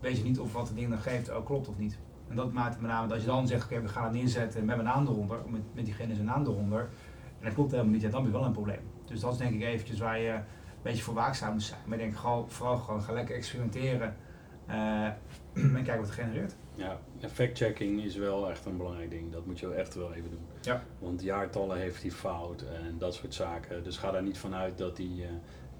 weet 0.00 0.16
je 0.16 0.22
niet 0.22 0.38
of 0.38 0.52
wat 0.52 0.68
het 0.68 0.76
ding 0.76 0.88
dan 0.88 0.98
geeft 0.98 1.30
ook 1.30 1.46
klopt 1.46 1.68
of 1.68 1.78
niet. 1.78 1.98
En 2.28 2.36
dat 2.36 2.52
maakt 2.52 2.72
het 2.72 2.82
met 2.82 2.90
name 2.90 3.02
dat 3.06 3.12
als 3.12 3.24
je 3.24 3.28
dan 3.28 3.46
zegt, 3.46 3.64
oké, 3.64 3.80
we 3.80 3.88
gaan 3.88 4.04
het 4.04 4.12
neerzetten 4.12 4.64
met 4.64 4.76
mijn 4.76 4.88
naam 4.88 5.06
eronder, 5.06 5.38
met, 5.46 5.60
met 5.74 5.84
diegene 5.84 6.14
zijn 6.14 6.26
naam 6.26 6.44
eronder, 6.44 6.80
en 7.38 7.44
dat 7.44 7.54
klopt 7.54 7.70
helemaal 7.70 7.92
niet, 7.92 8.02
ja, 8.02 8.08
dan 8.08 8.22
heb 8.22 8.32
je 8.32 8.38
wel 8.38 8.46
een 8.46 8.52
probleem. 8.52 8.80
Dus 9.04 9.20
dat 9.20 9.32
is 9.32 9.38
denk 9.38 9.54
ik 9.54 9.62
eventjes 9.62 9.98
waar 9.98 10.18
je 10.18 10.30
een 10.30 10.42
beetje 10.82 11.02
voor 11.02 11.14
waakzaam 11.14 11.52
moet 11.52 11.62
zijn. 11.62 11.80
Maar 11.84 11.98
ik 11.98 12.04
denk 12.04 12.16
gewoon, 12.16 12.50
vooral 12.50 12.76
gewoon, 12.76 13.02
ga 13.02 13.12
lekker 13.12 13.34
experimenteren 13.34 14.16
eh, 14.66 15.06
en 15.54 15.72
kijken 15.72 15.96
wat 15.96 16.06
het 16.06 16.14
genereert. 16.14 16.56
Ja, 16.74 16.98
en 17.20 17.30
fact-checking 17.30 18.02
is 18.02 18.16
wel 18.16 18.50
echt 18.50 18.64
een 18.64 18.76
belangrijk 18.76 19.10
ding. 19.10 19.32
Dat 19.32 19.46
moet 19.46 19.60
je 19.60 19.74
echt 19.74 19.94
wel 19.94 20.12
even 20.12 20.30
doen. 20.30 20.46
Ja. 20.60 20.82
Want 20.98 21.22
jaartallen 21.22 21.78
heeft 21.78 22.02
hij 22.02 22.10
fout 22.10 22.62
en 22.62 22.98
dat 22.98 23.14
soort 23.14 23.34
zaken. 23.34 23.84
Dus 23.84 23.96
ga 23.96 24.10
daar 24.10 24.22
niet 24.22 24.38
vanuit 24.38 24.78
dat 24.78 24.96
hij 24.96 25.06
eh, 25.06 25.30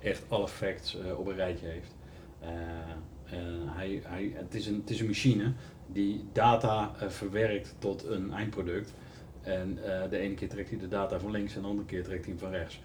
echt 0.03 0.23
alle 0.29 0.49
facts 0.49 1.01
eh, 1.01 1.19
op 1.19 1.27
een 1.27 1.35
rijtje 1.35 1.67
heeft. 1.67 1.95
Eh, 2.41 2.51
eh, 2.51 3.39
hij, 3.67 4.03
hij, 4.05 4.33
het, 4.35 4.55
is 4.55 4.67
een, 4.67 4.75
het 4.81 4.91
is 4.91 5.01
een 5.01 5.07
machine 5.07 5.53
die 5.87 6.25
data 6.33 6.95
verwerkt 7.09 7.75
tot 7.79 8.07
een 8.07 8.33
eindproduct. 8.33 8.95
En 9.43 9.75
de 10.11 10.19
ene 10.19 10.35
keer 10.35 10.49
trekt 10.49 10.71
hij 10.71 10.79
de 10.79 10.89
data 10.89 11.21
van 11.21 11.31
links 11.31 11.55
en 11.55 11.63
de 11.63 11.69
andere 11.69 11.87
keer 11.87 12.03
trekt 12.03 12.25
hij 12.25 12.35
hem 12.35 12.43
van 12.43 12.51
rechts. 12.51 12.81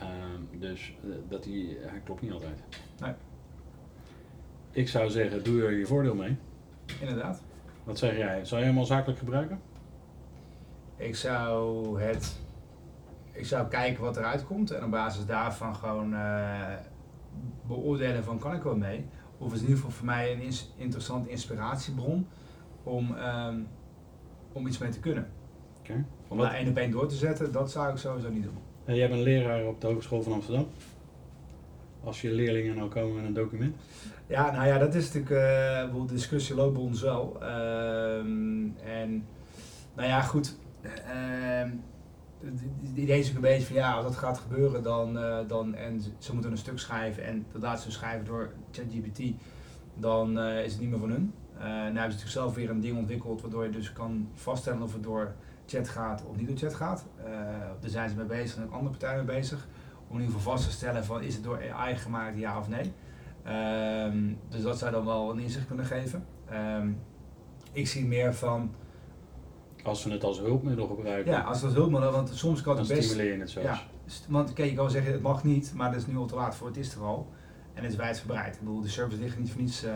Ehm, 0.00 0.60
dus 0.60 0.94
dat 1.28 1.44
hij, 1.44 1.76
hij 1.80 2.00
klopt 2.04 2.20
niet 2.20 2.32
altijd. 2.32 2.58
Nee. 3.00 3.12
Ik 4.70 4.88
zou 4.88 5.10
zeggen, 5.10 5.44
doe 5.44 5.62
er 5.62 5.72
je 5.72 5.86
voordeel 5.86 6.14
mee. 6.14 6.36
Inderdaad. 7.00 7.42
Wat 7.84 7.98
zeg 7.98 8.16
jij? 8.16 8.44
Zou 8.44 8.60
je 8.60 8.66
hem 8.66 8.78
al 8.78 8.84
zakelijk 8.84 9.18
gebruiken? 9.18 9.60
Ik 10.96 11.16
zou 11.16 12.00
het. 12.02 12.40
Ik 13.32 13.46
zou 13.46 13.68
kijken 13.68 14.02
wat 14.02 14.16
eruit 14.16 14.44
komt 14.44 14.70
en 14.70 14.84
op 14.84 14.90
basis 14.90 15.26
daarvan 15.26 15.76
gewoon 15.76 16.14
eh, 16.14 16.74
beoordelen 17.66 18.24
van 18.24 18.38
kan 18.38 18.54
ik 18.54 18.62
wel 18.62 18.76
mee. 18.76 19.04
Of 19.38 19.48
is 19.52 19.54
in 19.60 19.60
ieder 19.60 19.76
geval 19.76 19.90
voor 19.90 20.06
mij 20.06 20.32
een 20.32 20.40
ins- 20.40 20.72
interessante 20.76 21.28
inspiratiebron 21.30 22.26
om, 22.82 23.16
ehm, 23.16 23.56
om 24.52 24.66
iets 24.66 24.78
mee 24.78 24.90
te 24.90 25.00
kunnen. 25.00 25.26
Oké. 25.80 26.04
Om 26.28 26.38
daar 26.38 26.54
één 26.54 26.68
op 26.68 26.76
één 26.76 26.90
door 26.90 27.06
te 27.08 27.14
zetten, 27.14 27.52
dat 27.52 27.70
zou 27.70 27.90
ik 27.92 27.96
sowieso 27.98 28.30
niet 28.30 28.42
doen. 28.42 28.58
Eh, 28.84 28.96
jij 28.96 29.08
bent 29.08 29.20
leraar 29.22 29.66
op 29.66 29.80
de 29.80 29.86
Hogeschool 29.86 30.22
van 30.22 30.32
Amsterdam. 30.32 30.66
Als 32.04 32.20
je 32.20 32.30
leerlingen 32.32 32.76
nou 32.76 32.88
komen 32.88 33.14
met 33.16 33.24
een 33.24 33.32
document. 33.32 33.76
Ja, 34.26 34.50
nou 34.50 34.66
ja, 34.66 34.78
dat 34.78 34.94
is 34.94 35.04
natuurlijk, 35.12 35.28
bijvoorbeeld 35.80 36.08
de 36.08 36.14
discussie 36.14 36.54
loopt 36.54 36.72
bij 36.74 36.82
ons 36.82 37.02
wel. 37.02 37.36
Ehm, 37.40 38.66
en 38.84 39.24
nou 39.94 40.08
ja, 40.08 40.20
goed. 40.20 40.56
ehm, 41.06 41.70
het 42.44 42.98
idee 42.98 43.18
is 43.18 43.30
een 43.34 43.40
beetje 43.40 43.66
van 43.66 43.76
ja, 43.76 43.92
als 43.92 44.04
dat 44.04 44.16
gaat 44.16 44.38
gebeuren, 44.38 44.82
dan, 44.82 45.18
eh, 45.18 45.38
dan 45.46 45.74
en 45.74 46.00
ze- 46.18 46.32
moeten 46.32 46.50
een 46.50 46.56
stuk 46.56 46.78
schrijven 46.78 47.24
en 47.24 47.46
dat 47.52 47.62
laten 47.62 47.82
ze 47.82 47.90
schrijven 47.90 48.24
door 48.24 48.52
ChatGPT, 48.70 49.22
dan 49.94 50.38
eh, 50.38 50.64
is 50.64 50.72
het 50.72 50.80
niet 50.80 50.90
meer 50.90 50.98
van 50.98 51.10
hun. 51.10 51.32
Eh 51.58 51.64
nou 51.64 51.74
hebben 51.74 51.92
ze 51.94 51.98
natuurlijk 52.00 52.30
zelf 52.30 52.54
weer 52.54 52.70
een 52.70 52.80
ding 52.80 52.98
ontwikkeld 52.98 53.40
waardoor 53.40 53.64
je 53.64 53.70
dus 53.70 53.92
kan 53.92 54.28
vaststellen 54.34 54.82
of 54.82 54.92
het 54.92 55.02
door 55.02 55.34
chat 55.66 55.88
gaat 55.88 56.24
of 56.28 56.36
niet 56.36 56.46
door 56.48 56.56
chat 56.56 56.74
gaat. 56.74 57.06
Daar 57.80 57.90
zijn 57.90 58.08
ze 58.08 58.16
mee 58.16 58.26
bezig 58.26 58.56
en 58.56 58.70
andere 58.70 58.90
partijen 58.90 59.24
mee 59.24 59.36
bezig. 59.36 59.68
Om 60.08 60.14
in 60.16 60.22
ieder 60.22 60.36
geval 60.36 60.52
vast 60.52 60.64
te 60.68 60.72
stellen 60.74 61.04
van 61.04 61.22
is 61.22 61.34
het 61.34 61.44
door 61.44 61.72
AI 61.72 61.96
gemaakt, 61.96 62.38
ja 62.38 62.58
of 62.58 62.68
nee. 62.68 62.92
Ehm, 63.42 64.32
dus 64.48 64.62
dat 64.62 64.78
zou 64.78 64.90
dan 64.92 65.04
wel 65.04 65.30
een 65.30 65.38
inzicht 65.38 65.66
kunnen 65.66 65.84
geven. 65.84 66.24
Ehm, 66.48 66.90
ik 67.72 67.88
zie 67.88 68.04
meer 68.06 68.34
van, 68.34 68.74
Als 69.82 70.04
we 70.04 70.10
het 70.10 70.24
als 70.24 70.38
hulpmiddel 70.38 70.86
gebruiken, 70.86 71.32
ja, 71.32 71.40
als 71.40 71.60
dat 71.60 71.72
hulpmiddel, 71.72 72.12
want 72.12 72.30
soms 72.34 72.60
kan 72.60 72.78
het 72.78 72.88
best... 72.88 73.02
stimuleer 73.02 73.32
je 73.32 73.40
het 73.40 73.50
zelfs. 73.50 73.68
Ja, 73.68 73.82
want 74.28 74.52
kijk, 74.52 74.70
je 74.70 74.76
kan 74.76 74.90
zeggen 74.90 75.12
het 75.12 75.22
mag 75.22 75.44
niet, 75.44 75.72
maar 75.74 75.90
dat 75.90 76.00
is 76.00 76.06
nu 76.06 76.16
al 76.16 76.26
te 76.26 76.34
laat 76.34 76.54
voor, 76.54 76.66
het 76.66 76.76
is 76.76 76.94
er 76.94 77.02
al. 77.02 77.26
En 77.74 77.82
het 77.82 77.92
is 77.92 77.98
wijdverbreid. 77.98 78.54
Ik 78.54 78.60
bedoel, 78.60 78.80
de 78.80 78.88
service 78.88 79.22
ligt 79.22 79.38
niet 79.38 79.50
voor 79.50 79.60
niets 79.60 79.84
eh, 79.84 79.92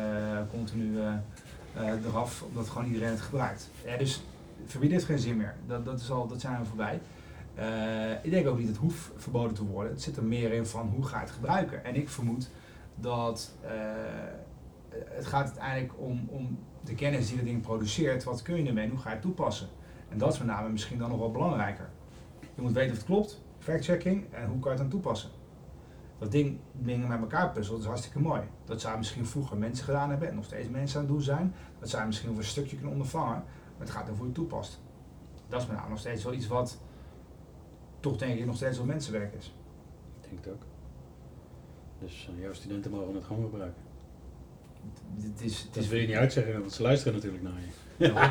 continu 0.50 1.00
eh, 1.00 1.12
eh, 1.74 2.04
eraf, 2.04 2.42
omdat 2.42 2.68
gewoon 2.68 2.86
iedereen 2.86 3.08
het 3.10 3.20
gebruikt. 3.20 3.70
Ja, 3.84 3.96
dus 3.96 4.22
verbieden 4.66 4.98
heeft 4.98 5.10
geen 5.10 5.18
zin 5.18 5.36
meer. 5.36 5.54
Dat, 5.66 5.84
dat, 5.84 6.00
is 6.00 6.10
al, 6.10 6.26
dat 6.26 6.40
zijn 6.40 6.60
we 6.60 6.64
voorbij. 6.64 7.00
Ik 8.22 8.30
denk 8.30 8.46
ook 8.46 8.58
niet 8.58 8.66
dat 8.66 8.76
het 8.76 8.84
hoeft 8.84 9.10
verboden 9.16 9.54
te 9.54 9.64
worden. 9.64 9.92
Het 9.92 10.02
zit 10.02 10.16
er 10.16 10.24
meer 10.24 10.52
in 10.52 10.66
van 10.66 10.88
hoe 10.94 11.04
ga 11.04 11.16
je 11.16 11.24
het 11.24 11.34
gebruiken. 11.34 11.84
En 11.84 11.94
ik 11.94 12.08
vermoed 12.08 12.48
dat 12.94 13.52
het 15.04 15.26
gaat 15.26 15.46
uiteindelijk 15.46 15.92
om, 15.98 16.28
om 16.30 16.58
de 16.84 16.94
kennis 16.94 17.26
die 17.26 17.36
dat 17.36 17.44
ding 17.44 17.62
produceert. 17.62 18.24
Wat 18.24 18.42
kun 18.42 18.56
je 18.56 18.68
ermee 18.68 18.84
en 18.84 18.90
hoe 18.90 18.98
ga 18.98 19.08
je 19.08 19.14
het 19.14 19.24
toepassen? 19.24 19.68
En 20.08 20.18
dat 20.18 20.32
is 20.32 20.38
met 20.38 20.46
name 20.46 20.68
misschien 20.68 20.98
dan 20.98 21.08
nog 21.08 21.18
wel 21.18 21.30
belangrijker. 21.30 21.90
Je 22.54 22.62
moet 22.62 22.72
weten 22.72 22.90
of 22.90 22.96
het 22.96 23.06
klopt, 23.06 23.42
fact-checking 23.58 24.32
en 24.32 24.48
hoe 24.48 24.58
kan 24.58 24.72
je 24.72 24.78
het 24.78 24.90
dan 24.90 25.00
toepassen. 25.00 25.30
Dat 26.18 26.30
ding 26.32 26.58
dingen 26.72 27.08
met 27.08 27.20
elkaar 27.20 27.52
puzzelt 27.52 27.80
is 27.80 27.86
hartstikke 27.86 28.18
mooi. 28.18 28.42
Dat 28.64 28.80
zou 28.80 28.96
misschien 28.96 29.26
vroeger 29.26 29.56
mensen 29.56 29.84
gedaan 29.84 30.10
hebben 30.10 30.28
en 30.28 30.34
nog 30.34 30.44
steeds 30.44 30.68
mensen 30.68 31.00
aan 31.00 31.04
het 31.04 31.14
doen 31.14 31.22
zijn. 31.22 31.54
Dat 31.78 31.88
zou 31.88 32.00
je 32.02 32.08
misschien 32.08 32.28
voor 32.28 32.38
een 32.38 32.44
stukje 32.44 32.76
kunnen 32.76 32.92
ondervangen, 32.92 33.44
maar 33.44 33.86
het 33.86 33.90
gaat 33.90 34.08
hoe 34.08 34.26
je 34.26 34.32
toepast. 34.32 34.80
Dat 35.48 35.60
is 35.60 35.66
met 35.66 35.76
name 35.76 35.88
nog 35.88 35.98
steeds 35.98 36.24
wel 36.24 36.32
iets 36.32 36.46
wat 36.46 36.80
toch 38.00 38.16
denk 38.16 38.38
ik 38.38 38.46
nog 38.46 38.56
steeds 38.56 38.76
wel 38.76 38.86
mensenwerk 38.86 39.34
is. 39.34 39.54
Ik 40.20 40.28
denk 40.28 40.44
het 40.44 40.54
ook. 40.54 40.62
Dus 41.98 42.28
eh, 42.32 42.40
jouw 42.42 42.52
studenten 42.52 42.90
mogen 42.90 43.14
het 43.14 43.24
gewoon 43.24 43.42
gebruiken. 43.42 43.82
Het 45.20 45.40
is, 45.42 45.60
het 45.62 45.74
Dat 45.74 45.86
wil 45.86 45.98
je 46.00 46.06
niet 46.06 46.16
uitzeggen, 46.16 46.60
want 46.60 46.72
ze 46.72 46.82
luisteren 46.82 47.14
natuurlijk 47.14 47.42
naar 47.42 47.52
je. 47.96 48.12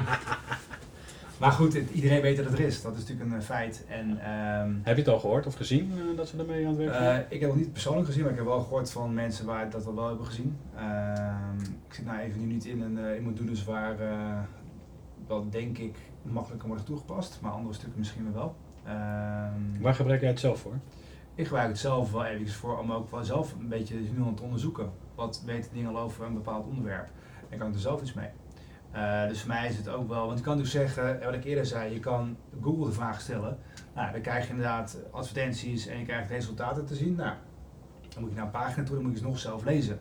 Maar 1.39 1.51
goed, 1.51 1.73
het- 1.73 1.89
iedereen 1.91 2.21
weet 2.21 2.37
dat 2.37 2.45
het 2.45 2.59
er 2.59 2.65
is. 2.65 2.81
Dat 2.81 2.93
is 2.95 2.99
natuurlijk 2.99 3.31
een 3.31 3.37
eh, 3.37 3.43
feit. 3.45 3.85
En, 3.87 4.19
ehm, 4.19 4.73
Heb 4.83 4.95
je 4.95 5.01
het 5.01 5.11
al 5.11 5.19
gehoord 5.19 5.45
of 5.45 5.55
gezien 5.55 5.91
eh, 5.91 6.17
dat 6.17 6.27
ze 6.27 6.37
ermee 6.37 6.61
aan 6.67 6.69
het 6.69 6.77
werk 6.77 6.93
zijn? 6.93 7.19
Eh, 7.25 7.25
ik 7.29 7.39
heb 7.39 7.49
het 7.49 7.59
niet 7.59 7.71
persoonlijk 7.71 8.05
gezien, 8.05 8.21
maar 8.21 8.31
ik 8.31 8.37
heb 8.37 8.45
wel 8.45 8.59
gehoord 8.61 8.91
van 8.91 9.13
mensen 9.13 9.45
waar 9.45 9.69
dat 9.69 9.85
al 9.85 9.95
wel 9.95 10.07
hebben 10.07 10.25
gezien. 10.25 10.57
Ehm, 10.75 11.59
ik 11.87 11.93
zit 11.93 12.05
nou 12.05 12.19
even 12.19 12.39
nu 12.39 12.45
niet 12.53 12.65
in 12.65 12.81
een 12.81 12.97
uh, 12.97 13.21
modules 13.23 13.63
waar 13.63 13.95
wel 15.27 15.49
denk 15.49 15.77
ik 15.77 15.95
makkelijker 16.21 16.67
wordt 16.67 16.85
toegepast, 16.85 17.39
maar 17.41 17.51
andere 17.51 17.73
stukken 17.73 17.99
misschien 17.99 18.33
wel. 18.33 18.55
Ehm, 18.85 19.81
Waar 19.81 19.95
gebruik 19.95 20.19
jij 20.21 20.29
het 20.29 20.39
zelf 20.39 20.59
voor? 20.59 20.73
ik 21.35 21.45
gebruik 21.45 21.67
het 21.67 21.77
zelf 21.79 22.11
wel 22.11 22.25
even 22.25 22.47
voor 22.53 22.79
om 22.79 22.91
ook 22.91 23.11
wel 23.11 23.23
zelf 23.23 23.53
een 23.59 23.67
beetje 23.67 23.95
nu 23.95 24.23
aan 24.25 24.35
te 24.35 24.43
onderzoeken. 24.43 24.89
Wat 25.15 25.43
weten 25.45 25.73
dingen 25.73 25.95
al 25.95 25.99
over 25.99 26.25
een 26.25 26.33
bepaald 26.33 26.65
onderwerp? 26.65 27.09
En 27.49 27.57
kan 27.57 27.67
ik 27.67 27.73
er 27.73 27.79
zelf 27.79 28.01
iets 28.01 28.13
mee? 28.13 28.29
Uh, 28.95 29.27
dus 29.27 29.39
voor 29.39 29.49
mij 29.49 29.67
is 29.67 29.77
het 29.77 29.89
ook 29.89 30.07
wel, 30.07 30.25
want 30.25 30.37
je 30.37 30.43
kan 30.43 30.57
dus 30.57 30.71
zeggen, 30.71 31.19
wat 31.23 31.33
ik 31.33 31.43
eerder 31.43 31.65
zei, 31.65 31.93
je 31.93 31.99
kan 31.99 32.37
Google 32.61 32.85
de 32.85 32.91
vraag 32.91 33.21
stellen. 33.21 33.57
Nou, 33.95 34.11
dan 34.11 34.21
krijg 34.21 34.43
je 34.43 34.49
inderdaad 34.49 34.97
advertenties 35.11 35.87
en 35.87 35.99
je 35.99 36.05
krijgt 36.05 36.29
resultaten 36.29 36.85
te 36.85 36.95
zien. 36.95 37.15
Nou, 37.15 37.33
dan 38.09 38.21
moet 38.21 38.29
je 38.29 38.35
naar 38.35 38.45
een 38.45 38.51
pagina 38.51 38.85
toe, 38.85 38.95
dan 38.95 39.03
moet 39.03 39.13
je 39.13 39.19
ze 39.19 39.23
nog 39.23 39.39
zelf 39.39 39.63
lezen. 39.63 39.99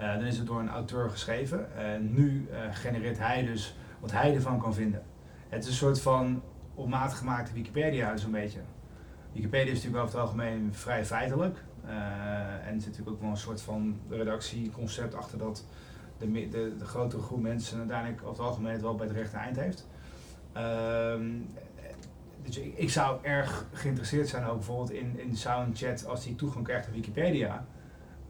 Uh, 0.00 0.14
dan 0.14 0.24
is 0.24 0.38
het 0.38 0.46
door 0.46 0.60
een 0.60 0.68
auteur 0.68 1.10
geschreven. 1.10 1.76
En 1.76 2.14
nu 2.14 2.48
genereert 2.70 3.18
hij 3.18 3.44
dus 3.44 3.76
wat 4.00 4.12
hij 4.12 4.34
ervan 4.34 4.58
kan 4.58 4.74
vinden. 4.74 5.02
Het 5.48 5.62
is 5.62 5.68
een 5.68 5.74
soort 5.74 6.00
van 6.00 6.42
op 6.74 6.88
maat 6.88 7.14
gemaakte 7.14 7.52
Wikipedia, 7.52 8.16
zo'n 8.16 8.30
beetje. 8.30 8.60
Wikipedia 9.32 9.72
is 9.72 9.82
natuurlijk 9.82 10.04
over 10.04 10.18
het 10.18 10.26
algemeen 10.26 10.74
vrij 10.74 11.04
feitelijk. 11.04 11.64
Uh, 11.86 11.90
en 12.66 12.74
er 12.74 12.80
zit 12.80 12.84
natuurlijk 12.84 13.16
ook 13.16 13.20
wel 13.20 13.30
een 13.30 13.36
soort 13.36 13.62
van 13.62 14.00
redactieconcept 14.08 15.14
achter 15.14 15.38
dat 15.38 15.64
de, 16.18 16.48
de, 16.48 16.74
de 16.78 16.84
grotere 16.84 17.22
groep 17.22 17.40
mensen 17.40 17.78
uiteindelijk 17.78 18.22
over 18.22 18.42
het 18.42 18.50
algemeen 18.50 18.72
het 18.72 18.82
wel 18.82 18.94
bij 18.94 19.06
het 19.06 19.16
rechte 19.16 19.36
eind 19.36 19.56
heeft. 19.56 19.86
Um, 20.56 21.48
dus 22.42 22.58
ik, 22.58 22.76
ik, 22.76 22.90
zou 22.90 23.18
erg 23.22 23.66
geïnteresseerd 23.72 24.28
zijn 24.28 24.44
ook 24.44 24.56
bijvoorbeeld 24.56 24.90
in, 24.90 25.18
in 25.18 25.36
Soundchat 25.36 26.06
als 26.06 26.24
die 26.24 26.34
toegang 26.34 26.64
krijgt 26.64 26.84
tot 26.84 26.94
Wikipedia. 26.94 27.64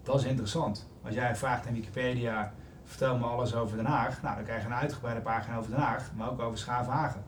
Dat 0.03 0.21
is 0.21 0.25
interessant. 0.25 0.88
Als 1.03 1.14
jij 1.14 1.37
vraagt 1.37 1.67
aan 1.67 1.75
Wikipedia, 1.75 2.53
vertel 2.85 3.19
me 3.19 3.25
alles 3.25 3.55
over 3.55 3.77
Den 3.77 3.87
Haag. 3.87 4.23
Nou, 4.23 4.35
dan 4.35 4.45
krijg 4.45 4.61
je 4.61 4.67
een 4.67 4.75
uitgebreide 4.75 5.21
pagina 5.21 5.57
over 5.57 5.71
Den 5.71 5.81
Haag, 5.81 6.11
maar 6.17 6.31
ook 6.31 6.40
over 6.40 6.59
Schavenhagen. 6.59 7.25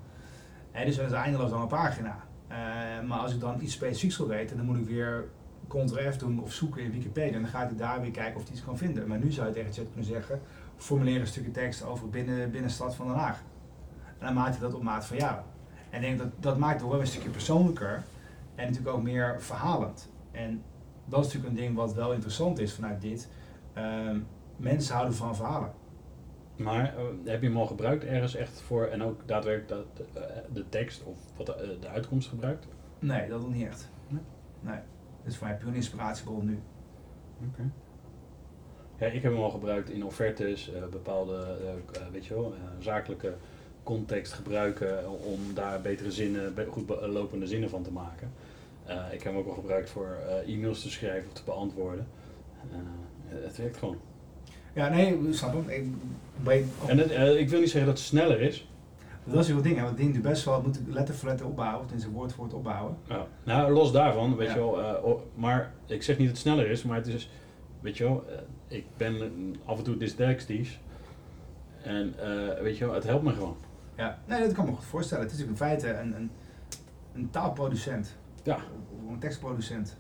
En 0.73 0.87
dus 0.87 1.13
eindeloos 1.13 1.51
dan 1.51 1.61
een 1.61 1.69
pagina. 1.69 2.17
Uh, 2.51 2.57
maar 3.09 3.19
als 3.19 3.35
ik 3.35 3.41
dan 3.41 3.61
iets 3.61 3.73
specifieks 3.73 4.17
wil 4.17 4.27
weten, 4.27 4.57
dan 4.57 4.67
moet 4.67 4.77
ik 4.77 4.87
weer 4.87 5.29
Ctrl-F 5.69 6.17
doen 6.17 6.43
of 6.43 6.53
zoeken 6.53 6.83
in 6.83 6.91
Wikipedia. 6.91 7.35
En 7.35 7.43
dan 7.43 7.51
gaat 7.51 7.69
hij 7.69 7.77
daar 7.77 8.01
weer 8.01 8.11
kijken 8.11 8.37
of 8.37 8.43
hij 8.43 8.53
iets 8.53 8.65
kan 8.65 8.79
vinden. 8.79 9.09
Maar 9.09 9.19
nu 9.19 9.33
zou 9.33 9.47
je 9.47 9.53
tegen 9.53 9.73
chat 9.73 9.87
kunnen 9.87 10.05
zeggen, 10.05 10.41
formuleer 10.77 11.21
een 11.21 11.27
stukje 11.27 11.51
tekst 11.51 11.85
over 11.85 12.11
binnen, 12.11 12.51
binnenstad 12.51 12.95
van 12.95 13.07
Den 13.07 13.17
Haag. 13.17 13.43
En 14.19 14.27
dan 14.27 14.35
maakt 14.35 14.51
hij 14.51 14.61
dat 14.61 14.75
op 14.75 14.83
maat 14.83 15.07
van 15.07 15.17
jou. 15.17 15.39
En 15.91 16.03
ik 16.03 16.09
denk 16.09 16.19
dat 16.19 16.29
dat 16.41 16.59
maakt 16.59 16.81
het 16.81 16.91
wel 16.91 17.01
een 17.01 17.07
stukje 17.07 17.31
persoonlijker 17.31 18.03
en 18.55 18.67
natuurlijk 18.67 18.97
ook 18.97 19.03
meer 19.03 19.37
verhalend. 19.43 20.11
En 20.31 20.63
dat 21.05 21.21
is 21.21 21.27
natuurlijk 21.27 21.55
een 21.55 21.61
ding 21.65 21.77
wat 21.77 21.95
wel 21.95 22.13
interessant 22.13 22.59
is 22.59 22.75
vanuit 22.75 23.01
dit. 23.01 23.29
Uh, 23.79 24.11
mensen 24.57 24.95
houden 24.95 25.15
van 25.15 25.37
verhalen. 25.37 25.73
Maar 26.57 26.95
uh, 26.99 27.31
heb 27.31 27.41
je 27.43 27.49
hem 27.49 27.57
al 27.57 27.67
gebruikt 27.67 28.05
ergens 28.05 28.35
echt 28.35 28.61
voor 28.61 28.85
en 28.85 29.03
ook 29.03 29.29
daadwerkelijk 29.29 29.87
dat, 29.97 30.07
uh, 30.17 30.23
de 30.53 30.69
tekst 30.69 31.03
of 31.05 31.19
wat 31.37 31.47
de, 31.47 31.77
de, 31.81 31.89
uitkomst 31.89 32.29
gebruikt? 32.29 32.67
Nee, 32.99 33.29
dat 33.29 33.41
nog 33.41 33.55
niet 33.55 33.67
echt. 33.67 33.89
Nee. 34.09 34.23
nee. 34.61 34.79
Dat 35.27 35.35
is 35.35 35.41
voor 35.41 35.51
mij 35.51 35.57
puur 35.57 35.69
een 35.69 35.75
inspiratiebron 35.75 36.45
nu. 36.45 36.61
Oké. 37.39 37.49
Okay. 37.53 37.71
Ja, 38.99 39.07
ik 39.07 39.23
heb 39.23 39.33
hem 39.33 39.43
al 39.43 39.51
gebruikt 39.51 39.91
in 39.91 40.05
offertes, 40.05 40.71
uh, 40.71 40.87
bepaalde, 40.91 41.57
weet 42.13 42.27
je 42.27 42.35
wel, 42.35 42.55
zakelijke 42.79 43.35
context 43.83 44.33
gebruiken 44.33 45.11
om 45.11 45.55
daar 45.55 45.81
betere 45.81 46.13
zinnen, 46.13 46.55
goed 46.69 46.89
lopende 46.89 47.47
zinnen 47.47 47.71
van 47.71 47.83
te 47.83 47.93
maken. 47.93 48.33
Uh, 48.89 48.95
ik 49.13 49.23
heb 49.23 49.33
hem 49.33 49.37
ook 49.37 49.49
al 49.49 49.55
gebruikt 49.55 49.91
voor 49.91 50.17
uh, 50.27 50.55
e-mails 50.55 50.83
te 50.83 50.91
schrijven 50.91 51.29
of 51.29 51.35
te 51.35 51.43
beantwoorden. 51.45 52.07
Uh, 52.73 53.45
het 53.45 53.57
werkt 53.57 53.77
gewoon. 53.77 53.99
Ja, 54.73 54.89
nee, 54.89 55.33
snap 55.33 55.53
hem. 55.53 55.69
Ik, 55.69 55.85
breed, 56.43 56.67
en 56.87 56.99
het, 56.99 57.11
ik 57.39 57.49
wil 57.49 57.61
niet 57.61 57.71
zeggen 57.71 57.91
dat 57.91 57.99
het 57.99 58.09
sneller 58.09 58.41
is. 58.41 58.69
Dat 59.27 59.45
is 59.45 59.53
wel 59.53 59.63
ding, 59.63 59.77
hè? 59.77 59.83
want 59.83 59.99
het 59.99 60.13
ding 60.13 60.23
best 60.23 60.45
wel, 60.45 60.63
moet 60.63 60.81
letter 60.87 61.15
voor 61.15 61.29
letter 61.29 61.47
opbouwen, 61.47 61.87
in 61.93 62.01
zijn 62.01 62.13
woord 62.13 62.33
voor 62.33 62.45
woord 62.45 62.55
opbouwen. 62.55 62.97
Ja. 63.09 63.27
Nou, 63.45 63.73
los 63.73 63.93
daarvan, 63.93 64.37
weet 64.37 64.49
ja. 64.49 64.55
je 64.55 64.61
wel, 64.61 65.01
oh, 65.03 65.21
maar 65.35 65.73
ik 65.87 66.03
zeg 66.03 66.19
niet 66.19 66.27
dat 66.27 66.37
het 66.37 66.47
sneller 66.47 66.71
is, 66.71 66.83
maar 66.83 66.97
het 66.97 67.07
is, 67.07 67.31
weet 67.81 67.97
je 67.97 68.05
wel, 68.05 68.25
ik 68.69 68.85
ben 68.97 69.55
af 69.65 69.79
en 69.79 69.85
toe 69.85 69.97
dyslexisch 69.97 70.81
en 71.83 72.15
weet 72.63 72.79
je 72.79 72.85
wel, 72.85 72.95
het 72.95 73.05
helpt 73.05 73.25
me 73.25 73.33
gewoon. 73.33 73.57
Ja, 73.97 74.19
nee, 74.27 74.41
dat 74.41 74.53
kan 74.53 74.65
me 74.65 74.73
goed 74.73 74.85
voorstellen. 74.85 75.25
Het 75.25 75.33
is 75.33 75.45
in 75.45 75.57
feite 75.57 75.95
een, 75.95 76.17
een, 76.17 76.31
een 77.13 77.31
taalproducent. 77.31 78.17
Ja. 78.43 78.59
Of 79.05 79.13
een 79.13 79.19
tekstproducent. 79.19 79.97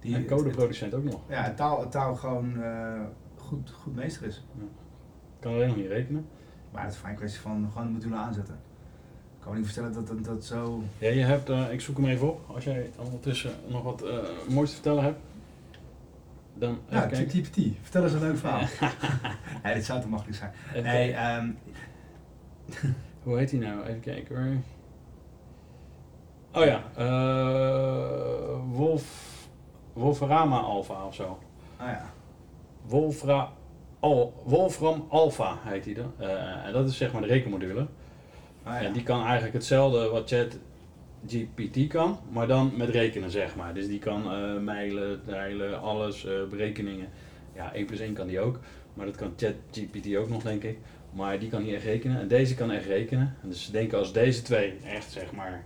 Die 0.00 0.14
en 0.14 0.26
codeproducent 0.26 0.94
ook 0.94 1.04
nog. 1.04 1.20
Ja, 1.28 1.54
taal, 1.54 1.88
taal 1.88 2.14
gewoon 2.14 2.62
goed, 3.36 3.70
goed 3.70 3.94
meester 3.94 4.26
is. 4.26 4.44
Ja. 4.58 4.64
Kan 5.40 5.52
alleen 5.52 5.68
nog 5.68 5.76
niet 5.76 5.86
rekenen. 5.86 6.26
Maar 6.76 6.84
het 6.84 6.94
is 6.94 7.00
een 7.04 7.14
kwestie 7.14 7.40
van 7.40 7.68
gewoon 7.72 7.86
de 7.86 7.92
module 7.92 8.14
aanzetten. 8.14 8.54
Ik 9.36 9.42
kan 9.42 9.50
me 9.50 9.56
niet 9.56 9.64
voorstellen 9.64 9.92
dat 9.92 10.06
dat, 10.06 10.24
dat 10.24 10.44
zo... 10.44 10.82
Ja, 10.98 11.08
je 11.08 11.24
hebt, 11.24 11.50
uh, 11.50 11.72
ik 11.72 11.80
zoek 11.80 11.96
hem 11.96 12.06
even 12.06 12.28
op. 12.28 12.50
Als 12.54 12.64
jij 12.64 12.90
ondertussen 12.96 13.50
nog 13.66 13.82
wat 13.82 14.04
uh, 14.04 14.18
moois 14.48 14.68
te 14.68 14.74
vertellen 14.74 15.02
hebt. 15.02 15.18
Dan 16.54 16.78
ja, 16.88 17.00
ChatGPT. 17.00 17.58
Vertel 17.82 18.02
eens 18.02 18.12
een 18.12 18.20
leuk 18.20 18.38
verhaal. 18.38 18.60
nee, 19.62 19.74
dit 19.74 19.84
zou 19.84 20.00
te 20.00 20.08
makkelijk 20.08 20.36
zijn. 20.36 20.52
Even 20.74 20.82
nee, 20.82 21.36
um, 21.36 21.58
hoe 23.22 23.38
heet 23.38 23.50
hij 23.50 23.60
nou? 23.60 23.82
Even 23.82 24.00
kijken 24.00 24.36
hoor. 24.36 24.56
Oh 26.62 26.64
ja, 26.64 26.82
uh, 26.98 28.58
Wolf, 28.70 29.04
Wolframa 29.92 30.58
Alpha 30.58 31.06
of 31.06 31.14
zo. 31.14 31.38
Oh 31.80 31.86
ja. 31.86 32.10
Wolfra, 32.86 33.52
Al, 34.06 34.42
Wolfram 34.44 35.06
Alpha 35.08 35.58
heet 35.62 35.84
hij 35.84 35.94
dan. 35.94 36.12
Uh, 36.20 36.66
en 36.66 36.72
dat 36.72 36.88
is 36.88 36.96
zeg 36.96 37.12
maar 37.12 37.22
de 37.22 37.28
rekenmodule. 37.28 37.86
Ja. 38.64 38.80
En 38.80 38.92
die 38.92 39.02
kan 39.02 39.22
eigenlijk 39.22 39.52
hetzelfde 39.52 40.08
wat 40.08 40.28
Chat 40.28 40.58
GPT 41.26 41.86
kan, 41.86 42.18
maar 42.30 42.46
dan 42.46 42.72
met 42.76 42.88
rekenen 42.88 43.30
zeg 43.30 43.56
maar. 43.56 43.74
Dus 43.74 43.86
die 43.86 43.98
kan 43.98 44.32
uh, 44.32 44.60
mijlen, 44.60 45.20
tijlen, 45.24 45.80
alles, 45.80 46.24
uh, 46.24 46.32
berekeningen. 46.50 47.08
Ja, 47.54 47.72
1 47.72 47.86
plus 47.86 48.00
1 48.00 48.12
kan 48.12 48.26
die 48.26 48.40
ook, 48.40 48.58
maar 48.94 49.06
dat 49.06 49.16
kan 49.16 49.32
Chat 49.36 49.54
GPT 49.72 50.16
ook 50.16 50.28
nog 50.28 50.42
denk 50.42 50.62
ik. 50.62 50.78
Maar 51.12 51.38
die 51.38 51.48
kan 51.48 51.62
niet 51.62 51.74
echt 51.74 51.84
rekenen 51.84 52.20
en 52.20 52.28
deze 52.28 52.54
kan 52.54 52.70
echt 52.70 52.86
rekenen. 52.86 53.36
En 53.42 53.48
dus 53.48 53.64
ze 53.64 53.72
denken 53.72 53.98
als 53.98 54.12
deze 54.12 54.42
twee 54.42 54.74
echt 54.84 55.12
zeg 55.12 55.32
maar 55.32 55.64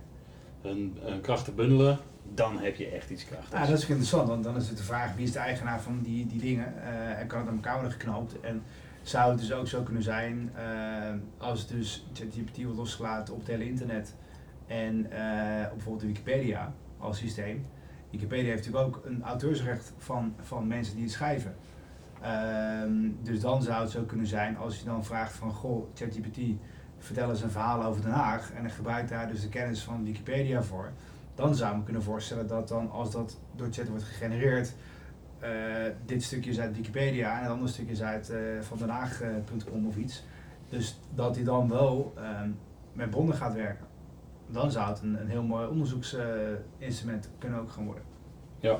hun, 0.61 0.97
hun 1.01 1.21
krachten 1.21 1.55
bundelen, 1.55 1.99
dan 2.33 2.59
heb 2.59 2.75
je 2.75 2.87
echt 2.87 3.09
iets 3.09 3.25
krachtigs. 3.25 3.61
Ja, 3.61 3.65
dat 3.65 3.77
is 3.77 3.87
interessant, 3.87 4.27
want 4.27 4.43
dan 4.43 4.55
is 4.55 4.67
het 4.67 4.77
de 4.77 4.83
vraag 4.83 5.15
wie 5.15 5.25
is 5.25 5.31
de 5.31 5.39
eigenaar 5.39 5.81
van 5.81 5.99
die, 6.01 6.27
die 6.27 6.39
dingen 6.39 6.73
uh, 6.77 7.19
en 7.19 7.27
kan 7.27 7.39
het 7.39 7.47
aan 7.47 7.55
elkaar 7.55 7.73
worden 7.73 7.91
geknoopt. 7.91 8.39
En 8.39 8.63
zou 9.01 9.31
het 9.31 9.39
dus 9.39 9.53
ook 9.53 9.67
zo 9.67 9.81
kunnen 9.81 10.03
zijn 10.03 10.51
uh, 10.57 11.13
als 11.37 11.67
dus 11.67 12.05
ChatGPT 12.13 12.63
wordt 12.63 12.77
losgelaten 12.77 13.33
op 13.33 13.39
het 13.39 13.49
hele 13.49 13.65
internet 13.65 14.15
en 14.67 14.97
uh, 14.97 15.09
bijvoorbeeld 15.69 16.01
Wikipedia 16.01 16.73
als 16.97 17.17
systeem. 17.17 17.65
Wikipedia 18.09 18.49
heeft 18.49 18.65
natuurlijk 18.65 18.95
ook 18.95 19.05
een 19.05 19.23
auteursrecht 19.23 19.93
van, 19.97 20.35
van 20.41 20.67
mensen 20.67 20.95
die 20.95 21.03
het 21.03 21.13
schrijven. 21.13 21.55
Ehm, 22.21 22.91
dus 23.21 23.39
dan 23.39 23.61
zou 23.61 23.81
het 23.81 23.91
zo 23.91 24.03
kunnen 24.03 24.27
zijn 24.27 24.57
als 24.57 24.79
je 24.79 24.85
dan 24.85 25.05
vraagt 25.05 25.33
van 25.33 25.51
goh, 25.51 25.87
ChatGPT, 25.95 26.39
vertel 26.97 27.29
eens 27.29 27.41
een 27.41 27.51
verhaal 27.51 27.83
over 27.83 28.01
Den 28.01 28.11
Haag 28.11 28.51
en 28.51 28.61
dan 28.61 28.71
gebruikt 28.71 29.09
daar 29.09 29.27
dus 29.27 29.41
de 29.41 29.49
kennis 29.49 29.81
van 29.81 30.03
Wikipedia 30.03 30.63
voor. 30.63 30.91
Dan 31.35 31.55
zou 31.55 31.71
ik 31.71 31.77
me 31.77 31.83
kunnen 31.83 32.03
voorstellen 32.03 32.47
dat 32.47 32.67
dan 32.67 32.91
als 32.91 33.11
dat 33.11 33.37
door 33.55 33.67
chat 33.71 33.87
wordt 33.87 34.03
gegenereerd, 34.03 34.73
eh, 35.41 35.49
dit 36.05 36.23
stukje 36.23 36.49
is 36.49 36.59
uit 36.59 36.75
Wikipedia 36.75 37.35
en 37.35 37.41
het 37.41 37.51
andere 37.51 37.71
stukje 37.71 37.91
is 37.91 38.01
uit 38.01 38.29
eh, 38.29 38.39
van 38.59 38.77
Den 38.77 38.89
Haag.com 38.89 39.87
of 39.87 39.97
iets. 39.97 40.23
Dus 40.69 40.99
dat 41.15 41.35
hij 41.35 41.43
dan 41.43 41.69
wel 41.69 42.13
ehm, 42.17 42.49
met 42.93 43.09
bronnen 43.09 43.35
gaat 43.35 43.53
werken. 43.53 43.85
Dan 44.47 44.71
zou 44.71 44.89
het 44.89 45.01
een, 45.01 45.21
een 45.21 45.27
heel 45.27 45.43
mooi 45.43 45.67
onderzoeksinstrument 45.67 47.29
kunnen 47.37 47.59
ook 47.59 47.71
gaan 47.71 47.85
worden. 47.85 48.03
Ja. 48.59 48.79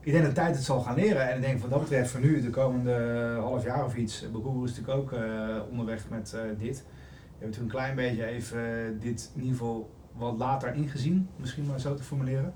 Ik 0.00 0.12
denk 0.12 0.24
dat 0.24 0.34
tijd 0.34 0.54
het 0.54 0.64
zal 0.64 0.80
gaan 0.80 0.94
leren. 0.94 1.28
En 1.28 1.36
ik 1.36 1.42
denk 1.42 1.60
wat 1.60 1.70
dat 1.70 1.80
betreft 1.80 2.10
voor 2.10 2.20
nu, 2.20 2.40
de 2.40 2.50
komende 2.50 3.36
half 3.40 3.64
jaar 3.64 3.84
of 3.84 3.96
iets. 3.96 4.26
Google 4.32 4.64
is 4.64 4.76
natuurlijk 4.76 4.98
ook 4.98 5.12
eh, 5.12 5.56
onderweg 5.70 6.08
met 6.08 6.36
dit. 6.58 6.84
We 7.40 7.46
hebben 7.46 7.64
toen 7.64 7.70
een 7.70 7.76
klein 7.80 7.96
beetje 7.96 8.24
even 8.24 8.86
eh, 8.86 9.00
dit 9.00 9.30
niveau 9.34 9.84
wat 10.12 10.38
later 10.38 10.74
ingezien, 10.74 11.28
misschien 11.36 11.66
maar 11.66 11.80
zo 11.80 11.94
te 11.94 12.02
formuleren. 12.02 12.54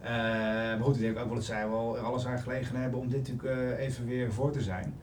Eh, 0.00 0.10
maar 0.10 0.82
goed, 0.82 0.94
ik 0.94 1.00
denk 1.00 1.18
ook 1.18 1.26
wel 1.26 1.34
dat 1.34 1.44
zij 1.44 1.68
wel 1.68 1.96
er 1.96 2.02
alles 2.02 2.26
aan 2.26 2.38
gelegen 2.38 2.76
hebben 2.76 3.00
om 3.00 3.08
dit 3.08 3.18
natuurlijk 3.28 3.44
eh, 3.44 3.86
even 3.86 4.06
weer 4.06 4.32
voor 4.32 4.50
te 4.52 4.60
zijn. 4.60 4.94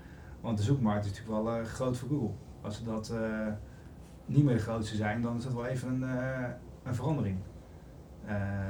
Want 0.42 0.58
de 0.58 0.64
zoekmarkt 0.64 1.06
is 1.06 1.12
natuurlijk 1.12 1.44
wel 1.44 1.64
groot 1.66 1.98
voor 1.98 2.10
Google. 2.10 2.32
Als 2.62 2.78
ze 2.78 2.84
dat 2.84 3.14
niet 4.26 4.44
meer 4.44 4.56
de 4.56 4.62
grootste 4.62 4.96
zijn, 4.96 5.22
dan 5.22 5.38
is 5.38 5.44
dat 5.44 5.54
wel 5.54 5.66
even 5.66 6.02
een, 6.02 6.10
een 6.84 6.96
verandering. 6.96 7.38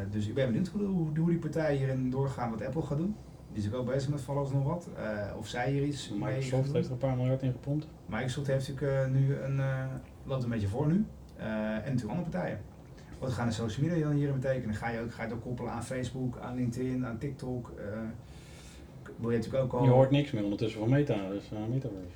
Dus 0.10 0.28
ik 0.28 0.34
ben 0.34 0.46
benieuwd 0.46 0.68
hoe, 0.68 0.86
hoe, 0.86 1.18
hoe 1.18 1.30
die 1.30 1.40
partij 1.40 1.76
hierin 1.76 2.10
doorgaan, 2.10 2.52
wat 2.52 2.66
Apple 2.66 2.82
gaat 2.82 2.98
doen. 2.98 3.16
Die 3.54 3.64
is 3.64 3.74
ook 3.74 3.86
bezig 3.86 4.10
met 4.10 4.22
van 4.22 4.38
alles 4.38 4.52
nog 4.52 4.64
wat. 4.64 4.90
Of 5.38 5.48
zij 5.48 5.72
hier 5.72 5.84
iets 5.84 6.10
Microsoft 6.10 6.74
heeft 6.74 6.86
er 6.86 6.92
een 6.92 6.98
paar 6.98 7.16
miljard 7.16 7.42
in 7.42 7.52
gepompt. 7.52 7.88
Microsoft 8.06 8.48
heeft 8.48 8.68
natuurlijk 8.68 9.12
nu 9.12 9.36
een, 9.36 9.62
loopt 10.24 10.44
een 10.44 10.50
beetje 10.50 10.68
voor 10.68 10.88
nu. 10.88 11.06
Eh, 11.38 11.46
en 11.46 11.74
natuurlijk 11.74 12.10
andere 12.10 12.30
partijen. 12.30 12.60
Wat 13.20 13.32
gaan 13.32 13.48
de 13.48 13.54
social 13.54 13.88
media 13.88 14.04
dan 14.04 14.16
hierin 14.16 14.40
betekenen? 14.40 14.76
Ga 14.76 14.90
je, 14.90 15.00
ook, 15.00 15.14
ga 15.14 15.24
je 15.24 15.28
het 15.28 15.38
ook 15.38 15.44
koppelen 15.44 15.72
aan 15.72 15.84
Facebook, 15.84 16.38
aan 16.38 16.56
LinkedIn, 16.56 17.06
aan 17.06 17.18
TikTok? 17.18 17.72
eh 17.78 17.84
wil 19.22 19.30
je 19.30 19.38
natuurlijk 19.38 19.64
ook 19.64 19.74
al... 19.74 19.84
Je 19.84 19.90
hoort 19.90 20.12
niks 20.12 20.32
meer 20.32 20.44
ondertussen 20.44 20.80
van 20.80 20.90
Meta, 20.90 21.30
dus 21.30 21.52
uh, 21.54 21.60
Metaverse. 21.70 22.16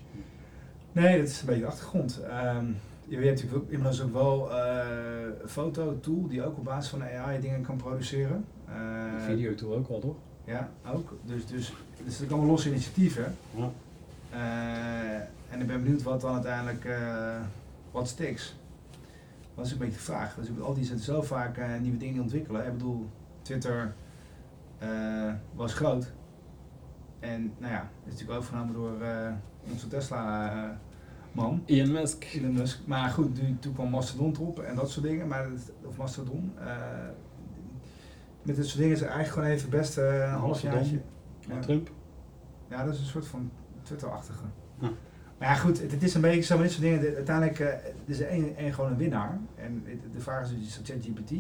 Nee, 0.92 1.18
dat 1.18 1.28
is 1.28 1.40
een 1.40 1.46
beetje 1.46 1.62
de 1.62 1.68
achtergrond. 1.68 2.22
Ehm, 2.22 2.66
je 3.08 3.16
hebt 3.18 3.42
natuurlijk 3.42 3.70
inmiddels 3.70 4.02
ook 4.02 4.14
wel 4.14 4.52
eh, 4.52 4.86
een 5.42 5.50
fototool 5.50 6.28
die 6.28 6.44
ook 6.46 6.58
op 6.58 6.64
basis 6.64 6.90
van 6.90 7.04
AI 7.04 7.40
dingen 7.40 7.62
kan 7.62 7.78
produceren. 7.78 8.46
Eh, 8.66 8.74
video 9.26 9.56
tool 9.56 9.76
ook 9.76 9.90
al, 9.90 10.00
toch? 10.00 10.16
Ja, 10.46 10.70
ook. 10.94 11.18
Dus, 11.24 11.46
dus 11.46 11.74
natuurlijk 11.98 12.32
allemaal 12.32 12.50
losse 12.50 12.70
initiatieven. 12.70 13.36
Ja. 13.56 13.72
Eh, 14.30 15.54
en 15.54 15.62
ik 15.62 15.68
ben 15.68 15.84
benieuwd 15.84 16.04
wat 16.04 16.22
dan 16.22 16.34
uiteindelijk, 16.34 16.86
eh, 16.86 17.36
wat 17.96 18.08
sticks. 18.08 18.56
Dat 19.56 19.66
is 19.66 19.72
een 19.72 19.78
beetje 19.78 19.94
de 19.94 20.00
vraag. 20.00 20.36
Dus 20.36 20.48
al 20.62 20.74
die 20.74 20.84
zetten 20.84 21.06
zo 21.06 21.22
vaak 21.22 21.58
eh, 21.58 21.80
nieuwe 21.80 21.98
dingen 21.98 22.22
ontwikkelen. 22.22 22.66
Ik 22.66 22.72
bedoel, 22.72 23.10
Twitter 23.42 23.96
eh, 24.78 25.34
was 25.54 25.74
groot. 25.74 26.14
En 27.20 27.54
nou 27.58 27.74
ja, 27.74 27.90
is 28.06 28.12
natuurlijk 28.12 28.40
overgenomen 28.40 28.74
door 28.74 29.02
eh, 29.02 29.32
onze 29.72 29.88
Tesla-man. 29.88 31.64
Elon 31.66 31.92
Musk. 31.92 32.24
Elon 32.24 32.54
Musk. 32.54 32.80
Maar 32.86 33.10
goed, 33.10 33.42
nu, 33.42 33.58
toen 33.60 33.74
kwam 33.74 33.90
Mastodon 33.90 34.34
erop 34.34 34.60
en 34.60 34.76
dat 34.76 34.90
soort 34.90 35.06
dingen. 35.06 35.28
Maar 35.28 35.48
of 35.86 35.98
Mastodon. 35.98 36.54
met 38.42 38.56
dit 38.56 38.66
soort 38.66 38.78
dingen 38.78 38.96
is 38.96 39.02
eigenlijk 39.02 39.32
gewoon 39.32 39.50
even 39.50 39.70
best 39.70 39.98
een 39.98 40.30
half 40.30 40.48
Mastodon? 40.48 40.78
jaartje. 40.78 41.02
Ja. 41.40 41.60
Trump. 41.60 41.92
Ja, 42.70 42.84
dat 42.84 42.94
is 42.94 43.00
een 43.00 43.06
soort 43.06 43.28
van 43.28 43.52
Twitter-achtige. 43.82 44.44
Maar 45.38 45.48
ja, 45.48 45.54
goed, 45.56 45.82
het, 45.82 46.04
is 46.04 46.14
een 46.14 46.22
beetje 46.22 46.42
zo 46.42 46.56
met 46.58 46.64
dit 46.64 46.72
soort 46.72 46.84
dingen. 46.84 47.02
De- 47.02 47.16
uiteindelijk 47.16 47.60
eh, 47.60 47.92
is 48.06 48.20
er 48.20 48.28
één, 48.28 48.56
één 48.56 48.74
gewoon 48.74 48.92
een 48.92 48.98
winnaar. 48.98 49.40
En 49.56 49.84
de 50.14 50.20
vraag 50.20 50.44
is, 50.44 50.50
dus, 50.50 50.68
is 50.68 50.76
dat 50.76 50.86
ChatGPT? 50.86 51.32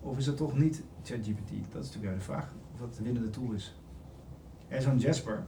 Of 0.00 0.18
is 0.18 0.24
dat 0.24 0.36
toch 0.36 0.58
niet 0.58 0.82
ChatGPT? 1.02 1.50
Dat 1.72 1.82
is 1.84 1.88
natuurlijk 1.94 2.18
de 2.18 2.24
vraag. 2.24 2.52
Of 2.72 2.78
dat 2.78 2.94
de 2.94 3.02
winnende 3.02 3.30
tool 3.30 3.52
is. 3.52 3.78
En 4.68 4.82
zo'n 4.82 4.98
Jasper, 4.98 5.44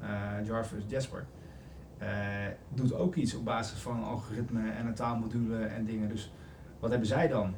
eh, 0.00 0.32
Jarvis 0.44 0.84
Jasper, 0.86 1.26
eh, 1.98 2.08
doet 2.74 2.94
ook 2.94 3.14
iets 3.14 3.34
op 3.34 3.44
basis 3.44 3.78
van 3.78 4.04
algoritme 4.04 4.70
en 4.70 4.86
een 4.86 4.94
taalmodule 4.94 5.64
en 5.64 5.84
dingen. 5.84 6.08
Dus 6.08 6.32
wat 6.80 6.90
hebben 6.90 7.08
zij 7.08 7.28
dan? 7.28 7.54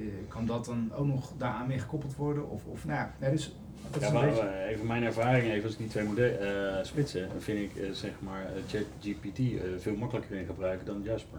Eh, 0.00 0.06
kan 0.28 0.46
dat 0.46 0.64
dan 0.64 0.92
ook 0.94 1.06
nog 1.06 1.32
daaraan 1.38 1.66
mee 1.66 1.78
gekoppeld 1.78 2.16
worden? 2.16 2.48
Of, 2.50 2.64
of 2.64 2.84
nou 2.84 2.98
ja, 2.98 3.14
nee, 3.20 3.30
dus 3.30 3.56
dat 3.90 4.02
is 4.02 4.08
Ja, 4.08 4.14
een 4.14 4.20
maar 4.20 4.26
beetje... 4.30 4.48
eh, 4.48 4.70
even 4.70 4.86
mijn 4.86 5.02
ervaring, 5.02 5.50
even 5.50 5.62
als 5.64 5.72
ik 5.72 5.78
die 5.78 5.88
twee 5.88 6.04
modellen 6.04 6.86
splitsen, 6.86 7.28
dan 7.28 7.40
vind 7.40 7.58
ik 7.58 7.94
zeg 7.94 8.10
maar 8.18 8.46
ChatGPT 8.68 9.40
veel 9.78 9.96
makkelijker 9.96 10.36
in 10.36 10.46
gebruiken 10.46 10.86
dan 10.86 11.02
Jasper. 11.02 11.38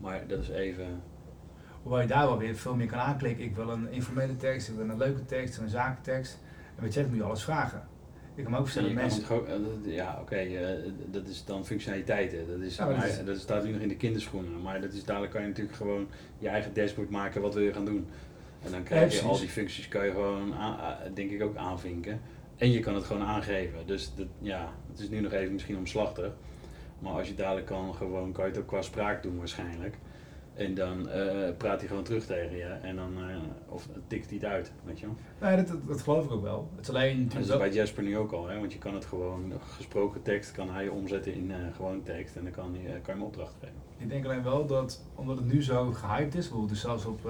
Maar 0.00 0.26
dat 0.26 0.38
is 0.38 0.48
even. 0.48 1.02
Hoewel 1.82 2.00
je 2.00 2.06
daar 2.08 2.26
wel 2.26 2.38
weer 2.38 2.54
veel 2.56 2.74
meer 2.76 2.86
kan 2.86 2.98
aanklikken. 2.98 3.44
Ik 3.44 3.54
wil 3.56 3.68
een 3.70 3.92
informele 3.92 4.36
tekst, 4.36 4.68
ik 4.68 4.74
wil 4.74 4.88
een 4.88 4.96
leuke 4.98 5.24
tekst, 5.24 5.58
een 5.58 5.68
zakentekst. 5.68 6.38
En 6.76 6.82
met 6.82 6.92
chat 6.94 7.06
moet 7.08 7.16
je 7.16 7.22
alles 7.22 7.42
vragen. 7.44 7.88
Ik 8.36 8.42
kan 8.42 8.52
me 8.52 8.58
ook 8.58 8.62
voorstellen 8.68 8.94
dat 8.94 9.02
mensen... 9.02 9.24
gewoon- 9.24 9.82
ja, 9.84 10.18
oké, 10.20 10.34
eh, 10.36 10.68
dat 11.10 11.26
is 11.28 11.44
dan 11.44 11.66
functionaliteiten. 11.66 12.38
Dat, 12.48 12.60
is, 12.60 12.76
Ja, 12.76 12.84
maar 12.84 12.92
dat 12.94 13.02
maar 13.02 13.12
is- 13.18 13.24
dat 13.24 13.38
staat 13.38 13.64
nu 13.64 13.70
nog 13.72 13.80
in 13.80 13.88
de 13.88 13.96
kinderschoenen. 13.96 14.62
Maar 14.62 14.80
dat 14.80 14.92
is, 14.92 15.04
dadelijk 15.04 15.32
kan 15.32 15.40
je 15.42 15.48
natuurlijk 15.48 15.76
gewoon 15.76 16.08
je 16.38 16.48
eigen 16.48 16.74
dashboard 16.74 17.10
maken. 17.10 17.40
Wat 17.40 17.54
wil 17.54 17.62
je 17.62 17.72
gaan 17.72 17.84
doen? 17.84 18.06
En 18.64 18.70
dan 18.70 18.82
krijg 18.82 19.12
je 19.12 19.20
al 19.26 19.38
die 19.38 19.48
functies 19.48 19.88
kan 19.88 20.04
je 20.04 20.10
gewoon, 20.10 20.54
aan- 20.54 20.96
denk 21.14 21.30
ik, 21.30 21.42
ook 21.42 21.56
aanvinken. 21.56 22.20
En 22.56 22.70
je 22.72 22.80
kan 22.80 22.94
het 22.94 23.04
gewoon 23.04 23.22
aangeven. 23.22 23.78
Dus 23.86 24.12
dat, 24.14 24.26
ja, 24.38 24.72
het 24.90 25.00
is 25.00 25.08
nu 25.08 25.20
nog 25.20 25.32
even 25.32 25.52
misschien 25.52 25.76
omslachtig. 25.76 26.32
Maar 26.98 27.12
als 27.12 27.28
je 27.28 27.34
dadelijk 27.34 27.66
kan, 27.66 27.94
gewoon, 27.94 28.32
kan 28.32 28.44
je 28.44 28.50
het 28.50 28.60
ook 28.60 28.66
qua 28.66 28.82
spraak 28.82 29.22
doen 29.22 29.38
waarschijnlijk. 29.38 29.94
En 30.56 30.74
dan 30.74 31.08
eh, 31.08 31.56
praat 31.56 31.78
hij 31.78 31.88
gewoon 31.88 32.02
terug 32.02 32.26
tegen 32.26 32.56
je. 32.56 32.64
En 32.64 32.96
dan, 32.96 33.12
eh, 33.16 33.36
of 33.68 33.88
tikt 34.06 34.26
hij 34.26 34.34
het 34.34 34.46
uit, 34.46 34.72
weet 34.84 35.00
je 35.00 35.06
wel. 35.06 35.16
Nee, 35.40 35.56
dat, 35.56 35.68
dat, 35.68 35.88
dat 35.88 36.00
geloof 36.00 36.24
ik 36.24 36.30
ook 36.30 36.42
wel. 36.42 36.70
Het 36.76 36.80
is 36.80 36.88
alleen 36.88 37.10
En 37.10 37.28
dat 37.28 37.48
is 37.48 37.56
bij 37.56 37.72
Jasper 37.72 38.02
nu 38.02 38.16
ook 38.16 38.32
al, 38.32 38.48
hè? 38.48 38.58
want 38.58 38.72
je 38.72 38.78
kan 38.78 38.94
het 38.94 39.04
gewoon, 39.04 39.52
gesproken 39.76 40.22
tekst 40.22 40.52
kan 40.52 40.70
hij 40.70 40.88
omzetten 40.88 41.34
in 41.34 41.50
eh 41.50 41.56
gewoon 41.74 42.02
tekst 42.02 42.36
en 42.36 42.42
dan 42.42 42.52
kan, 42.52 42.74
hij, 42.74 42.82
kan 42.82 43.00
je 43.04 43.12
hem 43.12 43.22
opdracht 43.22 43.54
geven. 43.60 43.74
Ik 43.96 44.08
denk 44.08 44.24
alleen 44.24 44.42
wel 44.42 44.66
dat, 44.66 45.04
omdat 45.14 45.36
het 45.36 45.46
nu 45.46 45.62
zo 45.62 45.92
gehyped 45.92 46.34
is, 46.34 46.40
bijvoorbeeld 46.40 46.70
dus 46.70 46.80
zelfs 46.80 47.04
op 47.04 47.20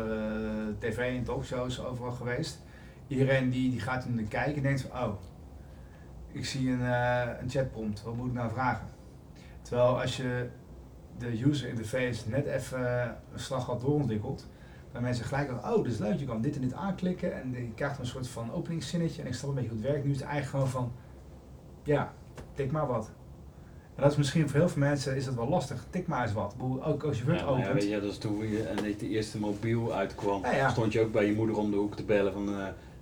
tv 0.79 1.17
en 1.17 1.25
talkshows 1.25 1.85
overal 1.85 2.13
geweest. 2.13 2.61
Iedereen 3.09 3.51
die, 3.51 3.71
die 3.71 3.81
gaat 3.81 4.05
in 4.05 4.17
de 4.17 4.25
kijken 4.25 4.57
en 4.57 4.63
denkt 4.63 4.81
van, 4.81 5.03
oh, 5.03 5.15
ik 6.33 6.45
zie 6.45 6.71
een, 6.71 6.85
een 7.41 7.51
chatprompt, 7.51 8.03
wat 8.03 8.15
moet 8.15 8.27
ik 8.27 8.33
nou 8.33 8.51
vragen? 8.51 8.87
Terwijl 9.63 10.01
als 10.01 10.17
je 10.17 10.49
de 11.19 11.45
user 11.45 11.69
interface 11.69 12.29
net 12.29 12.47
even 12.47 12.81
een 13.33 13.41
slag 13.41 13.67
had 13.67 13.81
doorontwikkeld, 13.81 14.47
dan 14.93 15.03
mensen 15.03 15.25
gelijk 15.25 15.51
al, 15.51 15.75
oh, 15.77 15.83
dit 15.85 15.93
is 15.93 15.99
leuk, 15.99 16.19
je 16.19 16.25
kan 16.27 16.41
dit 16.41 16.55
en 16.55 16.61
dit 16.61 16.73
aanklikken 16.73 17.35
en 17.43 17.51
je 17.53 17.73
krijgt 17.75 17.99
een 17.99 18.07
soort 18.07 18.29
van 18.29 18.53
openingszinnetje 18.53 19.23
en 19.23 19.29
ik 19.29 19.35
snap 19.35 19.49
een 19.49 19.55
beetje 19.57 19.71
hoe 19.71 19.79
het 19.81 19.89
werkt. 19.91 20.05
Nu 20.05 20.11
is 20.11 20.21
het 20.21 20.29
eigenlijk 20.29 20.51
gewoon 20.65 20.83
van, 20.83 20.93
ja, 21.83 22.13
tik 22.55 22.71
maar 22.73 22.87
wat. 22.87 23.11
En 23.95 24.03
dat 24.03 24.11
is 24.11 24.17
misschien 24.19 24.49
voor 24.49 24.59
heel 24.61 24.69
veel 24.69 24.83
mensen 24.83 25.17
is 25.17 25.25
dat 25.25 25.35
wel 25.35 25.49
lastig. 25.49 25.85
Tik 25.91 26.07
maar 26.07 26.23
eens 26.23 26.33
wat. 26.33 26.55
Ook 26.81 27.03
als 27.03 27.19
je 27.19 27.25
Word 27.25 27.39
Ja, 27.39 27.45
maar 27.45 27.59
ja, 27.59 27.61
opent. 27.69 27.81
weet 27.83 27.91
je, 27.91 28.01
dat 28.01 28.11
is 28.11 28.19
toen 28.19 28.49
je 28.49 28.63
en 28.63 28.77
de 28.77 29.09
eerste 29.09 29.39
mobiel 29.39 29.95
uitkwam, 29.95 30.43
Ja, 30.43 30.51
ja. 30.55 30.69
stond 30.69 30.93
je 30.93 31.01
ook 31.01 31.13
bij 31.13 31.27
je 31.27 31.35
moeder 31.35 31.57
om 31.57 31.71
de 31.71 31.77
hoek 31.77 31.97
te 31.97 32.05
bellen 32.05 32.33
van... 32.33 32.49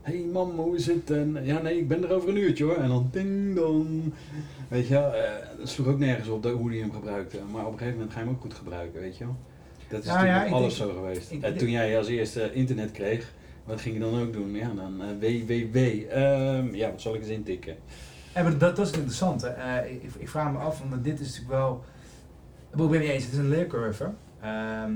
eh 0.04 0.10
hey 0.12 0.24
mam, 0.32 0.50
hoe 0.50 0.76
is 0.76 0.86
het? 0.86 1.10
En, 1.10 1.38
ja 1.42 1.60
nee, 1.62 1.78
ik 1.78 1.88
ben 1.88 2.04
er 2.04 2.12
over 2.12 2.28
een 2.28 2.36
uurtje 2.36 2.64
hoor. 2.64 2.76
En 2.76 2.88
dan 2.88 3.08
ding 3.12 3.54
dong. 3.54 4.12
Weet 4.68 4.86
je 4.88 4.94
wel, 4.94 5.14
eh, 5.14 5.30
dat 5.58 5.68
sloeg 5.68 5.86
ook 5.86 5.98
nergens 5.98 6.28
op 6.28 6.44
hoe 6.44 6.70
die 6.70 6.80
hem 6.80 6.92
gebruikte. 6.92 7.38
Maar 7.52 7.66
op 7.66 7.72
een 7.72 7.78
gegeven 7.78 7.98
moment 7.98 8.12
ga 8.14 8.20
je 8.20 8.26
hem 8.26 8.34
ook 8.34 8.40
goed 8.40 8.54
gebruiken, 8.54 9.00
weet 9.00 9.16
je 9.16 9.24
wel. 9.24 9.36
Dat 9.88 10.00
is 10.02 10.06
natuurlijk 10.08 10.48
ja, 10.48 10.54
alles 10.54 10.76
denk- 10.78 10.90
zo 10.90 10.96
geweest. 10.96 11.30
ik 11.30 11.42
en 11.42 11.56
toen 11.56 11.70
jij 11.70 11.98
als 11.98 12.08
eerste 12.08 12.52
internet 12.52 12.90
kreeg, 12.92 13.32
wat 13.64 13.80
ging 13.80 13.94
je 13.94 14.00
dan 14.00 14.20
ook 14.20 14.32
doen? 14.32 14.54
Ja, 14.54 14.68
dan 14.74 15.02
eh, 15.02 15.08
www. 15.18 15.76
Ehm, 16.10 16.74
ja, 16.74 16.90
wat 16.90 17.00
zal 17.00 17.14
ik 17.14 17.20
eens 17.20 17.30
intikken? 17.30 17.76
Ja, 18.34 18.42
maar 18.42 18.58
dat, 18.58 18.60
dat 18.60 18.78
is 18.78 18.86
het 18.86 18.96
interessante. 18.96 19.46
Eh, 19.46 19.92
ik, 19.92 20.02
ik 20.18 20.28
vraag 20.28 20.52
me 20.52 20.58
af, 20.58 20.82
want 20.88 21.04
dit 21.04 21.20
is 21.20 21.26
natuurlijk 21.26 21.50
wel... 21.54 21.84
Ik 22.70 22.76
ben 22.76 22.88
het 22.90 23.00
niet 23.00 23.08
eens, 23.10 23.24
het 23.24 23.32
is 23.32 23.38
een 23.38 23.48
leercurve. 23.48 24.10
Ehm, 24.40 24.92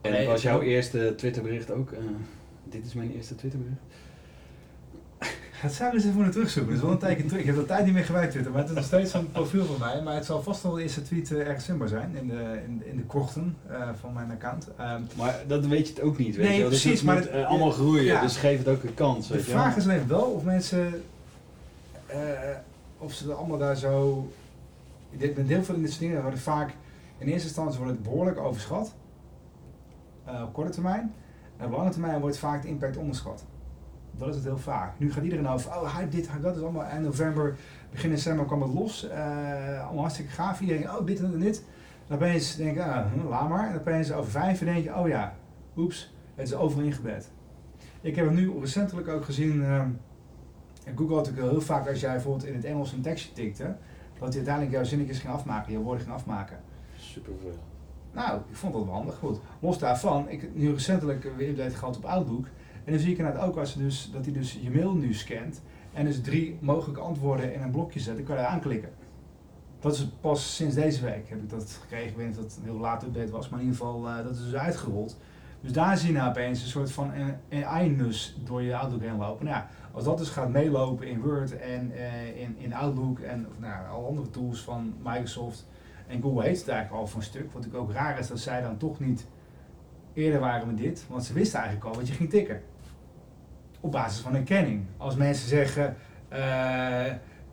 En 0.00 0.10
Nee, 0.12 0.26
was 0.26 0.42
jouw 0.42 0.56
ook- 0.56 0.62
eerste 0.62 1.14
Twitterbericht 1.16 1.70
ook? 1.70 1.92
eh, 1.92 1.98
dit 2.64 2.86
is 2.86 2.94
mijn 2.94 3.12
eerste 3.14 3.34
Twitterbericht. 3.34 3.80
Zou 5.68 5.88
ik 5.88 5.94
eens 5.94 6.04
even 6.04 6.20
naar 6.20 6.30
terugzoeken. 6.30 6.70
Dat 6.72 6.76
is 6.80 6.84
wel 6.84 6.92
een 6.94 7.00
tijdje 7.00 7.24
terug. 7.24 7.40
Ik 7.40 7.46
heb 7.46 7.56
er 7.56 7.66
tijd 7.66 7.84
niet 7.84 7.94
meer 7.94 8.04
gebruikt, 8.04 8.30
Twitter, 8.30 8.52
maar 8.52 8.60
het 8.60 8.70
is 8.70 8.76
nog 8.76 8.84
steeds 8.84 9.10
zo'n 9.10 9.30
profiel 9.32 9.64
van 9.64 9.78
mij. 9.78 10.02
Maar 10.02 10.14
het 10.14 10.24
zal 10.24 10.42
vast 10.42 10.62
wel 10.62 10.72
de 10.72 10.82
eerste 10.82 11.02
tweet 11.02 11.32
eh, 11.32 11.38
ergens 11.48 11.64
zijn 11.84 12.16
in 12.16 12.28
de, 12.28 12.60
in, 12.66 12.82
in 12.84 12.96
de 12.96 13.02
krochten 13.02 13.56
eh, 13.68 13.88
van 14.00 14.12
mijn 14.12 14.30
account. 14.30 14.68
Ehm, 14.76 15.00
Maar 15.16 15.40
dat 15.46 15.66
weet 15.66 15.86
je 15.88 15.94
het 15.94 16.02
ook 16.02 16.18
niet, 16.18 16.36
weet 16.36 16.46
Nee, 16.46 16.54
je 16.56 16.60
wel. 16.60 16.70
Dus 16.70 16.82
precies, 16.82 17.02
maar 17.02 17.14
moet, 17.16 17.24
het- 17.24 17.32
eh, 17.34 17.46
allemaal 17.48 17.70
groeien, 17.70 18.04
ja. 18.04 18.20
dus 18.20 18.36
geef 18.36 18.58
het 18.58 18.68
ook 18.68 18.82
een 18.82 18.94
kans, 18.94 19.28
de 19.28 19.34
weet 19.34 19.44
je 19.46 19.52
wel. 19.52 19.60
vraag 19.62 19.76
is 19.76 19.84
alleen 19.84 20.08
wel 20.08 20.22
of 20.22 20.42
mensen... 20.44 21.02
of 22.98 23.12
ze 23.12 23.28
er 23.28 23.34
allemaal 23.34 23.58
daar 23.58 23.76
zo... 23.76 24.28
Dit, 25.10 25.36
met 25.36 25.48
heel 25.48 25.62
veel 25.64 25.74
in 25.74 25.80
dit 25.80 25.90
soort 25.90 26.02
dingen 26.02 26.22
worden 26.22 26.40
vaak... 26.40 26.70
In 27.18 27.26
eerste 27.26 27.46
instantie 27.46 27.78
wordt 27.78 27.92
het 27.94 28.02
behoorlijk 28.02 28.38
overschat. 28.38 28.94
op 30.26 30.52
korte 30.52 30.70
termijn. 30.70 31.12
En 31.56 31.66
op 31.66 31.72
lange 31.72 31.90
termijn 31.90 32.20
wordt 32.20 32.38
vaak 32.38 32.62
de 32.62 32.68
impact 32.68 32.96
onderschat. 32.96 33.44
Dat 34.18 34.28
is 34.28 34.34
het 34.34 34.44
heel 34.44 34.58
vaak. 34.58 34.98
Nu 34.98 35.12
gaat 35.12 35.24
iedereen 35.24 35.48
over, 35.48 35.70
oh 35.70 35.96
hype 35.96 36.08
dit, 36.08 36.30
hype 36.30 36.42
dat 36.42 36.56
is 36.56 36.62
allemaal 36.62 36.84
eind 36.84 37.04
november, 37.04 37.56
begin 37.90 38.10
december 38.10 38.46
kwam 38.46 38.62
het 38.62 38.72
los. 38.72 39.08
Eh, 39.08 39.84
allemaal 39.84 40.00
hartstikke 40.00 40.30
gaaf. 40.30 40.60
Iedereen, 40.60 40.90
oh 40.90 41.06
dit 41.06 41.20
en 41.20 41.38
dit. 41.38 41.64
En 42.08 42.14
opeens 42.14 42.56
denk 42.56 42.76
ik, 42.76 42.82
ah, 42.82 43.12
hm, 43.12 43.28
laat 43.28 43.48
maar. 43.48 43.70
En 43.70 43.78
opeens 43.78 44.12
over 44.12 44.30
vijf 44.30 44.60
uur 44.60 44.72
denk 44.72 44.84
je, 44.84 44.96
oh 44.96 45.08
ja, 45.08 45.34
oeps, 45.76 46.14
het 46.34 46.46
is 46.48 46.54
overal 46.54 46.84
ingebed. 46.84 47.30
Ik 48.00 48.16
heb 48.16 48.26
hem 48.26 48.34
nu 48.34 48.52
recentelijk 48.60 49.08
ook 49.08 49.24
gezien. 49.24 49.64
en 49.64 49.98
Google 50.96 51.14
had 51.14 51.24
natuurlijk 51.26 51.52
heel 51.52 51.60
vaak 51.60 51.88
als 51.88 52.00
jij 52.00 52.12
bijvoorbeeld 52.12 52.46
in 52.46 52.54
het 52.54 52.64
Engels 52.64 52.92
een 52.92 53.00
tekstje 53.00 53.32
tikte, 53.32 53.76
dat 54.18 54.28
hij 54.28 54.36
uiteindelijk 54.36 54.74
jouw 54.74 54.84
zinnetjes 54.84 55.18
ging 55.18 55.32
afmaken, 55.32 55.72
jouw 55.72 55.82
woorden 55.82 56.02
ging 56.02 56.14
afmaken. 56.14 56.56
Super 56.96 57.32
veel. 57.40 57.58
Nou, 58.12 58.40
ik 58.48 58.56
vond 58.56 58.72
dat 58.72 58.84
wel 58.84 58.94
handig. 58.94 59.14
Goed. 59.14 59.40
Los 59.60 59.78
daarvan, 59.78 60.28
ik 60.28 60.40
heb 60.40 60.54
nu 60.54 60.72
recentelijk 60.72 61.36
weer 61.36 61.48
update 61.48 61.76
gehad 61.76 61.96
op 61.96 62.04
Outlook. 62.04 62.46
En 62.90 62.96
dan 62.96 63.04
zie 63.04 63.14
ik 63.14 63.18
inderdaad 63.18 63.48
ook 63.48 63.56
als 63.56 63.74
dus, 63.74 64.10
dat 64.12 64.24
hij 64.24 64.34
dus 64.34 64.58
je 64.62 64.70
mail 64.70 64.94
nu 64.94 65.14
scant. 65.14 65.62
En 65.92 66.04
dus 66.04 66.20
drie 66.20 66.58
mogelijke 66.60 67.00
antwoorden 67.00 67.54
in 67.54 67.62
een 67.62 67.70
blokje 67.70 68.00
zet. 68.00 68.16
Dan 68.16 68.24
kan 68.24 68.36
je 68.36 68.46
aanklikken. 68.46 68.90
Dat 69.80 69.94
is 69.94 70.08
pas 70.20 70.56
sinds 70.56 70.74
deze 70.74 71.04
week 71.04 71.28
heb 71.28 71.42
ik 71.42 71.50
dat 71.50 71.78
gekregen. 71.80 72.08
Ik 72.08 72.16
weet 72.16 72.26
niet 72.26 72.36
of 72.36 72.42
dat 72.42 72.56
een 72.56 72.64
heel 72.64 72.78
laat 72.78 73.02
update 73.02 73.30
was. 73.30 73.48
Maar 73.48 73.60
in 73.60 73.64
ieder 73.64 73.80
geval, 73.80 74.08
eh, 74.08 74.16
dat 74.16 74.34
is 74.34 74.42
dus 74.42 74.54
uitgerold. 74.54 75.16
Dus 75.60 75.72
daar 75.72 75.98
zie 75.98 76.12
je 76.12 76.18
nou 76.18 76.28
opeens 76.30 76.62
een 76.62 76.68
soort 76.68 76.92
van 76.92 77.12
AI-nus 77.50 78.38
door 78.44 78.62
je 78.62 78.76
Outlook 78.76 79.00
heen 79.00 79.16
lopen. 79.16 79.44
Nou 79.44 79.56
ja, 79.56 79.68
als 79.92 80.04
dat 80.04 80.18
dus 80.18 80.28
gaat 80.28 80.48
meelopen 80.48 81.06
in 81.06 81.20
Word 81.20 81.58
en 81.58 81.92
eh, 81.92 82.40
in, 82.40 82.56
in 82.58 82.74
Outlook 82.74 83.18
en 83.18 83.46
of, 83.46 83.58
nou, 83.58 83.88
alle 83.88 84.06
andere 84.06 84.30
tools 84.30 84.60
van 84.60 84.94
Microsoft. 85.02 85.66
En 86.06 86.22
Google 86.22 86.42
heeft 86.42 86.60
het 86.60 86.68
eigenlijk 86.68 87.00
al 87.00 87.06
voor 87.06 87.20
een 87.20 87.26
stuk. 87.26 87.52
Wat 87.52 87.62
natuurlijk 87.62 87.82
ook 87.82 87.92
raar 87.92 88.18
is 88.18 88.28
dat 88.28 88.38
zij 88.38 88.62
dan 88.62 88.76
toch 88.76 89.00
niet 89.00 89.26
eerder 90.12 90.40
waren 90.40 90.66
met 90.66 90.78
dit. 90.78 91.04
Want 91.08 91.24
ze 91.24 91.32
wisten 91.32 91.58
eigenlijk 91.60 91.88
al 91.88 91.94
wat 91.94 92.08
je 92.08 92.14
ging 92.14 92.30
tikken. 92.30 92.60
Op 93.80 93.92
basis 93.92 94.20
van 94.20 94.34
herkenning. 94.34 94.84
Als 94.96 95.16
mensen 95.16 95.48
zeggen, 95.48 95.96
eh, 96.28 97.12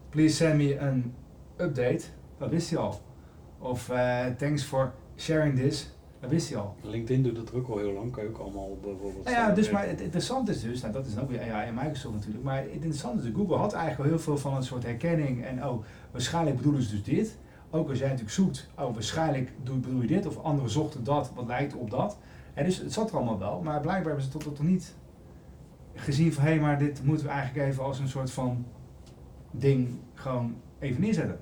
please 0.09 0.35
send 0.35 0.55
me 0.57 0.79
an 0.79 1.13
update. 1.57 2.03
Dat 2.37 2.49
wist 2.49 2.69
hij 2.69 2.79
al. 2.79 3.01
Of 3.59 3.89
eh, 3.89 4.25
thanks 4.37 4.63
for 4.63 4.93
sharing 5.15 5.55
this. 5.59 5.95
Dat 6.19 6.29
wist 6.29 6.49
hij 6.49 6.57
al. 6.59 6.75
LinkedIn 6.81 7.23
doet 7.23 7.35
dat 7.35 7.53
ook 7.53 7.67
al 7.67 7.77
heel 7.77 7.91
lang. 7.91 8.11
Kan 8.11 8.23
je 8.23 8.29
ook 8.29 8.37
allemaal 8.37 8.77
bijvoorbeeld... 8.81 9.23
Nou 9.23 9.35
ja, 9.35 9.51
dus 9.51 9.69
maar 9.69 9.87
het 9.87 10.01
interessante 10.01 10.51
is 10.51 10.61
dus, 10.61 10.81
nou 10.81 10.93
dat 10.93 11.05
is 11.05 11.17
ook 11.17 11.29
weer 11.29 11.51
AI 11.53 11.67
en 11.67 11.73
Microsoft 11.73 12.15
natuurlijk, 12.15 12.43
maar 12.43 12.57
het 12.57 12.71
interessante 12.71 13.17
is, 13.17 13.23
dat 13.23 13.35
Google 13.35 13.55
had 13.57 13.73
eigenlijk 13.73 14.03
wel 14.03 14.11
heel 14.11 14.23
veel 14.23 14.37
van 14.37 14.55
een 14.55 14.63
soort 14.63 14.83
herkenning 14.83 15.45
en 15.45 15.65
oh, 15.65 15.83
waarschijnlijk 16.11 16.55
bedoelen 16.55 16.81
ze 16.81 16.89
dus 16.89 17.03
dit. 17.03 17.37
Ook 17.69 17.89
als 17.89 17.97
jij 17.97 18.07
natuurlijk 18.07 18.35
zoekt, 18.35 18.69
oh, 18.77 18.93
waarschijnlijk 18.93 19.51
doe- 19.63 19.77
bedoel 19.77 20.01
je 20.01 20.07
dit, 20.07 20.25
of 20.25 20.37
anderen 20.43 20.69
zochten 20.69 21.03
dat, 21.03 21.31
wat 21.35 21.47
lijkt 21.47 21.75
op 21.75 21.89
dat. 21.89 22.17
En 22.53 22.65
dus 22.65 22.77
het 22.77 22.93
zat 22.93 23.09
er 23.09 23.15
allemaal 23.15 23.39
wel, 23.39 23.61
maar 23.61 23.81
blijkbaar 23.81 24.05
hebben 24.05 24.23
ze 24.23 24.29
tot 24.29 24.43
tot 24.43 24.57
nog 24.57 24.67
niet 24.67 24.95
gezien 25.99 26.33
van, 26.33 26.43
hé, 26.43 26.49
hey, 26.49 26.59
maar 26.59 26.77
dit 26.77 27.03
moeten 27.03 27.25
we 27.25 27.31
eigenlijk 27.31 27.67
even 27.67 27.83
als 27.83 27.99
een 27.99 28.07
soort 28.07 28.31
van 28.31 28.65
ding 29.51 29.99
gewoon 30.13 30.55
even 30.79 31.01
neerzetten. 31.01 31.39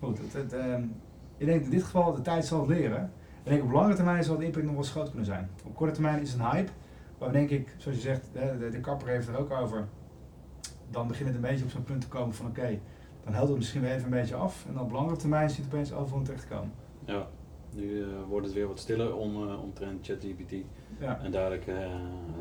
Goed, 0.00 0.18
het, 0.18 0.32
het, 0.32 0.52
ehm, 0.52 0.82
ik 1.36 1.46
denk 1.46 1.64
in 1.64 1.70
dit 1.70 1.82
geval, 1.82 2.14
de 2.14 2.20
tijd 2.20 2.44
zal 2.44 2.60
het 2.60 2.68
leren. 2.68 3.12
Ik 3.42 3.50
denk 3.50 3.62
op 3.62 3.70
lange 3.70 3.94
termijn 3.94 4.24
zal 4.24 4.36
de 4.36 4.44
impact 4.44 4.64
nog 4.64 4.74
wel 4.74 4.82
groot 4.82 5.08
kunnen 5.08 5.26
zijn. 5.26 5.50
Op 5.64 5.74
korte 5.74 5.92
termijn 5.92 6.20
is 6.20 6.32
het 6.32 6.40
een 6.40 6.50
hype. 6.50 6.70
Maar 7.18 7.32
denk 7.32 7.50
ik, 7.50 7.74
zoals 7.76 7.96
je 7.96 8.02
zegt, 8.02 8.28
de, 8.32 8.56
de, 8.58 8.68
de 8.68 8.80
kapper 8.80 9.08
heeft 9.08 9.28
er 9.28 9.38
ook 9.38 9.50
over. 9.50 9.88
Dan 10.90 11.08
begint 11.08 11.26
het 11.26 11.36
een 11.36 11.42
beetje 11.42 11.64
op 11.64 11.70
zo'n 11.70 11.82
punt 11.82 12.00
te 12.00 12.08
komen 12.08 12.34
van 12.34 12.46
oké, 12.46 12.78
dan 13.24 13.32
helpt 13.32 13.48
het 13.48 13.58
misschien 13.58 13.80
weer 13.80 13.90
even 13.90 14.04
een 14.04 14.10
beetje 14.10 14.34
af. 14.34 14.64
En 14.68 14.74
dan 14.74 14.82
op 14.82 14.90
langere 14.90 15.16
termijn 15.16 15.50
ziet 15.50 15.64
het 15.64 15.74
opeens 15.74 15.92
overal 15.92 16.22
terecht 16.22 16.48
komen. 16.48 16.72
Ja, 17.04 17.26
nu 17.74 18.02
eh, 18.02 18.08
wordt 18.28 18.46
het 18.46 18.54
weer 18.54 18.66
wat 18.66 18.78
stiller 18.78 19.16
om, 19.16 19.48
eh, 19.48 19.62
omtrent 19.62 20.06
ChatGPT. 20.06 20.52
Ja, 20.98 21.20
En 21.22 21.30
dadelijk 21.30 21.66
eh, 21.66 21.90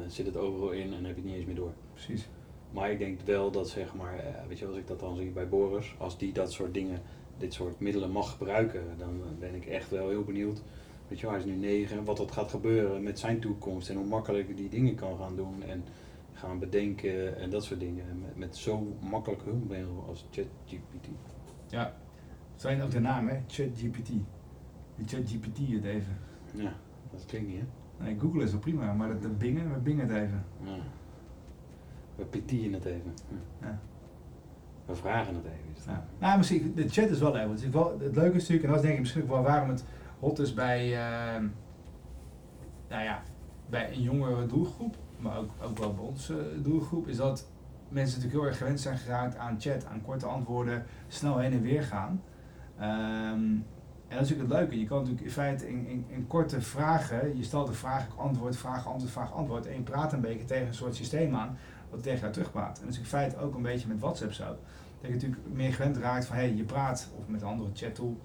zit 0.08 0.26
het 0.26 0.38
overal 0.38 0.72
in 0.72 0.94
en 0.94 1.06
heb 1.06 1.16
je 1.16 1.22
het 1.22 1.24
niet 1.24 1.36
eens 1.36 1.46
meer 1.46 1.56
door. 1.56 1.74
precies. 1.94 2.30
Maar 2.72 2.92
ik 2.92 3.00
denk 3.00 3.20
wel 3.22 3.52
dat 3.52 3.70
zeg 3.70 3.96
maar, 3.96 4.24
weet 4.48 4.60
je, 4.60 4.68
als 4.68 4.78
ik 4.78 4.88
dat 4.88 5.00
dan 5.00 5.16
zie 5.16 5.30
bij 5.30 5.50
Boris, 5.50 5.96
als 5.98 6.18
die 6.18 6.34
dat 6.34 6.52
soort 6.52 6.74
dingen, 6.74 7.02
dit 7.38 7.54
soort 7.54 7.80
middelen 7.80 8.12
mag 8.12 8.32
gebruiken, 8.32 8.84
dan 8.98 9.22
ben 9.40 9.56
ik 9.56 9.66
echt 9.66 9.90
wel 9.90 10.10
heel 10.10 10.24
benieuwd. 10.24 10.62
Weet 11.08 11.20
je, 11.20 11.28
hij 11.28 11.38
is 11.38 11.46
nu 11.46 11.56
negen, 11.56 12.04
wat 12.04 12.20
er 12.20 12.30
gaat 12.30 12.50
gebeuren 12.50 13.04
met 13.04 13.20
zijn 13.20 13.40
toekomst 13.40 13.90
en 13.90 13.96
hoe 13.96 14.06
makkelijk 14.06 14.58
die 14.58 14.70
dingen 14.70 14.96
kan 14.96 15.18
gaan 15.18 15.36
doen 15.36 15.64
en 15.64 15.84
gaan 16.34 16.60
bedenken 16.60 17.38
en 17.38 17.50
dat 17.50 17.64
soort 17.64 17.80
dingen. 17.80 18.06
Met, 18.22 18.38
met 18.38 18.58
zo 18.58 18.96
makkelijk 19.00 19.42
hulpmiddel 19.44 20.06
als 20.08 20.26
ChatGPT. 20.32 21.08
Ja. 21.68 21.94
Zijn 22.56 22.82
ook 22.82 22.92
de 22.92 23.00
naam, 23.00 23.28
hè? 23.28 23.38
ChatGPT. 23.48 24.10
Die 25.00 25.08
ChatGPT 25.08 25.58
het 25.58 25.84
even. 25.84 26.18
Ja, 26.54 26.74
dat 27.12 27.26
klinkt 27.26 27.47
niet 27.47 27.60
hè? 27.60 27.66
Nee, 28.04 28.20
Google 28.20 28.43
is 28.43 28.52
wel 28.52 28.60
prima, 28.60 28.93
maar 28.93 29.08
dat, 29.08 29.22
dat 29.22 29.38
bingen, 29.38 29.74
we 29.74 29.80
bingen 29.80 30.08
het 30.08 30.18
even. 30.18 30.45
Ja. 30.64 30.78
We 32.16 32.26
pitien 32.26 32.74
het 32.74 32.86
even. 32.86 33.14
Ja. 33.62 33.80
We 34.86 34.95
vragen 34.95 35.36
het 35.36 35.45
even. 35.45 35.91
Ja. 35.91 36.06
Nou, 36.20 36.38
misschien, 36.38 36.74
de 36.76 36.89
chat 36.89 37.10
is 37.10 37.20
wel 37.20 37.32
leuk. 37.32 37.50
Het, 37.50 37.64
is 37.64 37.70
wel, 37.70 38.00
het 38.00 38.16
leuke 38.16 38.36
is 38.36 38.41
natuurlijk, 38.41 38.64
en 38.64 38.70
dat 38.70 38.78
is 38.78 38.82
denk 38.82 38.93
ik 38.93 39.00
misschien 39.00 39.28
wel 39.28 39.41
waarom 39.41 39.70
het 39.70 39.84
hot 40.20 40.39
is 40.39 40.54
bij, 40.54 40.93
ehm, 40.93 41.47
nou 42.89 43.04
ja, 43.04 43.22
bij 43.70 43.93
een 43.93 44.02
jongere 44.02 44.45
doelgroep, 44.45 44.95
maar 45.18 45.38
ook, 45.38 45.50
ook 45.64 45.78
wel 45.78 45.93
bij 45.93 46.04
onze 46.04 46.62
doelgroep, 46.62 47.08
is 47.08 47.18
dat 47.18 47.47
mensen 47.89 48.16
natuurlijk 48.16 48.41
heel 48.41 48.52
erg 48.52 48.58
gewend 48.58 48.80
zijn 48.80 48.97
geraakt 48.97 49.36
aan 49.36 49.60
chat, 49.60 49.86
aan 49.86 50.02
korte 50.02 50.26
antwoorden, 50.26 50.86
snel 51.08 51.38
heen 51.38 51.54
en 51.54 51.62
weer 51.62 51.84
gaan. 51.84 52.22
Ehm, 52.78 53.58
en 54.10 54.16
dat 54.16 54.24
is 54.24 54.30
natuurlijk 54.30 54.49
het 54.49 54.60
leuke. 54.60 54.80
Je 54.80 54.88
kan 54.88 54.97
natuurlijk 54.97 55.26
in 55.26 55.32
feite 55.32 55.70
in, 55.70 56.05
in, 56.07 56.28
korte 56.28 56.62
vragen, 56.62 57.38
je 57.38 57.43
stelt 57.43 57.68
een 57.68 57.74
vraag, 57.74 58.18
antwoord, 58.18 58.57
vraag, 58.57 58.88
antwoord, 58.88 59.12
vraag, 59.12 59.34
antwoord. 59.34 59.66
En 59.68 59.74
je 59.74 59.82
praat 59.82 60.14
een 60.14 60.22
beetje 60.22 60.45
tegen 60.45 60.68
een 60.68 60.74
soort 60.74 60.95
systeem 60.95 61.36
aan, 61.36 61.57
wat 61.89 62.03
tegen 62.03 62.20
jou 62.20 62.32
terugpraat. 62.32 62.78
En 62.78 62.84
dat 62.84 62.93
is 62.93 62.99
in 62.99 63.05
feite 63.05 63.38
ook 63.38 63.55
een 63.55 63.62
beetje 63.62 63.88
met 63.88 63.99
WhatsApp 63.99 64.34
zo. 64.34 64.45
Dat 65.01 65.10
je 65.10 65.10
natuurlijk 65.10 65.41
meer 65.53 65.74
gewend 65.74 65.97
raakt 65.97 66.26
van, 66.26 66.36
hé, 66.36 66.41
hey, 66.41 66.55
je 66.55 66.64
praat, 66.64 67.10
of 67.18 67.28
met 67.28 67.41
een 67.41 67.47
andere 67.47 67.70
chattool, 67.74 68.18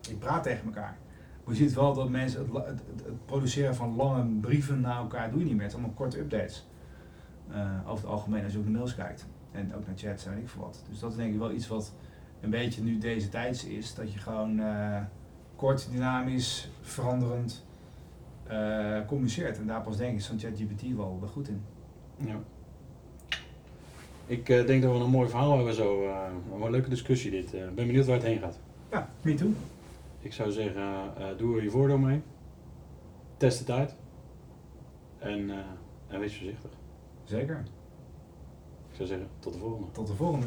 je 0.00 0.14
praat 0.14 0.42
tegen 0.42 0.64
elkaar. 0.64 0.96
Maar 1.44 1.54
je 1.54 1.60
ziet 1.60 1.74
wel 1.74 1.94
dat 1.94 2.08
mensen 2.08 2.48
het, 2.52 2.64
het, 2.66 3.26
produceren 3.26 3.74
van 3.74 3.96
lange 3.96 4.40
brieven 4.40 4.80
naar 4.80 4.96
elkaar 4.96 5.30
doe 5.30 5.38
je 5.38 5.44
niet 5.44 5.54
meer. 5.54 5.62
Het 5.62 5.70
zijn 5.70 5.84
allemaal 5.84 6.00
korte 6.00 6.18
updates. 6.18 6.66
Eh, 7.50 7.70
over 7.86 8.04
het 8.04 8.12
algemeen 8.12 8.44
als 8.44 8.52
je 8.52 8.58
ook 8.58 8.64
naar 8.64 8.72
mails 8.72 8.94
kijkt. 8.94 9.26
En 9.50 9.74
ook 9.74 9.86
naar 9.86 9.96
chats 9.96 10.26
en 10.26 10.38
ik 10.38 10.48
veel 10.48 10.62
wat. 10.62 10.84
Dus 10.88 10.98
dat 10.98 11.10
is 11.10 11.16
denk 11.16 11.32
ik 11.32 11.38
wel 11.38 11.52
iets 11.52 11.68
wat 11.68 11.92
een 12.44 12.50
beetje 12.50 12.82
nu 12.82 12.98
deze 12.98 13.28
tijds 13.28 13.64
is. 13.64 13.94
Dat 13.94 14.12
je 14.12 14.18
gewoon 14.18 14.60
eh, 14.60 15.02
kort, 15.56 15.88
dynamisch, 15.90 16.68
veranderend 16.80 17.64
eh, 18.46 18.98
communiceert. 19.06 19.58
En 19.58 19.66
daar 19.66 19.80
pas 19.80 19.96
denk 19.96 20.14
ik 20.14 20.20
zo'n 20.20 20.38
ChatGPT 20.38 20.96
wel, 20.96 21.18
wel 21.20 21.28
goed 21.28 21.48
in. 21.48 21.62
Ja. 22.16 22.40
Ik 24.26 24.48
eh, 24.48 24.66
denk 24.66 24.82
dat 24.82 24.92
we 24.92 25.04
een 25.04 25.10
mooi 25.10 25.28
verhaal 25.28 25.56
hebben 25.56 25.74
zo. 25.74 26.08
een 26.62 26.70
leuke 26.70 26.88
discussie 26.88 27.30
dit. 27.30 27.52
Ik 27.52 27.74
ben 27.74 27.86
benieuwd 27.86 28.06
waar 28.06 28.16
het 28.16 28.24
heen 28.24 28.38
gaat. 28.38 28.58
Ja, 28.90 29.08
me 29.22 29.34
too. 29.34 29.52
Ik 30.20 30.32
zou 30.32 30.52
zeggen, 30.52 30.82
doe 31.36 31.56
er 31.56 31.62
je 31.62 31.70
voordeel 31.70 31.98
mee. 31.98 32.22
Test 33.36 33.58
het 33.58 33.70
uit. 33.70 33.94
En, 35.18 35.50
en 36.08 36.20
wees 36.20 36.36
voorzichtig. 36.36 36.70
Zeker. 37.24 37.64
Ik 38.90 38.96
zou 38.96 39.08
zeggen, 39.08 39.28
tot 39.38 39.52
de 39.52 39.58
volgende. 39.58 39.90
Tot 39.92 40.06
de 40.06 40.14
volgende. 40.14 40.46